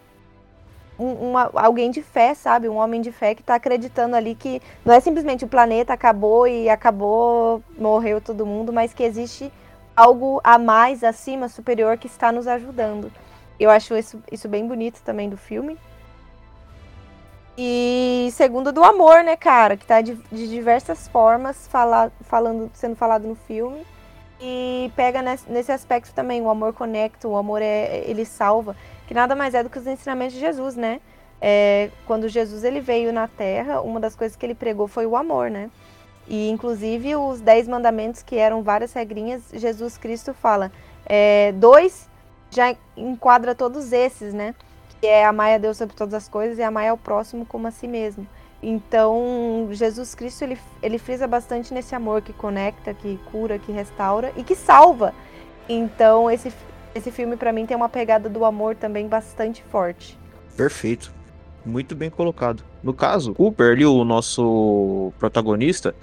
um, 0.96 1.30
uma, 1.30 1.50
alguém 1.52 1.90
de 1.90 2.00
fé, 2.00 2.32
sabe? 2.32 2.68
Um 2.68 2.76
homem 2.76 3.00
de 3.00 3.10
fé 3.10 3.34
que 3.34 3.40
está 3.40 3.56
acreditando 3.56 4.14
ali 4.14 4.36
que 4.36 4.62
não 4.84 4.94
é 4.94 5.00
simplesmente 5.00 5.44
o 5.44 5.48
planeta 5.48 5.92
acabou 5.92 6.46
e 6.46 6.68
acabou, 6.68 7.60
morreu 7.76 8.20
todo 8.20 8.46
mundo, 8.46 8.72
mas 8.72 8.94
que 8.94 9.02
existe 9.02 9.52
algo 9.96 10.40
a 10.44 10.58
mais, 10.58 11.02
acima, 11.02 11.48
superior, 11.48 11.98
que 11.98 12.06
está 12.06 12.30
nos 12.30 12.46
ajudando. 12.46 13.10
Eu 13.58 13.68
acho 13.68 13.96
isso, 13.96 14.22
isso 14.30 14.48
bem 14.48 14.64
bonito 14.64 15.02
também 15.02 15.28
do 15.28 15.36
filme. 15.36 15.76
E 17.56 18.30
segundo 18.32 18.72
do 18.72 18.82
amor, 18.82 19.22
né, 19.22 19.36
cara, 19.36 19.76
que 19.76 19.86
tá 19.86 20.00
de, 20.00 20.14
de 20.32 20.48
diversas 20.48 21.06
formas 21.06 21.68
fala, 21.68 22.10
falando, 22.22 22.70
sendo 22.74 22.96
falado 22.96 23.28
no 23.28 23.34
filme. 23.34 23.86
E 24.40 24.90
pega 24.96 25.22
nesse, 25.22 25.50
nesse 25.50 25.72
aspecto 25.72 26.12
também, 26.12 26.42
o 26.42 26.50
amor 26.50 26.72
conecta, 26.72 27.28
o 27.28 27.36
amor 27.36 27.62
é, 27.62 28.02
ele 28.06 28.24
salva, 28.24 28.76
que 29.06 29.14
nada 29.14 29.34
mais 29.36 29.54
é 29.54 29.62
do 29.62 29.70
que 29.70 29.78
os 29.78 29.86
ensinamentos 29.86 30.34
de 30.34 30.40
Jesus, 30.40 30.74
né? 30.74 31.00
É, 31.40 31.90
quando 32.06 32.28
Jesus 32.28 32.64
ele 32.64 32.80
veio 32.80 33.12
na 33.12 33.28
Terra, 33.28 33.80
uma 33.80 34.00
das 34.00 34.16
coisas 34.16 34.36
que 34.36 34.44
ele 34.44 34.54
pregou 34.54 34.88
foi 34.88 35.06
o 35.06 35.16
amor, 35.16 35.50
né? 35.50 35.70
E 36.26 36.50
inclusive 36.50 37.14
os 37.16 37.40
dez 37.40 37.68
mandamentos, 37.68 38.22
que 38.22 38.36
eram 38.36 38.62
várias 38.62 38.92
regrinhas, 38.92 39.42
Jesus 39.52 39.96
Cristo 39.96 40.34
fala. 40.34 40.72
É, 41.06 41.52
dois 41.52 42.08
já 42.50 42.74
enquadra 42.96 43.54
todos 43.54 43.92
esses, 43.92 44.32
né? 44.34 44.54
Que 45.04 45.08
é 45.08 45.26
amar 45.26 45.52
a 45.52 45.58
Deus 45.58 45.76
sobre 45.76 45.94
todas 45.94 46.14
as 46.14 46.28
coisas 46.28 46.56
e 46.56 46.62
amar 46.62 46.88
ao 46.88 46.96
próximo 46.96 47.44
como 47.44 47.66
a 47.66 47.70
si 47.70 47.86
mesmo. 47.86 48.26
Então, 48.62 49.68
Jesus 49.70 50.14
Cristo, 50.14 50.44
ele, 50.44 50.58
ele 50.82 50.96
frisa 50.96 51.26
bastante 51.26 51.74
nesse 51.74 51.94
amor 51.94 52.22
que 52.22 52.32
conecta, 52.32 52.94
que 52.94 53.20
cura, 53.30 53.58
que 53.58 53.70
restaura 53.70 54.32
e 54.34 54.42
que 54.42 54.54
salva. 54.54 55.12
Então, 55.68 56.30
esse, 56.30 56.50
esse 56.94 57.10
filme, 57.10 57.36
para 57.36 57.52
mim, 57.52 57.66
tem 57.66 57.76
uma 57.76 57.90
pegada 57.90 58.30
do 58.30 58.46
amor 58.46 58.76
também 58.76 59.06
bastante 59.06 59.62
forte. 59.64 60.18
Perfeito. 60.56 61.12
Muito 61.66 61.94
bem 61.94 62.08
colocado. 62.08 62.64
No 62.82 62.94
caso, 62.94 63.34
Cooper, 63.34 63.72
ali, 63.72 63.84
o 63.84 64.04
nosso 64.04 65.12
protagonista, 65.18 65.94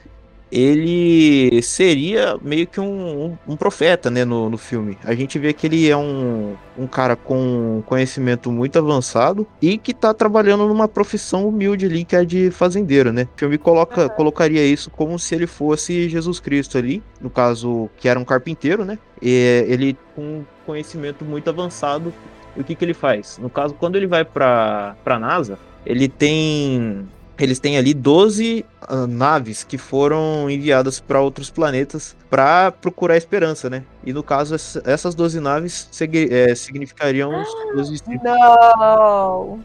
ele 0.51 1.61
seria 1.61 2.37
meio 2.41 2.67
que 2.67 2.79
um, 2.79 3.25
um, 3.25 3.37
um 3.47 3.55
profeta, 3.55 4.09
né, 4.09 4.25
no, 4.25 4.49
no 4.49 4.57
filme. 4.57 4.97
A 5.03 5.15
gente 5.15 5.39
vê 5.39 5.53
que 5.53 5.67
ele 5.67 5.89
é 5.89 5.95
um, 5.95 6.55
um 6.77 6.87
cara 6.87 7.15
com 7.15 7.81
conhecimento 7.85 8.51
muito 8.51 8.77
avançado 8.77 9.47
e 9.61 9.77
que 9.77 9.93
tá 9.93 10.13
trabalhando 10.13 10.67
numa 10.67 10.87
profissão 10.87 11.47
humilde 11.47 11.85
ali, 11.85 12.03
que 12.03 12.15
é 12.15 12.25
de 12.25 12.51
fazendeiro, 12.51 13.13
né? 13.13 13.27
O 13.35 13.39
filme 13.39 13.57
coloca, 13.57 14.03
uhum. 14.03 14.09
colocaria 14.09 14.65
isso 14.65 14.89
como 14.89 15.17
se 15.17 15.33
ele 15.33 15.47
fosse 15.47 16.09
Jesus 16.09 16.39
Cristo 16.39 16.77
ali, 16.77 17.01
no 17.21 17.29
caso, 17.29 17.89
que 17.97 18.09
era 18.09 18.19
um 18.19 18.25
carpinteiro, 18.25 18.83
né? 18.83 18.99
E 19.21 19.65
ele 19.67 19.97
com 20.15 20.43
conhecimento 20.65 21.23
muito 21.23 21.49
avançado. 21.49 22.13
E 22.55 22.61
o 22.61 22.63
que 22.63 22.75
que 22.75 22.83
ele 22.83 22.93
faz? 22.93 23.37
No 23.37 23.49
caso, 23.49 23.73
quando 23.73 23.95
ele 23.95 24.07
vai 24.07 24.25
para 24.25 24.95
pra 25.03 25.17
NASA, 25.17 25.57
ele 25.85 26.09
tem 26.09 27.07
eles 27.43 27.59
têm 27.59 27.77
ali 27.77 27.93
12 27.93 28.65
uh, 28.81 28.85
ah, 28.87 29.07
naves 29.07 29.63
que 29.63 29.77
foram 29.77 30.49
enviadas 30.49 30.99
para 30.99 31.21
outros 31.21 31.49
planetas 31.49 32.15
para 32.29 32.71
procurar 32.71 33.17
esperança, 33.17 33.69
né? 33.69 33.83
E 34.03 34.13
no 34.13 34.23
caso, 34.23 34.55
essas 34.85 35.15
12 35.15 35.39
naves 35.39 35.89
é, 36.29 36.55
significariam 36.55 37.41
os 37.41 37.47
12 37.75 37.91
distritos. 37.91 38.23
Não! 38.23 39.59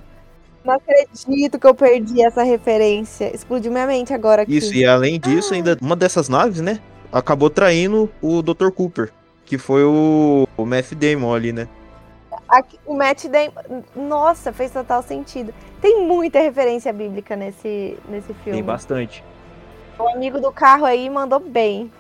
Não 0.64 0.74
acredito 0.74 1.58
que 1.60 1.66
eu 1.66 1.74
perdi 1.74 2.22
essa 2.22 2.42
referência. 2.42 3.32
Explodiu 3.32 3.70
minha 3.70 3.86
mente 3.86 4.12
agora 4.12 4.42
aqui. 4.42 4.56
Isso, 4.56 4.74
e 4.74 4.84
além 4.84 5.20
disso, 5.20 5.54
ainda 5.54 5.78
uma 5.80 5.94
dessas 5.94 6.28
naves, 6.28 6.60
né? 6.60 6.80
Acabou 7.12 7.48
traindo 7.48 8.10
o 8.20 8.42
Dr. 8.42 8.70
Cooper, 8.70 9.12
que 9.44 9.56
foi 9.58 9.84
o, 9.84 10.48
o 10.56 10.66
Matt 10.66 10.92
Damon 10.92 11.32
ali, 11.32 11.52
né? 11.52 11.68
Aqui, 12.48 12.78
o 12.86 12.94
Matt 12.94 13.26
Damon. 13.26 13.82
Nossa, 13.94 14.52
fez 14.52 14.70
total 14.70 15.02
sentido. 15.02 15.52
Tem 15.80 16.06
muita 16.06 16.38
referência 16.38 16.92
bíblica 16.92 17.34
nesse, 17.36 17.98
nesse 18.08 18.32
filme. 18.34 18.58
Tem 18.58 18.62
bastante. 18.62 19.24
O 19.98 20.08
amigo 20.08 20.40
do 20.40 20.52
carro 20.52 20.84
aí 20.84 21.08
mandou 21.08 21.40
bem. 21.40 21.90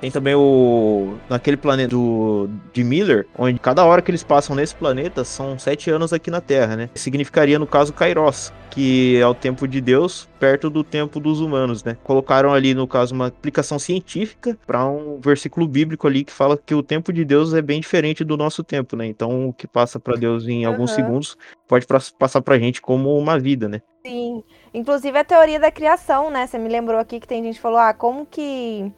Tem 0.00 0.10
também 0.10 0.34
o. 0.34 1.16
Naquele 1.28 1.56
planeta 1.56 1.90
do, 1.90 2.48
de 2.72 2.84
Miller, 2.84 3.26
onde 3.36 3.58
cada 3.58 3.84
hora 3.84 4.00
que 4.00 4.10
eles 4.10 4.22
passam 4.22 4.54
nesse 4.54 4.74
planeta 4.74 5.24
são 5.24 5.58
sete 5.58 5.90
anos 5.90 6.12
aqui 6.12 6.30
na 6.30 6.40
Terra, 6.40 6.76
né? 6.76 6.90
Significaria, 6.94 7.58
no 7.58 7.66
caso, 7.66 7.92
Kairos, 7.92 8.52
que 8.70 9.18
é 9.20 9.26
o 9.26 9.34
tempo 9.34 9.66
de 9.66 9.80
Deus 9.80 10.28
perto 10.38 10.70
do 10.70 10.84
tempo 10.84 11.18
dos 11.18 11.40
humanos, 11.40 11.82
né? 11.82 11.96
Colocaram 12.04 12.52
ali, 12.54 12.74
no 12.74 12.86
caso, 12.86 13.14
uma 13.14 13.26
aplicação 13.26 13.78
científica 13.78 14.56
para 14.66 14.86
um 14.86 15.18
versículo 15.20 15.66
bíblico 15.66 16.06
ali 16.06 16.24
que 16.24 16.32
fala 16.32 16.56
que 16.56 16.74
o 16.74 16.82
tempo 16.82 17.12
de 17.12 17.24
Deus 17.24 17.52
é 17.54 17.60
bem 17.60 17.80
diferente 17.80 18.22
do 18.22 18.36
nosso 18.36 18.62
tempo, 18.62 18.94
né? 18.96 19.06
Então, 19.06 19.48
o 19.48 19.52
que 19.52 19.66
passa 19.66 19.98
para 19.98 20.16
Deus 20.16 20.46
em 20.46 20.64
uhum. 20.64 20.72
alguns 20.72 20.92
segundos 20.92 21.36
pode 21.66 21.86
passar 22.18 22.40
pra 22.40 22.58
gente 22.58 22.80
como 22.80 23.18
uma 23.18 23.38
vida, 23.38 23.68
né? 23.68 23.82
Sim. 24.06 24.42
Inclusive 24.72 25.18
a 25.18 25.24
teoria 25.24 25.58
da 25.58 25.70
criação, 25.70 26.30
né? 26.30 26.46
Você 26.46 26.56
me 26.56 26.68
lembrou 26.68 26.98
aqui 26.98 27.18
que 27.18 27.26
tem 27.26 27.42
gente 27.42 27.56
que 27.56 27.60
falou: 27.60 27.78
ah, 27.78 27.92
como 27.92 28.24
que 28.24 28.92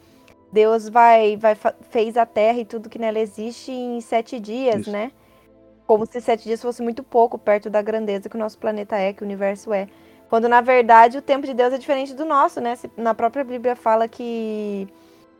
Deus 0.52 0.88
vai, 0.88 1.36
vai 1.36 1.56
fez 1.90 2.16
a 2.16 2.26
Terra 2.26 2.58
e 2.58 2.64
tudo 2.64 2.88
que 2.88 2.98
nela 2.98 3.18
existe 3.18 3.70
em 3.70 4.00
sete 4.00 4.40
dias, 4.40 4.82
Isso. 4.82 4.90
né? 4.90 5.12
Como 5.86 6.06
se 6.06 6.20
sete 6.20 6.44
dias 6.44 6.62
fosse 6.62 6.82
muito 6.82 7.02
pouco 7.02 7.38
perto 7.38 7.68
da 7.68 7.82
grandeza 7.82 8.28
que 8.28 8.36
o 8.36 8.38
nosso 8.38 8.58
planeta 8.58 8.96
é, 8.96 9.12
que 9.12 9.22
o 9.22 9.26
universo 9.26 9.72
é. 9.72 9.88
Quando 10.28 10.48
na 10.48 10.60
verdade 10.60 11.18
o 11.18 11.22
tempo 11.22 11.46
de 11.46 11.54
Deus 11.54 11.72
é 11.72 11.78
diferente 11.78 12.14
do 12.14 12.24
nosso, 12.24 12.60
né? 12.60 12.78
Na 12.96 13.14
própria 13.14 13.44
Bíblia 13.44 13.74
fala 13.74 14.06
que 14.06 14.88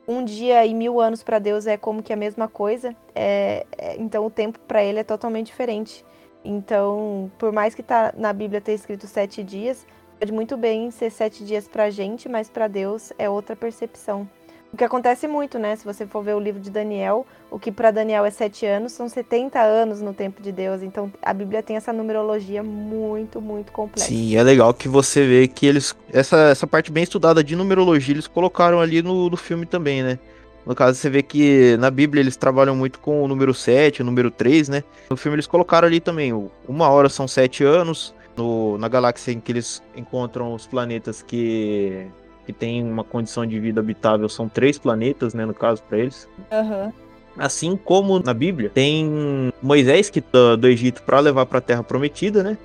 um 0.06 0.24
dia 0.24 0.66
e 0.66 0.74
mil 0.74 1.00
anos 1.00 1.22
para 1.22 1.38
Deus 1.38 1.66
é 1.66 1.76
como 1.76 2.02
que 2.02 2.12
a 2.12 2.16
mesma 2.16 2.48
coisa. 2.48 2.94
É, 3.14 3.66
é, 3.78 3.96
então 3.96 4.26
o 4.26 4.30
tempo 4.30 4.58
para 4.60 4.82
ele 4.82 4.98
é 4.98 5.04
totalmente 5.04 5.46
diferente. 5.46 6.04
Então, 6.44 7.30
por 7.38 7.52
mais 7.52 7.74
que 7.74 7.82
tá 7.82 8.12
na 8.16 8.32
Bíblia 8.32 8.60
ter 8.60 8.72
escrito 8.72 9.06
sete 9.06 9.42
dias, 9.42 9.86
pode 10.18 10.32
muito 10.32 10.56
bem 10.56 10.90
ser 10.90 11.10
sete 11.10 11.44
dias 11.44 11.68
para 11.68 11.90
gente, 11.90 12.28
mas 12.28 12.48
para 12.48 12.66
Deus 12.66 13.12
é 13.18 13.28
outra 13.28 13.54
percepção. 13.54 14.28
O 14.72 14.76
que 14.76 14.84
acontece 14.84 15.26
muito, 15.26 15.58
né? 15.58 15.74
Se 15.74 15.84
você 15.84 16.06
for 16.06 16.22
ver 16.22 16.34
o 16.34 16.40
livro 16.40 16.60
de 16.60 16.70
Daniel, 16.70 17.26
o 17.50 17.58
que 17.58 17.72
para 17.72 17.90
Daniel 17.90 18.24
é 18.24 18.30
sete 18.30 18.64
anos, 18.64 18.92
são 18.92 19.08
70 19.08 19.60
anos 19.60 20.00
no 20.00 20.14
tempo 20.14 20.40
de 20.40 20.52
Deus. 20.52 20.82
Então 20.82 21.12
a 21.20 21.34
Bíblia 21.34 21.62
tem 21.62 21.76
essa 21.76 21.92
numerologia 21.92 22.62
muito, 22.62 23.40
muito 23.40 23.72
complexa. 23.72 24.08
Sim, 24.08 24.36
é 24.36 24.42
legal 24.42 24.72
que 24.72 24.88
você 24.88 25.26
vê 25.26 25.48
que 25.48 25.66
eles. 25.66 25.94
Essa, 26.12 26.50
essa 26.50 26.66
parte 26.66 26.92
bem 26.92 27.02
estudada 27.02 27.42
de 27.42 27.56
numerologia, 27.56 28.14
eles 28.14 28.28
colocaram 28.28 28.80
ali 28.80 29.02
no, 29.02 29.28
no 29.28 29.36
filme 29.36 29.66
também, 29.66 30.02
né? 30.02 30.18
No 30.64 30.74
caso, 30.74 30.98
você 30.98 31.08
vê 31.10 31.22
que 31.22 31.76
na 31.78 31.90
Bíblia 31.90 32.20
eles 32.20 32.36
trabalham 32.36 32.76
muito 32.76 33.00
com 33.00 33.24
o 33.24 33.26
número 33.26 33.52
7, 33.52 34.02
o 34.02 34.04
número 34.04 34.30
3, 34.30 34.68
né? 34.68 34.84
No 35.08 35.16
filme 35.16 35.36
eles 35.36 35.46
colocaram 35.46 35.88
ali 35.88 36.00
também, 36.00 36.32
uma 36.68 36.88
hora 36.90 37.08
são 37.08 37.26
sete 37.26 37.64
anos, 37.64 38.14
no, 38.36 38.78
na 38.78 38.86
galáxia 38.86 39.32
em 39.32 39.40
que 39.40 39.50
eles 39.50 39.82
encontram 39.96 40.54
os 40.54 40.66
planetas 40.66 41.22
que 41.22 42.06
que 42.50 42.52
tem 42.52 42.82
uma 42.82 43.04
condição 43.04 43.46
de 43.46 43.58
vida 43.60 43.80
habitável 43.80 44.28
são 44.28 44.48
três 44.48 44.76
planetas, 44.76 45.34
né, 45.34 45.46
no 45.46 45.54
caso, 45.54 45.82
para 45.84 45.98
eles. 45.98 46.28
Uhum. 46.50 46.92
Assim 47.38 47.76
como 47.76 48.18
na 48.18 48.34
Bíblia, 48.34 48.68
tem 48.68 49.52
Moisés 49.62 50.10
que 50.10 50.20
tá 50.20 50.56
do 50.56 50.66
Egito 50.66 51.02
para 51.02 51.20
levar 51.20 51.46
para 51.46 51.58
a 51.58 51.60
Terra 51.62 51.84
Prometida, 51.84 52.42
né? 52.42 52.58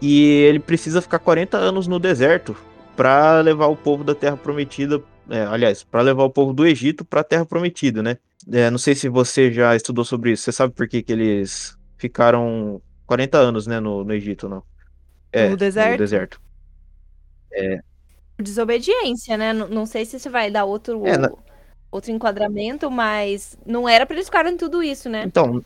E 0.00 0.42
ele 0.42 0.60
precisa 0.60 1.02
ficar 1.02 1.18
40 1.18 1.56
anos 1.56 1.88
no 1.88 1.98
deserto 1.98 2.56
para 2.94 3.40
levar 3.40 3.66
o 3.66 3.76
povo 3.76 4.04
da 4.04 4.14
Terra 4.14 4.36
Prometida, 4.36 5.02
é, 5.28 5.42
aliás, 5.42 5.82
para 5.82 6.02
levar 6.02 6.22
o 6.22 6.30
povo 6.30 6.52
do 6.52 6.64
Egito 6.64 7.04
para 7.04 7.20
a 7.20 7.24
Terra 7.24 7.44
Prometida, 7.44 8.02
né? 8.02 8.16
É, 8.50 8.70
não 8.70 8.78
sei 8.78 8.94
se 8.94 9.08
você 9.08 9.52
já 9.52 9.74
estudou 9.74 10.04
sobre 10.04 10.30
isso. 10.32 10.44
Você 10.44 10.52
sabe 10.52 10.72
por 10.72 10.86
que, 10.86 11.02
que 11.02 11.12
eles 11.12 11.76
ficaram 11.96 12.80
40 13.06 13.36
anos, 13.38 13.66
né, 13.66 13.80
no, 13.80 14.04
no 14.04 14.14
Egito, 14.14 14.48
não? 14.48 14.62
É, 15.32 15.48
no 15.48 15.56
deserto. 15.56 15.90
No 15.90 15.98
deserto. 15.98 16.40
É, 17.52 17.80
desobediência, 18.38 19.36
né? 19.36 19.52
Não, 19.52 19.68
não 19.68 19.86
sei 19.86 20.04
se 20.04 20.18
você 20.18 20.28
vai 20.28 20.50
dar 20.50 20.64
outro, 20.64 21.06
é, 21.06 21.16
outro 21.90 22.10
enquadramento, 22.10 22.90
mas 22.90 23.56
não 23.64 23.88
era 23.88 24.06
para 24.06 24.16
eles 24.16 24.26
ficarem 24.26 24.56
tudo 24.56 24.82
isso, 24.82 25.08
né? 25.08 25.24
Então. 25.26 25.62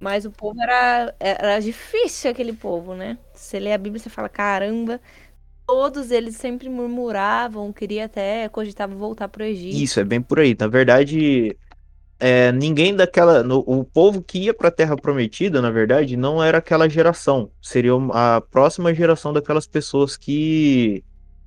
Mas 0.00 0.24
o 0.24 0.30
povo 0.30 0.60
era, 0.60 1.14
era 1.18 1.60
difícil, 1.60 2.30
aquele 2.30 2.52
povo, 2.52 2.94
né? 2.94 3.16
Você 3.32 3.58
lê 3.58 3.72
a 3.72 3.78
Bíblia 3.78 4.02
e 4.04 4.10
fala, 4.10 4.28
caramba, 4.28 5.00
todos 5.66 6.10
eles 6.10 6.36
sempre 6.36 6.68
murmuravam, 6.68 7.72
queria 7.72 8.04
até, 8.04 8.48
cogitava 8.48 8.94
voltar 8.94 9.28
pro 9.28 9.44
Egito. 9.44 9.76
Isso, 9.76 10.00
é 10.00 10.04
bem 10.04 10.20
por 10.20 10.40
aí. 10.40 10.54
Na 10.58 10.66
verdade, 10.66 11.56
é, 12.18 12.52
ninguém 12.52 12.94
daquela. 12.94 13.42
No, 13.42 13.60
o 13.66 13.84
povo 13.84 14.22
que 14.22 14.38
ia 14.38 14.54
para 14.54 14.68
a 14.68 14.72
Terra 14.72 14.96
Prometida, 14.96 15.62
na 15.62 15.70
verdade, 15.70 16.16
não 16.16 16.42
era 16.42 16.58
aquela 16.58 16.88
geração. 16.88 17.50
Seria 17.62 17.92
a 18.12 18.40
próxima 18.40 18.94
geração 18.94 19.32
daquelas 19.32 19.66
pessoas 19.66 20.16
que 20.16 21.02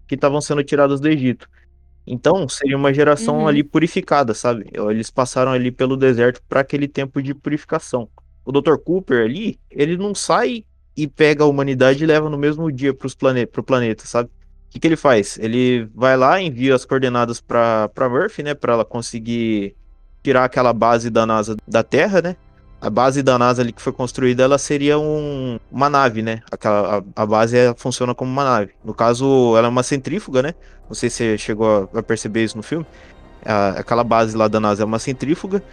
que 0.07 0.15
estavam 0.15 0.41
sendo 0.41 0.63
tiradas 0.63 0.99
do 0.99 1.07
Egito. 1.07 1.49
Então, 2.05 2.47
seria 2.47 2.77
uma 2.77 2.93
geração 2.93 3.39
uhum. 3.39 3.47
ali 3.47 3.63
purificada, 3.63 4.33
sabe? 4.33 4.69
Eles 4.71 5.11
passaram 5.11 5.51
ali 5.51 5.71
pelo 5.71 5.97
deserto 5.97 6.41
para 6.47 6.61
aquele 6.61 6.87
tempo 6.87 7.21
de 7.21 7.33
purificação. 7.33 8.07
O 8.45 8.51
Dr. 8.51 8.77
Cooper 8.77 9.25
ali, 9.25 9.59
ele 9.69 9.97
não 9.97 10.15
sai 10.15 10.63
e 10.95 11.05
pega 11.05 11.43
a 11.43 11.47
humanidade 11.47 12.01
e 12.01 12.07
leva 12.07 12.29
no 12.29 12.37
mesmo 12.37 12.71
dia 12.71 12.93
para 12.93 13.09
plane 13.19 13.43
o 13.43 13.63
planeta, 13.63 14.05
sabe? 14.07 14.29
O 14.29 14.69
que, 14.69 14.79
que 14.79 14.87
ele 14.87 14.95
faz? 14.95 15.37
Ele 15.37 15.87
vai 15.93 16.15
lá, 16.15 16.41
envia 16.41 16.73
as 16.73 16.85
coordenadas 16.85 17.41
para 17.41 18.09
Murphy, 18.09 18.41
né? 18.41 18.53
Para 18.53 18.73
ela 18.73 18.85
conseguir 18.85 19.75
tirar 20.23 20.45
aquela 20.45 20.71
base 20.73 21.09
da 21.09 21.25
NASA 21.25 21.57
da 21.67 21.83
Terra, 21.83 22.21
né? 22.21 22.37
A 22.81 22.89
base 22.89 23.23
da 23.23 23.37
NASA 23.39 23.61
ali 23.61 23.73
que 23.73 23.81
foi 23.81 23.93
construída, 23.93 24.43
ela 24.43 24.57
seria 24.57 24.99
um, 24.99 25.59
uma 25.71 25.89
nave, 25.89 26.21
né? 26.21 26.41
Aquela, 26.51 26.99
a, 27.15 27.23
a 27.23 27.25
base 27.25 27.57
é, 27.57 27.73
funciona 27.75 28.13
como 28.15 28.31
uma 28.31 28.43
nave. 28.43 28.73
No 28.83 28.93
caso, 28.93 29.55
ela 29.57 29.67
é 29.67 29.69
uma 29.69 29.83
centrífuga, 29.83 30.41
né? 30.43 30.53
Não 30.89 30.95
sei 30.95 31.09
se 31.09 31.17
você 31.17 31.37
chegou 31.37 31.89
a, 31.93 31.99
a 31.99 32.03
perceber 32.03 32.43
isso 32.43 32.57
no 32.57 32.63
filme. 32.63 32.85
A, 33.45 33.69
aquela 33.79 34.03
base 34.03 34.35
lá 34.37 34.47
da 34.47 34.59
NASA 34.59 34.83
é 34.83 34.85
uma 34.85 34.99
centrífuga 34.99 35.63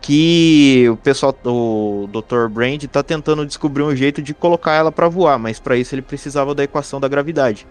que 0.00 0.86
o 0.90 0.96
pessoal, 0.96 1.36
o 1.44 2.08
Dr. 2.12 2.48
Brand 2.50 2.82
tá 2.84 3.02
tentando 3.02 3.46
descobrir 3.46 3.82
um 3.82 3.94
jeito 3.96 4.22
de 4.22 4.34
colocar 4.34 4.74
ela 4.74 4.92
para 4.92 5.08
voar, 5.08 5.38
mas 5.38 5.58
para 5.60 5.76
isso 5.76 5.94
ele 5.94 6.02
precisava 6.02 6.54
da 6.54 6.64
equação 6.64 7.00
da 7.00 7.08
gravidade. 7.08 7.66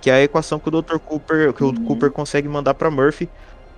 que 0.00 0.10
é 0.10 0.14
a 0.14 0.22
equação 0.22 0.58
que 0.60 0.68
o 0.68 0.72
Dr. 0.82 0.98
Cooper, 0.98 1.52
que 1.54 1.62
Uhum. 1.62 1.70
o 1.70 1.74
Cooper 1.74 2.10
consegue 2.12 2.48
mandar 2.48 2.74
para 2.74 2.90
Murphy 2.90 3.30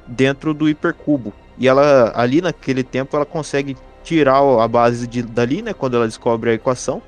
dentro 0.06 0.54
do 0.54 0.68
hipercubo. 0.68 1.34
E 1.58 1.68
ela 1.68 2.12
ali 2.16 2.40
naquele 2.40 2.84
tempo 2.84 3.16
ela 3.16 3.26
consegue 3.26 3.76
tirar 4.02 4.38
a 4.38 4.68
base 4.68 5.06
de, 5.06 5.22
dali, 5.22 5.62
né, 5.62 5.72
quando 5.72 5.96
ela 5.96 6.06
descobre 6.06 6.50
a 6.50 6.54
equação 6.54 7.02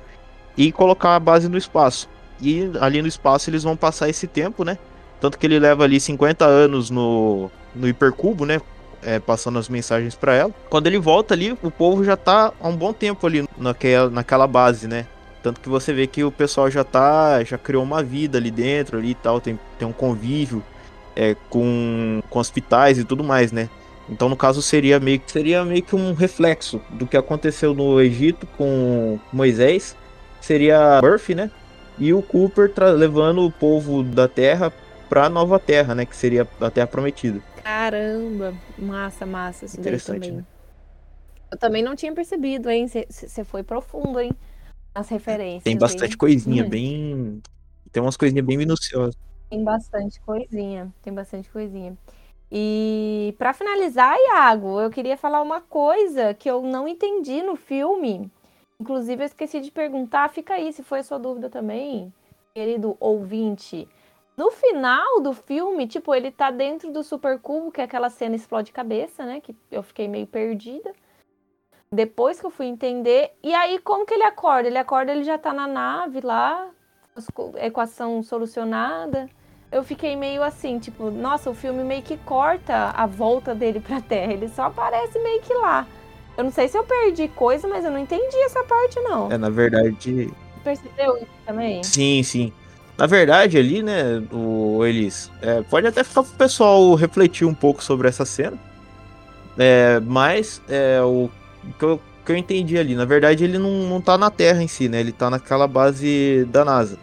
e 0.57 0.71
colocar 0.71 1.15
a 1.15 1.19
base 1.19 1.49
no 1.49 1.57
espaço. 1.57 2.09
E 2.41 2.69
ali 2.79 3.01
no 3.01 3.07
espaço 3.07 3.49
eles 3.49 3.63
vão 3.63 3.75
passar 3.75 4.09
esse 4.09 4.27
tempo, 4.27 4.63
né? 4.63 4.77
Tanto 5.21 5.37
que 5.37 5.45
ele 5.45 5.59
leva 5.59 5.83
ali 5.83 5.99
50 5.99 6.45
anos 6.45 6.89
no, 6.89 7.49
no 7.73 7.87
hipercubo, 7.87 8.45
né? 8.45 8.61
É, 9.01 9.19
passando 9.19 9.59
as 9.59 9.69
mensagens 9.69 10.15
para 10.15 10.33
ela. 10.33 10.51
Quando 10.69 10.87
ele 10.87 10.97
volta 10.97 11.33
ali, 11.33 11.55
o 11.61 11.69
povo 11.69 12.03
já 12.03 12.17
tá 12.17 12.51
há 12.59 12.67
um 12.67 12.75
bom 12.75 12.91
tempo 12.91 13.25
ali 13.27 13.47
naquela, 13.57 14.09
naquela 14.09 14.47
base, 14.47 14.87
né? 14.87 15.05
Tanto 15.43 15.61
que 15.61 15.69
você 15.69 15.93
vê 15.93 16.07
que 16.07 16.23
o 16.23 16.31
pessoal 16.31 16.71
já 16.71 16.83
tá. 16.83 17.43
já 17.43 17.57
criou 17.57 17.83
uma 17.83 18.01
vida 18.01 18.37
ali 18.37 18.49
dentro 18.49 18.97
ali 18.97 19.11
e 19.11 19.15
tal. 19.15 19.39
Tem, 19.39 19.59
tem 19.77 19.87
um 19.87 19.93
convívio 19.93 20.63
é, 21.15 21.35
com, 21.49 22.21
com 22.29 22.39
hospitais 22.39 22.97
e 22.97 23.03
tudo 23.03 23.23
mais, 23.23 23.51
né? 23.51 23.69
Então, 24.09 24.29
no 24.29 24.37
caso, 24.37 24.61
seria 24.61 24.99
meio, 24.99 25.21
seria 25.25 25.65
meio 25.65 25.81
que 25.81 25.95
um 25.95 26.13
reflexo 26.13 26.79
do 26.91 27.07
que 27.07 27.17
aconteceu 27.17 27.73
no 27.73 27.99
Egito 27.99 28.45
com 28.57 29.19
Moisés. 29.33 29.95
Seria 30.39 31.01
Murphy, 31.01 31.33
né? 31.33 31.49
E 31.97 32.13
o 32.13 32.21
Cooper 32.21 32.71
levando 32.95 33.43
o 33.45 33.51
povo 33.51 34.03
da 34.03 34.27
Terra 34.27 34.71
pra 35.09 35.29
Nova 35.29 35.59
Terra, 35.59 35.95
né? 35.95 36.05
Que 36.05 36.15
seria 36.15 36.47
a 36.61 36.69
Terra 36.69 36.87
Prometida. 36.87 37.41
Caramba, 37.63 38.53
massa, 38.77 39.25
massa. 39.25 39.65
Isso 39.65 39.79
Interessante, 39.79 40.27
também. 40.27 40.37
né? 40.37 40.45
Eu 41.51 41.57
também 41.57 41.81
não 41.81 41.95
tinha 41.95 42.13
percebido, 42.13 42.69
hein? 42.69 42.87
Você 42.87 43.43
foi 43.43 43.63
profundo, 43.63 44.19
hein? 44.19 44.31
As 44.93 45.09
referências. 45.09 45.63
Tem 45.63 45.77
bastante 45.77 46.11
hein? 46.11 46.17
coisinha, 46.17 46.63
Hum. 46.63 46.69
bem. 46.69 47.41
Tem 47.91 48.03
umas 48.03 48.17
coisinhas 48.17 48.45
bem 48.45 48.57
minuciosas. 48.57 49.15
Tem 49.49 49.63
bastante 49.63 50.19
coisinha, 50.21 50.93
tem 51.01 51.13
bastante 51.13 51.49
coisinha. 51.49 51.97
E 52.57 53.35
pra 53.37 53.51
finalizar, 53.51 54.15
Iago, 54.17 54.79
eu 54.79 54.89
queria 54.89 55.17
falar 55.17 55.41
uma 55.41 55.59
coisa 55.59 56.33
que 56.33 56.49
eu 56.49 56.61
não 56.61 56.87
entendi 56.87 57.43
no 57.43 57.57
filme. 57.57 58.31
Inclusive, 58.79 59.23
eu 59.23 59.25
esqueci 59.25 59.59
de 59.59 59.69
perguntar, 59.69 60.29
fica 60.29 60.53
aí 60.53 60.71
se 60.71 60.81
foi 60.81 60.99
a 60.99 61.03
sua 61.03 61.19
dúvida 61.19 61.49
também, 61.49 62.13
querido 62.53 62.95
ouvinte. 62.97 63.89
No 64.37 64.51
final 64.51 65.19
do 65.19 65.33
filme, 65.33 65.85
tipo, 65.85 66.15
ele 66.15 66.31
tá 66.31 66.49
dentro 66.49 66.93
do 66.93 67.03
supercubo, 67.03 67.73
que 67.73 67.81
é 67.81 67.83
aquela 67.83 68.09
cena 68.09 68.37
explode 68.37 68.71
cabeça, 68.71 69.25
né? 69.25 69.41
Que 69.41 69.53
eu 69.69 69.83
fiquei 69.83 70.07
meio 70.07 70.25
perdida. 70.25 70.93
Depois 71.91 72.39
que 72.39 72.45
eu 72.45 72.51
fui 72.51 72.67
entender. 72.67 73.33
E 73.43 73.53
aí, 73.53 73.79
como 73.79 74.05
que 74.05 74.13
ele 74.13 74.23
acorda? 74.23 74.69
Ele 74.69 74.77
acorda, 74.77 75.11
ele 75.11 75.25
já 75.25 75.37
tá 75.37 75.51
na 75.51 75.67
nave 75.67 76.21
lá, 76.21 76.69
equação 77.57 78.23
solucionada. 78.23 79.29
Eu 79.75 79.83
fiquei 79.83 80.15
meio 80.15 80.41
assim, 80.41 80.79
tipo, 80.79 81.11
nossa, 81.11 81.49
o 81.49 81.53
filme 81.53 81.83
meio 81.83 82.01
que 82.01 82.15
corta 82.15 82.91
a 82.95 83.05
volta 83.05 83.53
dele 83.53 83.81
pra 83.81 83.99
Terra. 83.99 84.31
Ele 84.31 84.47
só 84.47 84.67
aparece 84.67 85.19
meio 85.19 85.41
que 85.41 85.53
lá. 85.53 85.85
Eu 86.37 86.45
não 86.45 86.51
sei 86.51 86.69
se 86.69 86.77
eu 86.77 86.83
perdi 86.85 87.27
coisa, 87.27 87.67
mas 87.67 87.83
eu 87.83 87.91
não 87.91 87.99
entendi 87.99 88.37
essa 88.45 88.63
parte, 88.63 88.97
não. 89.01 89.29
É, 89.29 89.37
na 89.37 89.49
verdade. 89.49 90.33
Percebeu 90.63 91.17
isso 91.17 91.27
também? 91.45 91.83
Sim, 91.83 92.23
sim. 92.23 92.53
Na 92.97 93.05
verdade, 93.05 93.57
ali, 93.57 93.83
né, 93.83 94.23
o 94.31 94.79
Elis, 94.85 95.29
é, 95.41 95.61
pode 95.63 95.85
até 95.85 96.05
ficar 96.05 96.23
pro 96.23 96.31
pessoal 96.31 96.95
refletir 96.95 97.45
um 97.45 97.53
pouco 97.53 97.83
sobre 97.83 98.07
essa 98.07 98.23
cena. 98.23 98.57
É, 99.57 99.99
mas 99.99 100.61
é, 100.69 101.01
o 101.01 101.29
que 101.77 101.83
eu, 101.83 101.99
que 102.25 102.31
eu 102.31 102.37
entendi 102.37 102.77
ali, 102.77 102.95
na 102.95 103.03
verdade, 103.03 103.43
ele 103.43 103.57
não, 103.57 103.71
não 103.89 103.99
tá 103.99 104.17
na 104.17 104.31
Terra 104.31 104.63
em 104.63 104.69
si, 104.69 104.87
né? 104.87 105.01
Ele 105.01 105.11
tá 105.11 105.29
naquela 105.29 105.67
base 105.67 106.47
da 106.49 106.63
NASA. 106.63 106.97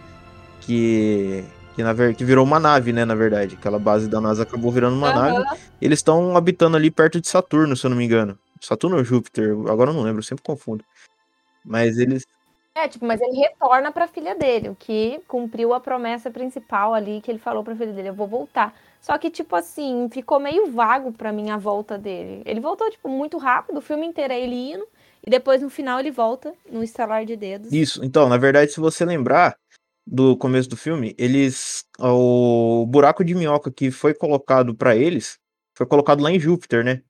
Que. 0.62 1.44
Que, 1.74 1.82
na 1.82 1.92
ver, 1.92 2.14
que 2.14 2.24
virou 2.24 2.44
uma 2.44 2.60
nave, 2.60 2.92
né? 2.92 3.04
Na 3.04 3.14
verdade. 3.14 3.56
Aquela 3.58 3.78
base 3.78 4.08
da 4.08 4.20
NASA 4.20 4.42
acabou 4.42 4.70
virando 4.70 4.96
uma 4.96 5.10
Aham. 5.10 5.32
nave. 5.32 5.60
Eles 5.80 5.98
estão 5.98 6.36
habitando 6.36 6.76
ali 6.76 6.90
perto 6.90 7.20
de 7.20 7.28
Saturno, 7.28 7.76
se 7.76 7.86
eu 7.86 7.90
não 7.90 7.96
me 7.96 8.04
engano. 8.04 8.38
Saturno 8.60 8.96
ou 8.96 9.04
Júpiter? 9.04 9.52
Agora 9.68 9.90
eu 9.90 9.94
não 9.94 10.02
lembro, 10.02 10.20
eu 10.20 10.24
sempre 10.24 10.44
confundo. 10.44 10.84
Mas 11.64 11.98
eles. 11.98 12.24
É, 12.74 12.88
tipo, 12.88 13.04
mas 13.04 13.20
ele 13.20 13.36
retorna 13.36 13.92
pra 13.92 14.08
filha 14.08 14.34
dele, 14.34 14.70
o 14.70 14.74
que 14.74 15.20
cumpriu 15.28 15.74
a 15.74 15.80
promessa 15.80 16.30
principal 16.30 16.94
ali 16.94 17.20
que 17.20 17.30
ele 17.30 17.38
falou 17.38 17.62
pra 17.62 17.76
filha 17.76 17.92
dele, 17.92 18.08
eu 18.08 18.14
vou 18.14 18.26
voltar. 18.26 18.74
Só 18.98 19.18
que, 19.18 19.30
tipo 19.30 19.54
assim, 19.54 20.08
ficou 20.10 20.40
meio 20.40 20.70
vago 20.70 21.12
pra 21.12 21.32
mim 21.32 21.50
a 21.50 21.58
volta 21.58 21.98
dele. 21.98 22.42
Ele 22.46 22.60
voltou, 22.60 22.90
tipo, 22.90 23.10
muito 23.10 23.36
rápido, 23.36 23.76
o 23.76 23.82
filme 23.82 24.06
inteiro 24.06 24.32
é 24.32 24.40
ele 24.40 24.72
indo, 24.72 24.86
e 25.24 25.28
depois 25.28 25.60
no 25.60 25.68
final 25.68 26.00
ele 26.00 26.10
volta 26.10 26.54
no 26.70 26.82
estalar 26.82 27.26
de 27.26 27.36
dedos. 27.36 27.70
Isso, 27.72 28.02
então, 28.02 28.26
na 28.28 28.38
verdade, 28.38 28.72
se 28.72 28.80
você 28.80 29.04
lembrar 29.04 29.54
do 30.06 30.36
começo 30.36 30.68
do 30.68 30.76
filme, 30.76 31.14
eles. 31.18 31.84
O 31.98 32.86
buraco 32.86 33.24
de 33.24 33.34
minhoca 33.34 33.70
que 33.70 33.90
foi 33.90 34.14
colocado 34.14 34.74
pra 34.74 34.96
eles 34.96 35.38
foi 35.76 35.86
colocado 35.86 36.22
lá 36.22 36.30
em 36.30 36.40
Júpiter, 36.40 36.84
né? 36.84 37.02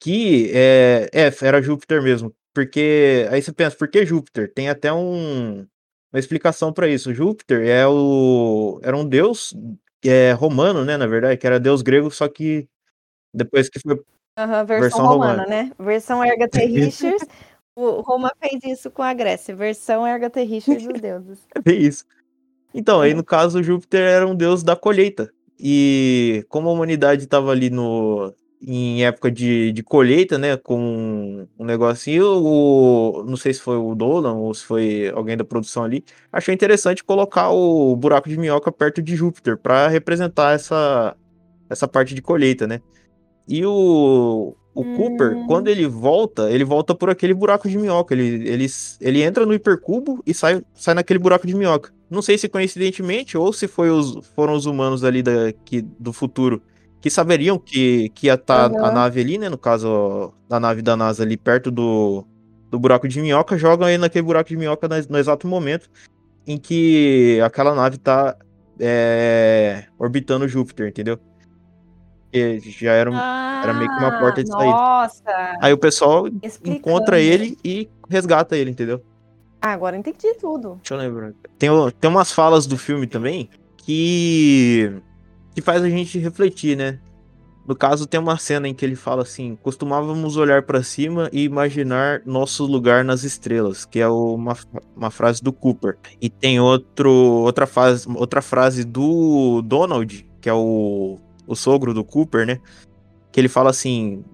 Que 0.00 0.50
é, 0.54 1.08
é, 1.12 1.32
era 1.42 1.62
Júpiter 1.62 2.02
mesmo. 2.02 2.34
Porque. 2.54 3.26
Aí 3.30 3.42
você 3.42 3.52
pensa, 3.52 3.76
por 3.76 3.88
que 3.88 4.04
Júpiter? 4.04 4.52
Tem 4.52 4.68
até 4.68 4.92
um, 4.92 5.66
uma 6.12 6.18
explicação 6.18 6.72
pra 6.72 6.88
isso. 6.88 7.14
Júpiter 7.14 7.66
é 7.66 7.86
o, 7.86 8.80
era 8.82 8.96
um 8.96 9.06
deus 9.08 9.54
é, 10.04 10.32
romano, 10.32 10.84
né? 10.84 10.96
Na 10.96 11.06
verdade, 11.06 11.38
que 11.38 11.46
era 11.46 11.60
deus 11.60 11.82
grego, 11.82 12.10
só 12.10 12.28
que 12.28 12.68
depois 13.32 13.68
que 13.68 13.80
foi 13.80 13.98
Aham, 14.38 14.64
versão, 14.64 14.80
Versão 14.80 15.06
romana, 15.06 15.42
romana. 15.42 15.46
né? 15.46 15.72
Versão 15.78 16.22
Agatha 16.22 16.60
Richards. 16.60 17.26
o 17.76 18.00
Roma 18.02 18.32
fez 18.40 18.62
isso 18.64 18.90
com 18.90 19.02
a 19.02 19.14
Grécia, 19.14 19.54
versão 19.54 20.04
Agatha 20.04 20.42
Richards 20.42 20.86
dos 20.86 21.00
deuses. 21.00 21.40
É 21.66 21.72
isso. 21.72 22.04
Então, 22.74 23.00
aí 23.00 23.12
É. 23.12 23.14
no 23.14 23.24
caso, 23.24 23.62
Júpiter 23.62 24.02
era 24.02 24.26
um 24.26 24.34
deus 24.34 24.62
da 24.62 24.76
colheita. 24.76 25.32
E 25.58 26.44
como 26.48 26.68
a 26.68 26.72
humanidade 26.72 27.24
estava 27.24 27.50
ali 27.52 27.70
no, 27.70 28.34
em 28.60 29.04
época 29.04 29.30
de, 29.30 29.72
de 29.72 29.82
colheita, 29.82 30.38
né? 30.38 30.56
Com 30.56 31.46
um 31.58 31.64
negocinho, 31.64 32.26
o, 32.42 33.24
não 33.24 33.36
sei 33.36 33.54
se 33.54 33.60
foi 33.60 33.76
o 33.76 33.94
Dolan 33.94 34.34
ou 34.34 34.54
se 34.54 34.64
foi 34.64 35.10
alguém 35.14 35.36
da 35.36 35.44
produção 35.44 35.84
ali, 35.84 36.04
achou 36.32 36.52
interessante 36.54 37.04
colocar 37.04 37.50
o 37.50 37.94
buraco 37.96 38.28
de 38.28 38.38
minhoca 38.38 38.72
perto 38.72 39.02
de 39.02 39.14
Júpiter 39.16 39.56
para 39.58 39.88
representar 39.88 40.54
essa, 40.54 41.16
essa 41.70 41.88
parte 41.88 42.14
de 42.14 42.22
colheita, 42.22 42.66
né? 42.66 42.80
E 43.48 43.64
o, 43.66 44.56
o 44.74 44.84
Cooper, 44.96 45.36
Hum. 45.36 45.46
quando 45.46 45.68
ele 45.68 45.86
volta, 45.86 46.50
ele 46.50 46.64
volta 46.64 46.94
por 46.94 47.10
aquele 47.10 47.34
buraco 47.34 47.68
de 47.68 47.76
minhoca. 47.76 48.14
Ele, 48.14 48.48
ele, 48.48 48.66
ele 49.00 49.22
entra 49.22 49.44
no 49.44 49.52
hipercubo 49.52 50.22
e 50.26 50.32
sai, 50.32 50.62
sai 50.74 50.94
naquele 50.94 51.18
buraco 51.18 51.46
de 51.46 51.54
minhoca. 51.54 51.92
Não 52.10 52.22
sei 52.22 52.38
se 52.38 52.48
coincidentemente 52.48 53.36
ou 53.36 53.52
se 53.52 53.68
foi 53.68 53.90
os, 53.90 54.26
foram 54.34 54.54
os 54.54 54.66
humanos 54.66 55.04
ali 55.04 55.22
da, 55.22 55.52
que, 55.64 55.82
do 55.82 56.12
futuro 56.12 56.62
que 57.00 57.10
saberiam 57.10 57.58
que, 57.58 58.10
que 58.10 58.28
ia 58.28 58.34
estar 58.34 58.70
a 58.70 58.76
Aham. 58.76 58.92
nave 58.92 59.20
ali, 59.20 59.36
né? 59.36 59.48
No 59.48 59.58
caso, 59.58 60.32
a 60.48 60.60
nave 60.60 60.82
da 60.82 60.96
NASA 60.96 61.24
ali 61.24 61.36
perto 61.36 61.70
do, 61.70 62.24
do 62.70 62.78
buraco 62.78 63.08
de 63.08 63.20
minhoca, 63.20 63.58
jogam 63.58 63.88
ele 63.88 63.98
naquele 63.98 64.22
buraco 64.22 64.48
de 64.48 64.56
minhoca 64.56 64.86
no, 64.86 64.94
no 65.10 65.18
exato 65.18 65.46
momento 65.48 65.90
em 66.46 66.56
que 66.56 67.40
aquela 67.44 67.74
nave 67.74 67.98
tá 67.98 68.36
é, 68.78 69.84
orbitando 69.98 70.46
Júpiter, 70.48 70.88
entendeu? 70.88 71.18
E 72.32 72.58
já 72.60 72.92
era, 72.92 73.10
um- 73.10 73.16
era 73.16 73.74
meio 73.74 73.90
que 73.90 73.98
uma 73.98 74.18
porta 74.18 74.42
de 74.42 74.50
Ah, 74.50 74.56
saída. 74.56 74.72
Nossa! 74.72 75.58
Aí 75.60 75.72
o 75.72 75.78
pessoal 75.78 76.26
explicando. 76.42 76.78
encontra 76.78 77.20
ele 77.20 77.58
e 77.64 77.88
resgata 78.08 78.56
ele, 78.56 78.70
entendeu? 78.70 79.02
Ah, 79.60 79.72
agora 79.72 79.96
entendi 79.96 80.34
tudo. 80.40 80.76
Deixa 80.76 80.94
eu 80.94 80.98
lembrar. 80.98 81.32
Tem, 81.58 81.68
tem 82.00 82.10
umas 82.10 82.32
falas 82.32 82.66
do 82.66 82.76
filme 82.76 83.06
também 83.06 83.48
que 83.96 84.92
que 85.54 85.60
faz 85.60 85.82
a 85.82 85.88
gente 85.88 86.18
refletir, 86.18 86.76
né? 86.76 86.98
No 87.68 87.76
caso, 87.76 88.06
tem 88.06 88.18
uma 88.18 88.36
cena 88.38 88.66
em 88.66 88.74
que 88.74 88.84
ele 88.84 88.96
fala 88.96 89.22
assim: 89.22 89.56
costumávamos 89.62 90.36
olhar 90.36 90.62
pra 90.62 90.82
cima 90.82 91.28
e 91.32 91.44
imaginar 91.44 92.22
nosso 92.26 92.64
lugar 92.66 93.04
nas 93.04 93.22
estrelas, 93.22 93.84
que 93.84 94.00
é 94.00 94.08
uma, 94.08 94.56
uma 94.96 95.10
frase 95.10 95.40
do 95.42 95.52
Cooper. 95.52 95.96
E 96.20 96.28
tem 96.28 96.58
outro, 96.58 97.10
outra, 97.12 97.66
frase, 97.66 98.08
outra 98.16 98.42
frase 98.42 98.82
do 98.82 99.62
Donald, 99.62 100.26
que 100.40 100.48
é 100.48 100.52
o, 100.54 101.20
o 101.46 101.54
sogro 101.54 101.92
do 101.92 102.04
Cooper, 102.04 102.46
né? 102.46 102.60
Que 103.30 103.40
ele 103.40 103.48
fala 103.48 103.70
assim: 103.70 104.24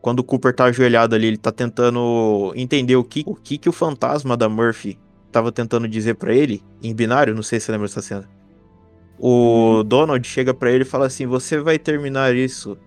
quando 0.00 0.20
o 0.20 0.24
Cooper 0.24 0.54
tá 0.54 0.64
ajoelhado 0.64 1.14
ali, 1.14 1.26
ele 1.26 1.36
tá 1.36 1.52
tentando 1.52 2.52
entender 2.56 2.96
o 2.96 3.04
que 3.04 3.22
o, 3.26 3.34
que, 3.34 3.58
que 3.58 3.68
o 3.68 3.72
fantasma 3.72 4.36
da 4.36 4.48
Murphy 4.48 4.98
tava 5.30 5.52
tentando 5.52 5.86
dizer 5.86 6.14
pra 6.14 6.34
ele, 6.34 6.62
em 6.82 6.94
binário, 6.94 7.34
não 7.34 7.42
sei 7.42 7.60
se 7.60 7.66
você 7.66 7.72
lembra 7.72 7.86
dessa 7.86 8.02
cena. 8.02 8.28
O 9.18 9.82
Donald 9.84 10.26
chega 10.26 10.54
pra 10.54 10.70
ele 10.70 10.82
e 10.82 10.86
fala 10.86 11.06
assim: 11.06 11.26
Você 11.26 11.58
vai 11.58 11.78
terminar 11.78 12.34
isso, 12.34 12.78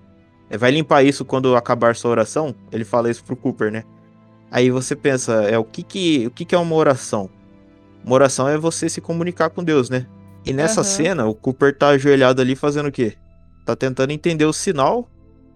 é, 0.50 0.58
vai 0.58 0.72
limpar 0.72 1.04
isso 1.04 1.24
quando 1.24 1.56
acabar 1.56 1.96
sua 1.96 2.12
oração? 2.12 2.56
Ele 2.72 2.84
fala 2.84 3.10
isso 3.10 3.24
pro 3.24 3.36
Cooper, 3.36 3.72
né? 3.72 3.84
Aí 4.50 4.70
você 4.72 4.96
pensa: 4.96 5.44
é 5.44 5.58
o 5.58 5.64
que 5.64 5.84
que, 5.84 6.28
o 6.28 6.32
que, 6.32 6.46
que 6.46 6.56
é 6.56 6.58
uma 6.58 6.76
oração? 6.76 7.30
Uma 8.04 8.16
oração 8.16 8.48
é 8.48 8.58
você 8.58 8.90
se 8.90 9.00
comunicar 9.00 9.50
com 9.50 9.64
Deus, 9.64 9.90
né? 9.90 10.06
E 10.46 10.52
nessa 10.52 10.82
Aham. 10.82 10.90
cena, 10.90 11.26
o 11.26 11.34
Cooper 11.34 11.78
tá 11.78 11.90
ajoelhado 11.90 12.42
ali 12.42 12.56
fazendo 12.56 12.90
o 12.90 12.92
quê? 12.92 13.14
Tá 13.66 13.76
tentando 13.76 14.12
entender 14.12 14.46
o 14.46 14.54
sinal 14.54 15.08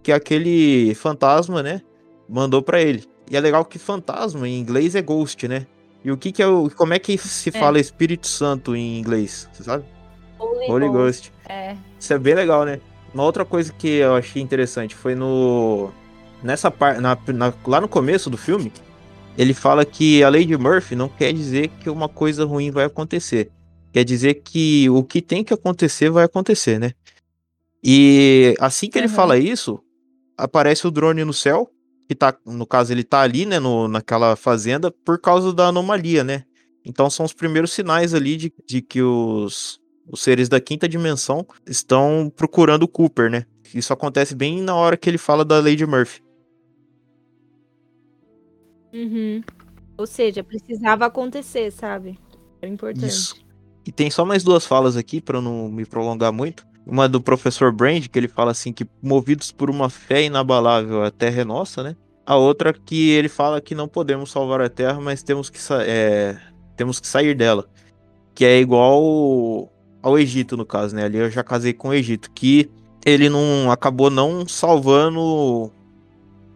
que 0.01 0.12
aquele 0.12 0.95
fantasma, 0.95 1.62
né, 1.62 1.82
mandou 2.30 2.62
pra 2.62 2.82
ele. 2.82 3.03
E 3.30 3.36
é 3.36 3.39
legal 3.39 3.66
que 3.66 3.78
fantasma 3.78 4.47
em 4.47 4.58
inglês 4.58 4.95
é 4.95 5.01
ghost, 5.01 5.47
né? 5.47 5.68
E 6.03 6.12
o 6.12 6.16
que 6.18 6.32
que 6.32 6.41
é 6.41 6.47
o 6.47 6.70
como 6.70 6.93
é 6.93 6.99
que 6.99 7.18
se 7.18 7.49
É. 7.49 7.60
fala 7.60 7.80
Espírito 7.80 8.28
Santo 8.28 8.76
em 8.76 8.97
inglês, 8.99 9.49
você 9.51 9.64
sabe? 9.64 9.84
Holy, 10.39 10.72
Holy 10.72 10.89
Ghost. 10.89 11.34
É. 11.49 11.76
Isso 11.99 12.14
é 12.14 12.18
bem 12.18 12.36
legal, 12.36 12.64
né? 12.64 12.80
Uma 13.14 13.24
outra 13.24 13.43
coisa 13.43 13.74
que 13.74 13.88
eu 13.88 14.16
achei 14.16 14.41
interessante 14.41 14.95
foi 14.95 15.16
no. 15.16 15.91
Nessa 16.43 16.70
parte. 16.70 17.01
Lá 17.66 17.82
no 17.82 17.88
começo 17.88 18.30
do 18.30 18.38
filme, 18.38 18.72
ele 19.38 19.53
fala 19.53 19.84
que 19.84 20.24
a 20.24 20.30
lei 20.30 20.45
de 20.45 20.55
Murphy 20.55 20.95
não 20.95 21.10
quer 21.10 21.34
dizer 21.34 21.70
que 21.82 21.89
uma 21.89 22.08
coisa 22.08 22.45
ruim 22.45 22.72
vai 22.72 22.86
acontecer. 22.86 23.49
Quer 23.91 24.03
dizer 24.03 24.36
que 24.36 24.89
o 24.89 25.03
que 25.03 25.22
tem 25.22 25.43
que 25.43 25.53
acontecer 25.53 26.10
vai 26.10 26.24
acontecer, 26.24 26.80
né? 26.80 26.91
E 27.84 28.55
assim 28.59 28.89
que 28.89 28.97
ele 28.97 29.07
Uhum. 29.07 29.13
fala 29.13 29.38
isso, 29.38 29.80
aparece 30.38 30.88
o 30.88 30.91
drone 30.91 31.23
no 31.23 31.34
céu, 31.34 31.69
que 32.07 32.15
tá, 32.15 32.38
no 32.45 32.65
caso, 32.65 32.93
ele 32.93 33.03
tá 33.03 33.21
ali, 33.21 33.45
né, 33.45 33.59
no, 33.59 33.88
naquela 33.88 34.36
fazenda, 34.36 34.91
por 34.91 35.19
causa 35.19 35.53
da 35.53 35.67
anomalia, 35.67 36.23
né? 36.23 36.43
Então 36.86 37.09
são 37.09 37.25
os 37.25 37.34
primeiros 37.34 37.71
sinais 37.73 38.13
ali 38.13 38.38
de, 38.38 38.53
de 38.65 38.82
que 38.82 39.01
os, 39.01 39.80
os 40.09 40.21
seres 40.21 40.47
da 40.47 40.59
quinta 40.61 40.88
dimensão 40.88 41.45
estão 41.67 42.32
procurando 42.36 42.84
o 42.84 42.88
Cooper, 42.88 43.30
né? 43.30 43.45
Isso 43.73 43.91
acontece 43.91 44.34
bem 44.36 44.61
na 44.61 44.75
hora 44.75 44.95
que 44.95 45.09
ele 45.09 45.17
fala 45.17 45.43
da 45.43 45.59
Lady 45.59 45.86
Murphy. 45.86 46.21
Uhum. 48.93 49.43
Ou 49.97 50.07
seja, 50.07 50.43
precisava 50.43 51.05
acontecer, 51.05 51.71
sabe? 51.71 52.17
Era 52.61 52.71
importante. 52.71 53.07
Isso. 53.07 53.36
E 53.86 53.91
tem 53.91 54.11
só 54.11 54.25
mais 54.25 54.43
duas 54.43 54.65
falas 54.65 54.97
aqui, 54.97 55.21
pra 55.21 55.38
eu 55.38 55.41
não 55.41 55.69
me 55.69 55.86
prolongar 55.86 56.32
muito. 56.34 56.66
Uma 56.89 57.09
do 57.09 57.19
professor 57.19 57.71
Brand, 57.73 58.07
que 58.07 58.17
ele 58.17 58.29
fala 58.29 58.51
assim 58.51 58.71
que 58.71 58.88
movidos 59.01 59.51
por 59.51 59.69
uma 59.69 59.89
fé 59.89 60.23
inabalável 60.23 61.03
a 61.03 61.11
terra 61.11 61.41
é 61.41 61.43
nossa, 61.43 61.83
né? 61.83 61.97
A 62.25 62.38
outra 62.38 62.71
que 62.71 63.09
ele 63.09 63.27
fala 63.27 63.59
que 63.59 63.75
não 63.75 63.89
podemos 63.89 64.31
salvar 64.31 64.61
a 64.61 64.69
terra, 64.69 64.99
mas 65.01 65.21
temos 65.21 65.49
que, 65.49 65.59
é, 65.81 66.38
temos 66.77 66.99
que 66.99 67.07
sair 67.07 67.35
dela. 67.35 67.67
Que 68.33 68.45
é 68.45 68.59
igual 68.59 69.69
ao 70.01 70.17
Egito, 70.17 70.55
no 70.55 70.65
caso, 70.65 70.95
né? 70.95 71.03
Ali 71.03 71.17
eu 71.17 71.29
já 71.29 71.43
casei 71.43 71.73
com 71.73 71.89
o 71.89 71.93
Egito, 71.93 72.31
que 72.31 72.69
ele 73.05 73.29
não 73.29 73.69
acabou 73.69 74.09
não 74.09 74.47
salvando 74.47 75.71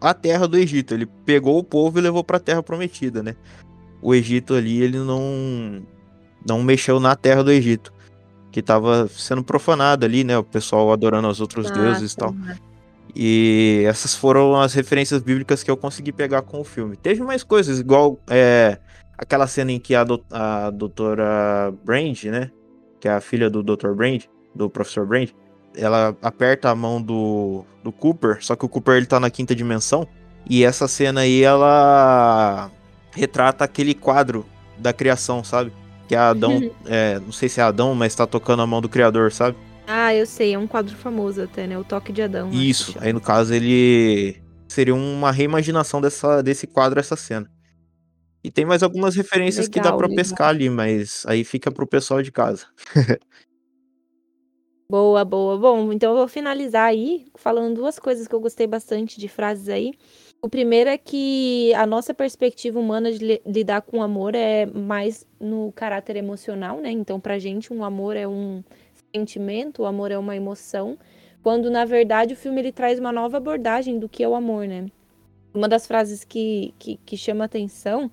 a 0.00 0.14
terra 0.14 0.48
do 0.48 0.56
Egito. 0.56 0.94
Ele 0.94 1.06
pegou 1.26 1.58
o 1.58 1.64
povo 1.64 1.98
e 1.98 2.02
levou 2.02 2.24
pra 2.24 2.40
terra 2.40 2.62
prometida, 2.62 3.22
né? 3.22 3.36
O 4.00 4.14
Egito 4.14 4.54
ali, 4.54 4.82
ele 4.82 4.98
não 4.98 5.82
não 6.46 6.62
mexeu 6.62 6.98
na 6.98 7.14
terra 7.14 7.44
do 7.44 7.52
Egito, 7.52 7.92
que 8.52 8.62
tava 8.62 9.08
sendo 9.08 9.42
profanada 9.42 10.06
ali, 10.06 10.22
né? 10.22 10.38
O 10.38 10.44
pessoal 10.44 10.92
adorando 10.92 11.26
os 11.28 11.40
outros 11.40 11.70
deuses 11.70 12.12
e 12.12 12.16
tal. 12.16 12.32
Nossa, 12.32 12.60
E 13.16 13.82
essas 13.86 14.14
foram 14.14 14.54
as 14.60 14.72
referências 14.74 15.20
bíblicas 15.22 15.62
que 15.62 15.70
eu 15.70 15.76
consegui 15.76 16.12
pegar 16.12 16.42
com 16.42 16.60
o 16.60 16.64
filme. 16.64 16.96
Teve 16.96 17.22
mais 17.22 17.42
coisas, 17.42 17.80
igual 17.80 18.18
é, 18.28 18.78
aquela 19.18 19.46
cena 19.46 19.72
em 19.72 19.80
que 19.80 19.94
a, 19.94 20.04
do- 20.04 20.24
a 20.30 20.70
doutora 20.70 21.72
Brand, 21.84 22.22
né? 22.24 22.50
Que 23.00 23.08
é 23.08 23.12
a 23.12 23.20
filha 23.20 23.50
do 23.50 23.62
Dr. 23.62 23.92
Brand, 23.94 24.22
do 24.54 24.70
professor 24.70 25.06
Brand, 25.06 25.30
ela 25.74 26.14
aperta 26.22 26.68
a 26.70 26.74
mão 26.74 27.00
do, 27.02 27.64
do 27.82 27.90
Cooper, 27.90 28.38
só 28.44 28.54
que 28.54 28.64
o 28.64 28.68
Cooper 28.68 28.94
ele 28.96 29.06
tá 29.06 29.18
na 29.18 29.30
quinta 29.30 29.54
dimensão. 29.54 30.06
E 30.48 30.64
essa 30.64 30.86
cena 30.86 31.22
aí, 31.22 31.42
ela 31.42 32.70
retrata 33.12 33.64
aquele 33.64 33.94
quadro 33.94 34.44
da 34.78 34.92
criação, 34.92 35.42
sabe? 35.42 35.72
Que 36.08 36.14
é 36.14 36.18
Adão, 36.18 36.70
é, 36.86 37.18
não 37.20 37.32
sei 37.32 37.48
se 37.48 37.60
é 37.60 37.62
Adão, 37.62 37.94
mas 37.94 38.14
tá 38.14 38.26
tocando 38.26 38.62
a 38.62 38.66
mão 38.66 38.80
do 38.80 38.88
Criador, 38.88 39.32
sabe? 39.32 39.56
Ah, 39.86 40.14
eu 40.14 40.26
sei, 40.26 40.54
é 40.54 40.58
um 40.58 40.66
quadro 40.66 40.96
famoso 40.96 41.42
até, 41.42 41.66
né? 41.66 41.78
O 41.78 41.84
Toque 41.84 42.12
de 42.12 42.22
Adão. 42.22 42.50
Isso. 42.50 42.94
Aí 43.00 43.12
no 43.12 43.20
caso 43.20 43.52
ele 43.52 44.40
seria 44.68 44.94
uma 44.94 45.30
reimaginação 45.30 46.00
dessa, 46.00 46.42
desse 46.42 46.66
quadro, 46.66 46.98
essa 47.00 47.16
cena. 47.16 47.50
E 48.44 48.50
tem 48.50 48.64
mais 48.64 48.82
algumas 48.82 49.14
referências 49.14 49.68
que 49.68 49.78
dá 49.78 49.84
Legal, 49.84 49.98
pra 49.98 50.08
legal. 50.08 50.24
pescar 50.24 50.48
ali, 50.48 50.68
mas 50.68 51.24
aí 51.26 51.44
fica 51.44 51.70
pro 51.70 51.86
pessoal 51.86 52.22
de 52.22 52.32
casa. 52.32 52.66
Boa, 54.90 55.24
boa. 55.24 55.56
Bom, 55.56 55.90
então 55.90 56.10
eu 56.10 56.18
vou 56.18 56.28
finalizar 56.28 56.84
aí 56.84 57.24
falando 57.36 57.76
duas 57.76 57.98
coisas 57.98 58.28
que 58.28 58.34
eu 58.34 58.40
gostei 58.40 58.66
bastante 58.66 59.18
de 59.18 59.26
frases 59.26 59.70
aí. 59.70 59.94
O 60.44 60.48
primeiro 60.48 60.90
é 60.90 60.98
que 60.98 61.72
a 61.74 61.86
nossa 61.86 62.12
perspectiva 62.12 62.78
humana 62.80 63.12
de 63.12 63.18
li- 63.24 63.42
lidar 63.46 63.80
com 63.82 63.98
o 63.98 64.02
amor 64.02 64.34
é 64.34 64.66
mais 64.66 65.24
no 65.38 65.70
caráter 65.72 66.16
emocional, 66.16 66.80
né? 66.80 66.90
Então, 66.90 67.20
pra 67.20 67.38
gente, 67.38 67.72
um 67.72 67.84
amor 67.84 68.16
é 68.16 68.26
um 68.26 68.62
sentimento, 69.14 69.82
o 69.82 69.86
amor 69.86 70.10
é 70.10 70.18
uma 70.18 70.34
emoção, 70.34 70.98
quando 71.42 71.70
na 71.70 71.84
verdade 71.84 72.34
o 72.34 72.36
filme 72.36 72.60
ele 72.60 72.72
traz 72.72 72.98
uma 72.98 73.12
nova 73.12 73.36
abordagem 73.36 73.98
do 74.00 74.08
que 74.08 74.22
é 74.24 74.28
o 74.28 74.34
amor, 74.34 74.66
né? 74.66 74.86
Uma 75.54 75.68
das 75.68 75.86
frases 75.86 76.24
que, 76.24 76.74
que, 76.78 76.96
que 77.06 77.16
chama 77.16 77.44
atenção, 77.44 78.10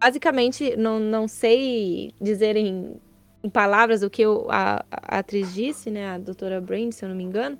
basicamente, 0.00 0.76
não, 0.76 1.00
não 1.00 1.28
sei 1.28 2.12
dizer 2.20 2.56
em, 2.56 2.96
em 3.44 3.50
palavras 3.50 4.02
o 4.02 4.10
que 4.10 4.22
eu- 4.22 4.46
a, 4.50 4.84
a 4.92 5.18
atriz 5.18 5.54
disse, 5.54 5.90
né, 5.90 6.08
a 6.10 6.18
doutora 6.18 6.60
Brand, 6.60 6.92
se 6.92 7.04
eu 7.04 7.08
não 7.10 7.16
me 7.16 7.24
engano, 7.24 7.58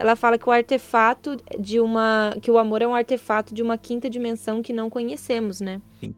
ela 0.00 0.16
fala 0.16 0.38
que 0.38 0.48
o 0.48 0.50
artefato 0.50 1.36
de 1.58 1.78
uma. 1.78 2.34
que 2.40 2.50
o 2.50 2.56
amor 2.56 2.80
é 2.80 2.86
um 2.86 2.94
artefato 2.94 3.52
de 3.52 3.62
uma 3.62 3.76
quinta 3.76 4.08
dimensão 4.08 4.62
que 4.62 4.72
não 4.72 4.88
conhecemos, 4.88 5.60
né? 5.60 5.78
Sim. 6.00 6.14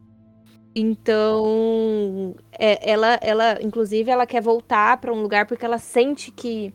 Então, 0.72 2.32
é, 2.56 2.88
ela, 2.88 3.18
ela, 3.20 3.58
inclusive, 3.60 4.08
ela 4.08 4.24
quer 4.24 4.40
voltar 4.40 4.98
para 4.98 5.12
um 5.12 5.20
lugar 5.20 5.46
porque 5.46 5.64
ela 5.64 5.78
sente 5.78 6.30
que 6.30 6.72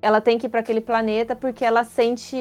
ela 0.00 0.22
tem 0.22 0.38
que 0.38 0.46
ir 0.46 0.48
para 0.48 0.60
aquele 0.60 0.80
planeta 0.80 1.36
porque 1.36 1.66
ela 1.66 1.84
sente, 1.84 2.34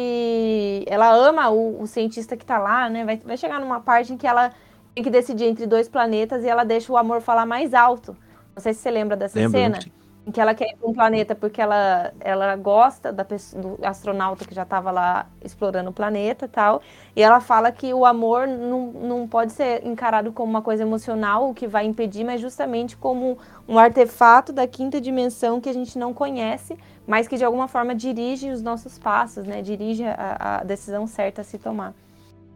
ela 0.87 1.13
ama 1.13 1.49
o, 1.49 1.81
o 1.81 1.85
cientista 1.85 2.37
que 2.37 2.45
tá 2.45 2.57
lá, 2.57 2.89
né? 2.89 3.03
Vai, 3.03 3.17
vai 3.17 3.35
chegar 3.35 3.59
numa 3.59 3.81
parte 3.81 4.13
em 4.13 4.17
que 4.17 4.25
ela 4.25 4.53
tem 4.95 5.03
que 5.03 5.09
decidir 5.09 5.47
entre 5.47 5.67
dois 5.67 5.89
planetas 5.89 6.45
e 6.45 6.47
ela 6.47 6.63
deixa 6.63 6.93
o 6.93 6.97
amor 6.97 7.19
falar 7.19 7.45
mais 7.45 7.73
alto. 7.73 8.15
Não 8.55 8.63
sei 8.63 8.73
se 8.73 8.79
você 8.79 8.89
lembra 8.89 9.17
dessa 9.17 9.37
Lembro, 9.37 9.51
cena 9.51 9.81
sim. 9.81 9.91
Em 10.25 10.31
que 10.31 10.39
ela 10.39 10.53
quer 10.53 10.69
ir 10.69 10.77
para 10.77 10.89
um 10.89 10.93
planeta 10.93 11.33
porque 11.33 11.59
ela, 11.59 12.13
ela 12.19 12.55
gosta 12.55 13.11
da 13.11 13.23
do 13.23 13.79
astronauta 13.83 14.45
que 14.45 14.53
já 14.53 14.63
estava 14.63 14.91
lá 14.91 15.27
explorando 15.43 15.89
o 15.89 15.93
planeta 15.93 16.45
e 16.45 16.47
tal. 16.47 16.81
E 17.15 17.23
ela 17.23 17.39
fala 17.39 17.71
que 17.71 17.93
o 17.93 18.05
amor 18.05 18.47
não, 18.47 18.91
não 18.91 19.27
pode 19.27 19.51
ser 19.51 19.85
encarado 19.85 20.31
como 20.31 20.49
uma 20.49 20.61
coisa 20.61 20.83
emocional, 20.83 21.49
o 21.49 21.53
que 21.53 21.67
vai 21.67 21.85
impedir, 21.85 22.23
mas 22.23 22.39
justamente 22.39 22.95
como 22.95 23.37
um 23.67 23.79
artefato 23.79 24.53
da 24.53 24.67
quinta 24.67 25.01
dimensão 25.01 25.59
que 25.59 25.69
a 25.69 25.73
gente 25.73 25.97
não 25.97 26.13
conhece, 26.13 26.77
mas 27.07 27.27
que 27.27 27.37
de 27.37 27.43
alguma 27.43 27.67
forma 27.67 27.95
dirige 27.95 28.51
os 28.51 28.61
nossos 28.61 28.99
passos, 28.99 29.45
né? 29.45 29.61
Dirige 29.61 30.03
a, 30.05 30.59
a 30.59 30.63
decisão 30.63 31.07
certa 31.07 31.41
a 31.41 31.43
se 31.43 31.57
tomar. 31.57 31.95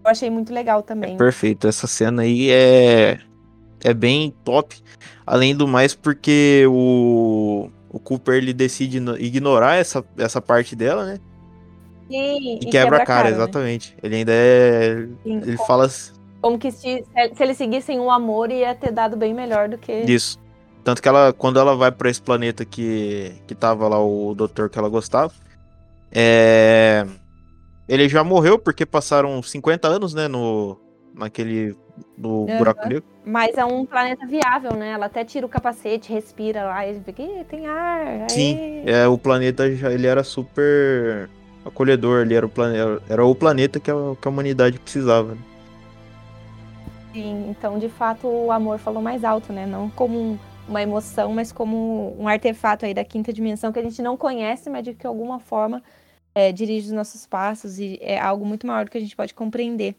Eu 0.03 0.11
achei 0.11 0.29
muito 0.29 0.53
legal 0.53 0.83
também. 0.83 1.17
Perfeito. 1.17 1.67
Essa 1.67 1.87
cena 1.87 2.21
aí 2.21 2.51
é, 2.51 3.17
é 3.85 3.93
bem 3.93 4.33
top. 4.43 4.75
Além 5.25 5.55
do 5.55 5.67
mais, 5.67 5.93
porque 5.95 6.65
o, 6.67 7.69
o 7.89 7.99
Cooper 7.99 8.35
ele 8.35 8.53
decide 8.53 8.99
no- 8.99 9.17
ignorar 9.17 9.75
essa, 9.75 10.03
essa 10.17 10.41
parte 10.41 10.75
dela, 10.75 11.05
né? 11.05 11.19
Sim, 12.09 12.59
E, 12.61 12.65
quebra, 12.67 12.97
a 12.97 13.05
cara, 13.05 13.29
né? 13.29 13.35
exatamente. 13.35 13.95
Ele 14.03 14.15
ainda 14.17 14.31
é. 14.33 15.07
Sim, 15.23 15.37
Ele 15.41 15.57
fala 15.57 15.89
Como 16.41 16.59
que 16.59 16.71
se, 16.71 17.03
se 17.33 17.43
eles 17.43 17.57
seguissem 17.57 17.99
o 17.99 18.11
amor 18.11 18.51
ia 18.51 18.75
ter 18.75 18.91
dado 18.91 19.17
bem 19.17 19.33
melhor 19.33 19.69
do 19.69 19.77
que. 19.77 20.03
disso. 20.05 20.39
Tanto 20.83 21.01
que 21.01 21.07
ela, 21.07 21.33
quando 21.33 21.57
ela 21.59 21.75
vai 21.75 21.91
pra 21.91 22.09
esse 22.11 22.21
planeta 22.21 22.63
que, 22.63 23.33
que 23.47 23.55
tava 23.55 23.87
lá 23.87 23.99
o 23.99 24.35
doutor 24.35 24.69
que 24.69 24.77
ela 24.77 24.87
gostava, 24.87 25.33
é, 26.11 27.05
ele 27.89 28.07
já 28.07 28.23
morreu 28.23 28.59
porque 28.59 28.85
passaram 28.85 29.41
50 29.41 29.87
anos, 29.87 30.13
né, 30.13 30.27
no, 30.27 30.79
naquele, 31.17 31.75
no 32.17 32.45
Aham. 32.47 32.57
buraco 32.57 32.87
negro. 32.87 33.03
Mas 33.25 33.57
é 33.57 33.65
um 33.65 33.85
planeta 33.85 34.25
viável, 34.27 34.75
né? 34.75 34.91
Ela 34.91 35.07
até 35.07 35.25
tira 35.25 35.45
o 35.45 35.49
capacete, 35.49 36.11
respira 36.13 36.63
lá 36.63 36.85
e 36.87 36.99
fica, 37.01 37.21
"Ih, 37.23 37.43
tem 37.45 37.65
ar. 37.65 38.05
aê." 38.07 38.29
Sim, 38.29 38.83
é, 38.85 39.07
o 39.07 39.17
planeta 39.17 39.73
já, 39.75 39.91
ele 39.91 40.05
era 40.07 40.23
super 40.23 41.29
acolhedor, 41.65 42.21
ele 42.21 42.35
era 42.35 42.45
o, 42.45 42.49
plane, 42.49 42.77
era 43.09 43.25
o 43.25 43.33
planeta 43.35 43.79
que 43.79 43.89
a, 43.89 43.95
que 44.21 44.27
a 44.27 44.31
humanidade 44.31 44.79
precisava. 44.79 45.33
né? 45.35 45.41
Sim, 47.13 47.49
então 47.49 47.79
de 47.79 47.87
fato 47.89 48.27
o 48.27 48.51
amor 48.51 48.77
falou 48.77 49.01
mais 49.01 49.23
alto, 49.23 49.53
né? 49.53 49.65
Não 49.65 49.89
como 49.89 50.19
um- 50.19 50.39
uma 50.67 50.81
emoção, 50.81 51.31
mas 51.33 51.51
como 51.51 52.15
um 52.19 52.27
artefato 52.27 52.85
aí 52.85 52.93
da 52.93 53.05
quinta 53.05 53.31
dimensão 53.31 53.71
que 53.71 53.79
a 53.79 53.83
gente 53.83 54.01
não 54.01 54.17
conhece, 54.17 54.69
mas 54.69 54.83
de 54.83 54.93
que 54.93 55.07
alguma 55.07 55.39
forma 55.39 55.81
é, 56.35 56.51
dirige 56.51 56.87
os 56.87 56.93
nossos 56.93 57.25
passos 57.27 57.79
e 57.79 57.97
é 58.01 58.19
algo 58.19 58.45
muito 58.45 58.67
maior 58.67 58.85
do 58.85 58.91
que 58.91 58.97
a 58.97 59.01
gente 59.01 59.15
pode 59.15 59.33
compreender. 59.33 59.95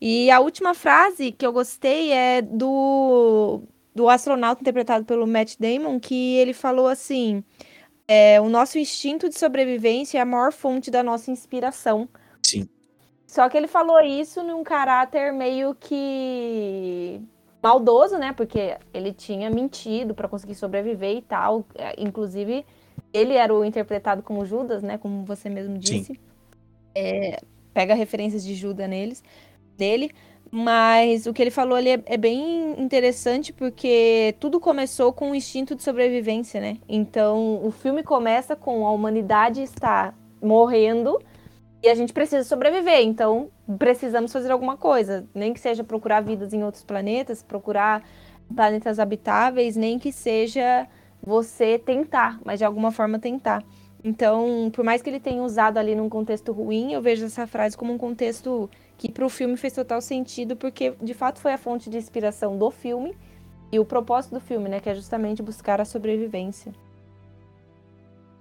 E 0.00 0.30
a 0.30 0.40
última 0.40 0.74
frase 0.74 1.32
que 1.32 1.46
eu 1.46 1.52
gostei 1.52 2.12
é 2.12 2.42
do, 2.42 3.62
do 3.94 4.08
astronauta 4.08 4.60
interpretado 4.60 5.04
pelo 5.04 5.26
Matt 5.26 5.54
Damon, 5.58 5.98
que 5.98 6.36
ele 6.36 6.52
falou 6.52 6.86
assim: 6.86 7.42
é, 8.06 8.40
o 8.40 8.48
nosso 8.48 8.78
instinto 8.78 9.28
de 9.28 9.38
sobrevivência 9.38 10.18
é 10.18 10.20
a 10.20 10.24
maior 10.24 10.52
fonte 10.52 10.90
da 10.90 11.02
nossa 11.02 11.30
inspiração. 11.30 12.08
Sim. 12.42 12.68
Só 13.26 13.46
que 13.48 13.56
ele 13.58 13.68
falou 13.68 14.00
isso 14.00 14.42
num 14.42 14.64
caráter 14.64 15.32
meio 15.34 15.74
que 15.74 17.20
maldoso, 17.62 18.16
né? 18.16 18.32
Porque 18.32 18.78
ele 18.94 19.12
tinha 19.12 19.50
mentido 19.50 20.14
para 20.14 20.26
conseguir 20.26 20.54
sobreviver 20.54 21.16
e 21.16 21.22
tal. 21.22 21.66
É, 21.74 21.94
Inclusive, 22.00 22.64
ele 23.12 23.34
era 23.34 23.54
o 23.54 23.64
interpretado 23.64 24.22
como 24.22 24.46
Judas, 24.46 24.82
né? 24.82 24.96
Como 24.96 25.24
você 25.24 25.50
mesmo 25.50 25.76
disse. 25.76 26.18
É, 26.94 27.40
pega 27.74 27.94
referências 27.94 28.42
de 28.42 28.54
Judas 28.54 28.88
neles, 28.88 29.22
dele. 29.78 30.10
Mas 30.50 31.26
o 31.26 31.32
que 31.32 31.42
ele 31.42 31.50
falou 31.50 31.76
ali 31.76 31.90
é, 31.90 32.02
é, 32.06 32.16
bem 32.16 32.80
interessante 32.80 33.52
porque 33.52 34.34
tudo 34.40 34.58
começou 34.58 35.12
com 35.12 35.30
o 35.30 35.34
instinto 35.34 35.74
de 35.74 35.82
sobrevivência, 35.82 36.60
né? 36.60 36.78
Então 36.88 37.64
o 37.64 37.70
filme 37.70 38.02
começa 38.02 38.56
com 38.56 38.86
a 38.86 38.90
humanidade 38.90 39.62
estar 39.62 40.14
morrendo 40.42 41.20
e 41.82 41.88
a 41.88 41.94
gente 41.94 42.14
precisa 42.14 42.44
sobreviver. 42.44 43.02
Então 43.02 43.50
precisamos 43.78 44.32
fazer 44.32 44.50
alguma 44.50 44.76
coisa, 44.76 45.26
nem 45.34 45.52
que 45.52 45.60
seja 45.60 45.84
procurar 45.84 46.22
vidas 46.22 46.54
em 46.54 46.64
outros 46.64 46.82
planetas, 46.82 47.42
procurar 47.42 48.02
planetas 48.54 48.98
habitáveis, 48.98 49.76
nem 49.76 49.98
que 49.98 50.10
seja 50.10 50.86
você 51.22 51.78
tentar, 51.78 52.40
mas 52.42 52.58
de 52.58 52.64
alguma 52.64 52.90
forma 52.90 53.18
tentar. 53.18 53.62
Então, 54.02 54.70
por 54.72 54.84
mais 54.84 55.02
que 55.02 55.10
ele 55.10 55.20
tenha 55.20 55.42
usado 55.42 55.76
ali 55.76 55.94
num 55.94 56.08
contexto 56.08 56.52
ruim, 56.52 56.92
eu 56.92 57.02
vejo 57.02 57.26
essa 57.26 57.46
frase 57.46 57.76
como 57.76 57.92
um 57.92 57.98
contexto 57.98 58.70
que 58.98 59.10
para 59.10 59.24
o 59.24 59.28
filme 59.28 59.56
fez 59.56 59.72
total 59.72 60.02
sentido, 60.02 60.56
porque 60.56 60.92
de 61.00 61.14
fato 61.14 61.40
foi 61.40 61.52
a 61.52 61.58
fonte 61.58 61.88
de 61.88 61.96
inspiração 61.96 62.58
do 62.58 62.70
filme 62.70 63.16
e 63.70 63.78
o 63.78 63.84
propósito 63.84 64.34
do 64.34 64.40
filme, 64.40 64.68
né, 64.68 64.80
que 64.80 64.90
é 64.90 64.94
justamente 64.94 65.40
buscar 65.40 65.80
a 65.80 65.84
sobrevivência. 65.84 66.72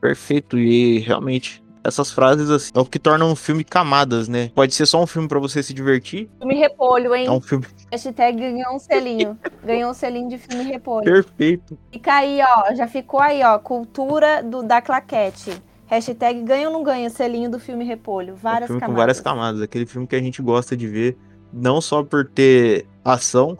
Perfeito, 0.01 0.57
e 0.57 0.99
realmente 0.99 1.63
essas 1.83 2.11
frases 2.11 2.49
assim, 2.49 2.71
é 2.75 2.79
o 2.79 2.85
que 2.85 2.99
torna 2.99 3.23
um 3.23 3.35
filme 3.35 3.63
camadas, 3.63 4.27
né? 4.27 4.51
Pode 4.53 4.73
ser 4.73 4.85
só 4.85 5.01
um 5.01 5.07
filme 5.07 5.27
para 5.27 5.39
você 5.39 5.63
se 5.63 5.73
divertir. 5.73 6.29
Filme 6.37 6.55
repolho, 6.55 7.15
hein? 7.15 7.27
É 7.27 7.31
um 7.31 7.39
filme. 7.39 7.65
Hashtag 7.89 8.37
ganhou 8.37 8.75
um 8.75 8.79
selinho. 8.79 9.37
ganhou 9.63 9.91
um 9.91 9.93
selinho 9.93 10.27
de 10.27 10.37
filme 10.37 10.63
repolho. 10.65 11.05
Perfeito. 11.05 11.77
Fica 11.91 12.15
aí, 12.15 12.39
ó. 12.41 12.75
Já 12.75 12.87
ficou 12.87 13.21
aí, 13.21 13.41
ó. 13.41 13.57
Cultura 13.59 14.43
do, 14.43 14.63
da 14.63 14.81
claquete. 14.81 15.51
Hashtag 15.87 16.43
ganha 16.43 16.67
ou 16.67 16.73
não 16.73 16.83
ganha, 16.83 17.09
selinho 17.09 17.49
do 17.49 17.59
filme 17.59 17.85
Repolho. 17.85 18.35
Várias 18.35 18.63
é 18.63 18.67
filme 18.67 18.81
camadas. 18.81 18.93
com 18.93 18.99
várias 18.99 19.19
camadas. 19.21 19.61
Aquele 19.61 19.85
filme 19.85 20.05
que 20.05 20.15
a 20.15 20.21
gente 20.21 20.41
gosta 20.41 20.75
de 20.75 20.87
ver, 20.87 21.17
não 21.51 21.79
só 21.79 22.03
por 22.03 22.25
ter 22.25 22.85
ação, 23.03 23.57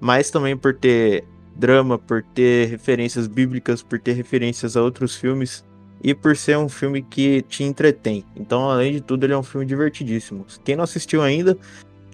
mas 0.00 0.30
também 0.30 0.56
por 0.56 0.74
ter 0.74 1.24
drama, 1.54 1.98
por 1.98 2.22
ter 2.22 2.68
referências 2.68 3.26
bíblicas, 3.26 3.82
por 3.82 4.00
ter 4.00 4.14
referências 4.14 4.76
a 4.76 4.82
outros 4.82 5.16
filmes 5.16 5.64
e 6.02 6.14
por 6.14 6.34
ser 6.36 6.56
um 6.56 6.68
filme 6.68 7.02
que 7.02 7.42
te 7.42 7.62
entretém. 7.62 8.24
Então, 8.34 8.70
além 8.70 8.92
de 8.92 9.00
tudo, 9.02 9.24
ele 9.24 9.34
é 9.34 9.38
um 9.38 9.42
filme 9.42 9.66
divertidíssimo. 9.66 10.46
Quem 10.64 10.76
não 10.76 10.84
assistiu 10.84 11.22
ainda, 11.22 11.56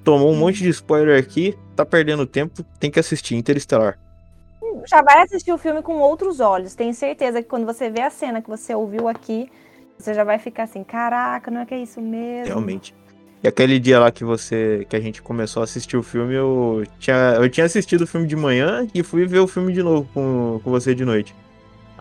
tomou 0.02 0.32
um 0.32 0.36
monte 0.36 0.62
de 0.62 0.68
spoiler 0.70 1.18
aqui, 1.18 1.56
tá 1.76 1.84
perdendo 1.84 2.26
tempo, 2.26 2.64
tem 2.80 2.90
que 2.90 2.98
assistir 2.98 3.36
Interestelar 3.36 4.01
já 4.86 5.02
vai 5.02 5.22
assistir 5.22 5.52
o 5.52 5.58
filme 5.58 5.82
com 5.82 5.94
outros 5.98 6.40
olhos. 6.40 6.74
Tenho 6.74 6.94
certeza 6.94 7.42
que 7.42 7.48
quando 7.48 7.66
você 7.66 7.90
vê 7.90 8.02
a 8.02 8.10
cena 8.10 8.40
que 8.40 8.48
você 8.48 8.74
ouviu 8.74 9.08
aqui, 9.08 9.50
você 9.98 10.14
já 10.14 10.24
vai 10.24 10.38
ficar 10.38 10.64
assim, 10.64 10.82
caraca, 10.82 11.50
não 11.50 11.60
é 11.60 11.66
que 11.66 11.74
é 11.74 11.78
isso 11.78 12.00
mesmo? 12.00 12.46
Realmente. 12.46 12.94
E 13.42 13.48
aquele 13.48 13.80
dia 13.80 13.98
lá 13.98 14.10
que 14.12 14.24
você 14.24 14.86
que 14.88 14.94
a 14.94 15.00
gente 15.00 15.20
começou 15.20 15.62
a 15.62 15.64
assistir 15.64 15.96
o 15.96 16.02
filme, 16.02 16.34
eu 16.34 16.84
tinha, 16.98 17.36
eu 17.40 17.48
tinha 17.50 17.66
assistido 17.66 18.02
o 18.02 18.06
filme 18.06 18.26
de 18.26 18.36
manhã 18.36 18.86
e 18.94 19.02
fui 19.02 19.26
ver 19.26 19.40
o 19.40 19.48
filme 19.48 19.72
de 19.72 19.82
novo 19.82 20.08
com, 20.14 20.60
com 20.62 20.70
você 20.70 20.94
de 20.94 21.04
noite. 21.04 21.34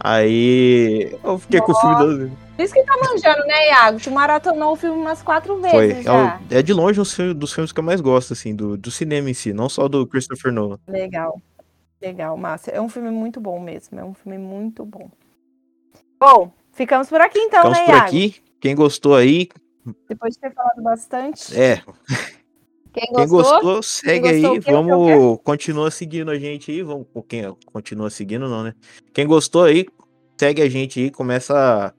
Aí 0.03 1.15
eu 1.24 1.38
fiquei 1.38 1.59
Nossa. 1.59 1.72
com 1.72 1.78
o 1.78 1.82
filme 1.82 1.95
duas 1.97 2.17
vezes. 2.17 2.34
Isso 2.57 2.74
que 2.74 2.84
tá 2.84 2.95
manjando, 2.97 3.45
né, 3.47 3.69
Iago? 3.69 3.99
Tu 3.99 4.11
maratonou 4.11 4.74
o 4.74 4.76
filme 4.76 4.99
umas 4.99 5.22
quatro 5.22 5.59
vezes 5.59 6.05
Foi. 6.05 6.13
É, 6.51 6.59
é 6.59 6.61
de 6.61 6.74
longe 6.74 6.99
um 6.99 7.34
dos 7.34 7.53
filmes 7.53 7.72
que 7.72 7.80
eu 7.80 7.84
mais 7.84 8.01
gosto, 8.01 8.34
assim, 8.34 8.55
do, 8.55 8.78
do 8.78 8.91
cinema 8.91 9.30
em 9.30 9.34
si, 9.34 9.53
não 9.53 9.69
só 9.69 9.88
do 9.88 10.05
Christopher 10.07 10.51
Nolan. 10.51 10.80
Legal. 10.88 11.39
Legal, 12.02 12.36
massa. 12.36 12.72
É 12.72 12.82
um 12.82 12.89
filme 12.89 13.12
muito 13.12 13.39
bom 13.39 13.60
mesmo. 13.60 13.99
É 13.99 14.04
um 14.04 14.14
filme 14.14 14.38
muito 14.38 14.84
bom. 14.84 15.10
Bom, 16.20 16.52
ficamos 16.72 17.08
por 17.10 17.22
aqui 17.22 17.39
então, 17.39 17.62
ficamos 17.62 17.80
né, 17.80 17.86
por 17.86 17.95
aqui. 17.95 18.36
Quem 18.60 18.76
gostou 18.76 19.16
aí. 19.16 19.49
Depois 20.08 20.34
de 20.34 20.39
ter 20.39 20.54
falado 20.54 20.82
bastante. 20.82 21.60
É. 21.60 21.82
Quem 22.93 23.08
gostou, 23.12 23.20
Quem 23.20 23.28
gostou 23.28 23.84
segue 23.84 24.30
Quem 24.30 24.41
gostou, 24.41 24.54
aí. 24.54 24.84
Vamos. 24.84 25.39
Continua 25.43 25.91
seguindo 25.91 26.32
a 26.32 26.38
gente 26.38 26.72
aí. 26.72 26.82
Vamos. 26.82 27.08
Quem 27.28 27.56
continua 27.66 28.10
seguindo, 28.10 28.49
não, 28.49 28.64
né? 28.64 28.74
Quem 29.14 29.26
gostou 29.26 29.64
aí, 29.64 29.86
segue 30.38 30.62
a 30.62 30.70
gente 30.70 30.99
aí. 30.99 31.12
Começa 31.12 31.95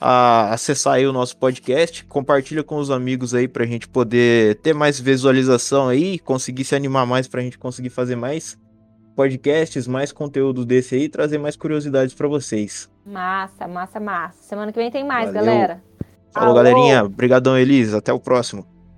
a, 0.00 0.48
a 0.48 0.54
acessar 0.54 0.94
aí 0.94 1.06
o 1.06 1.12
nosso 1.12 1.36
podcast. 1.36 2.04
Compartilha 2.04 2.62
com 2.62 2.76
os 2.76 2.90
amigos 2.90 3.34
aí 3.34 3.48
pra 3.48 3.66
gente 3.66 3.88
poder 3.88 4.56
ter 4.60 4.74
mais 4.74 5.00
visualização 5.00 5.88
aí. 5.88 6.18
Conseguir 6.18 6.64
se 6.64 6.74
animar 6.74 7.06
mais 7.06 7.26
pra 7.26 7.42
gente 7.42 7.58
conseguir 7.58 7.90
fazer 7.90 8.14
mais 8.14 8.56
podcasts, 9.18 9.88
mais 9.88 10.12
conteúdo 10.12 10.64
desse 10.64 10.94
aí, 10.94 11.08
trazer 11.08 11.38
mais 11.38 11.56
curiosidades 11.56 12.14
para 12.14 12.28
vocês. 12.28 12.88
Massa, 13.04 13.66
massa, 13.66 13.98
massa. 13.98 14.40
Semana 14.44 14.70
que 14.70 14.78
vem 14.78 14.92
tem 14.92 15.04
mais, 15.04 15.32
Valeu. 15.32 15.44
galera. 15.44 15.82
Falou, 16.32 16.50
Alô. 16.50 16.54
galerinha. 16.54 17.02
Obrigadão, 17.02 17.58
Elisa. 17.58 17.98
Até 17.98 18.12
o 18.12 18.20
próximo. 18.20 18.64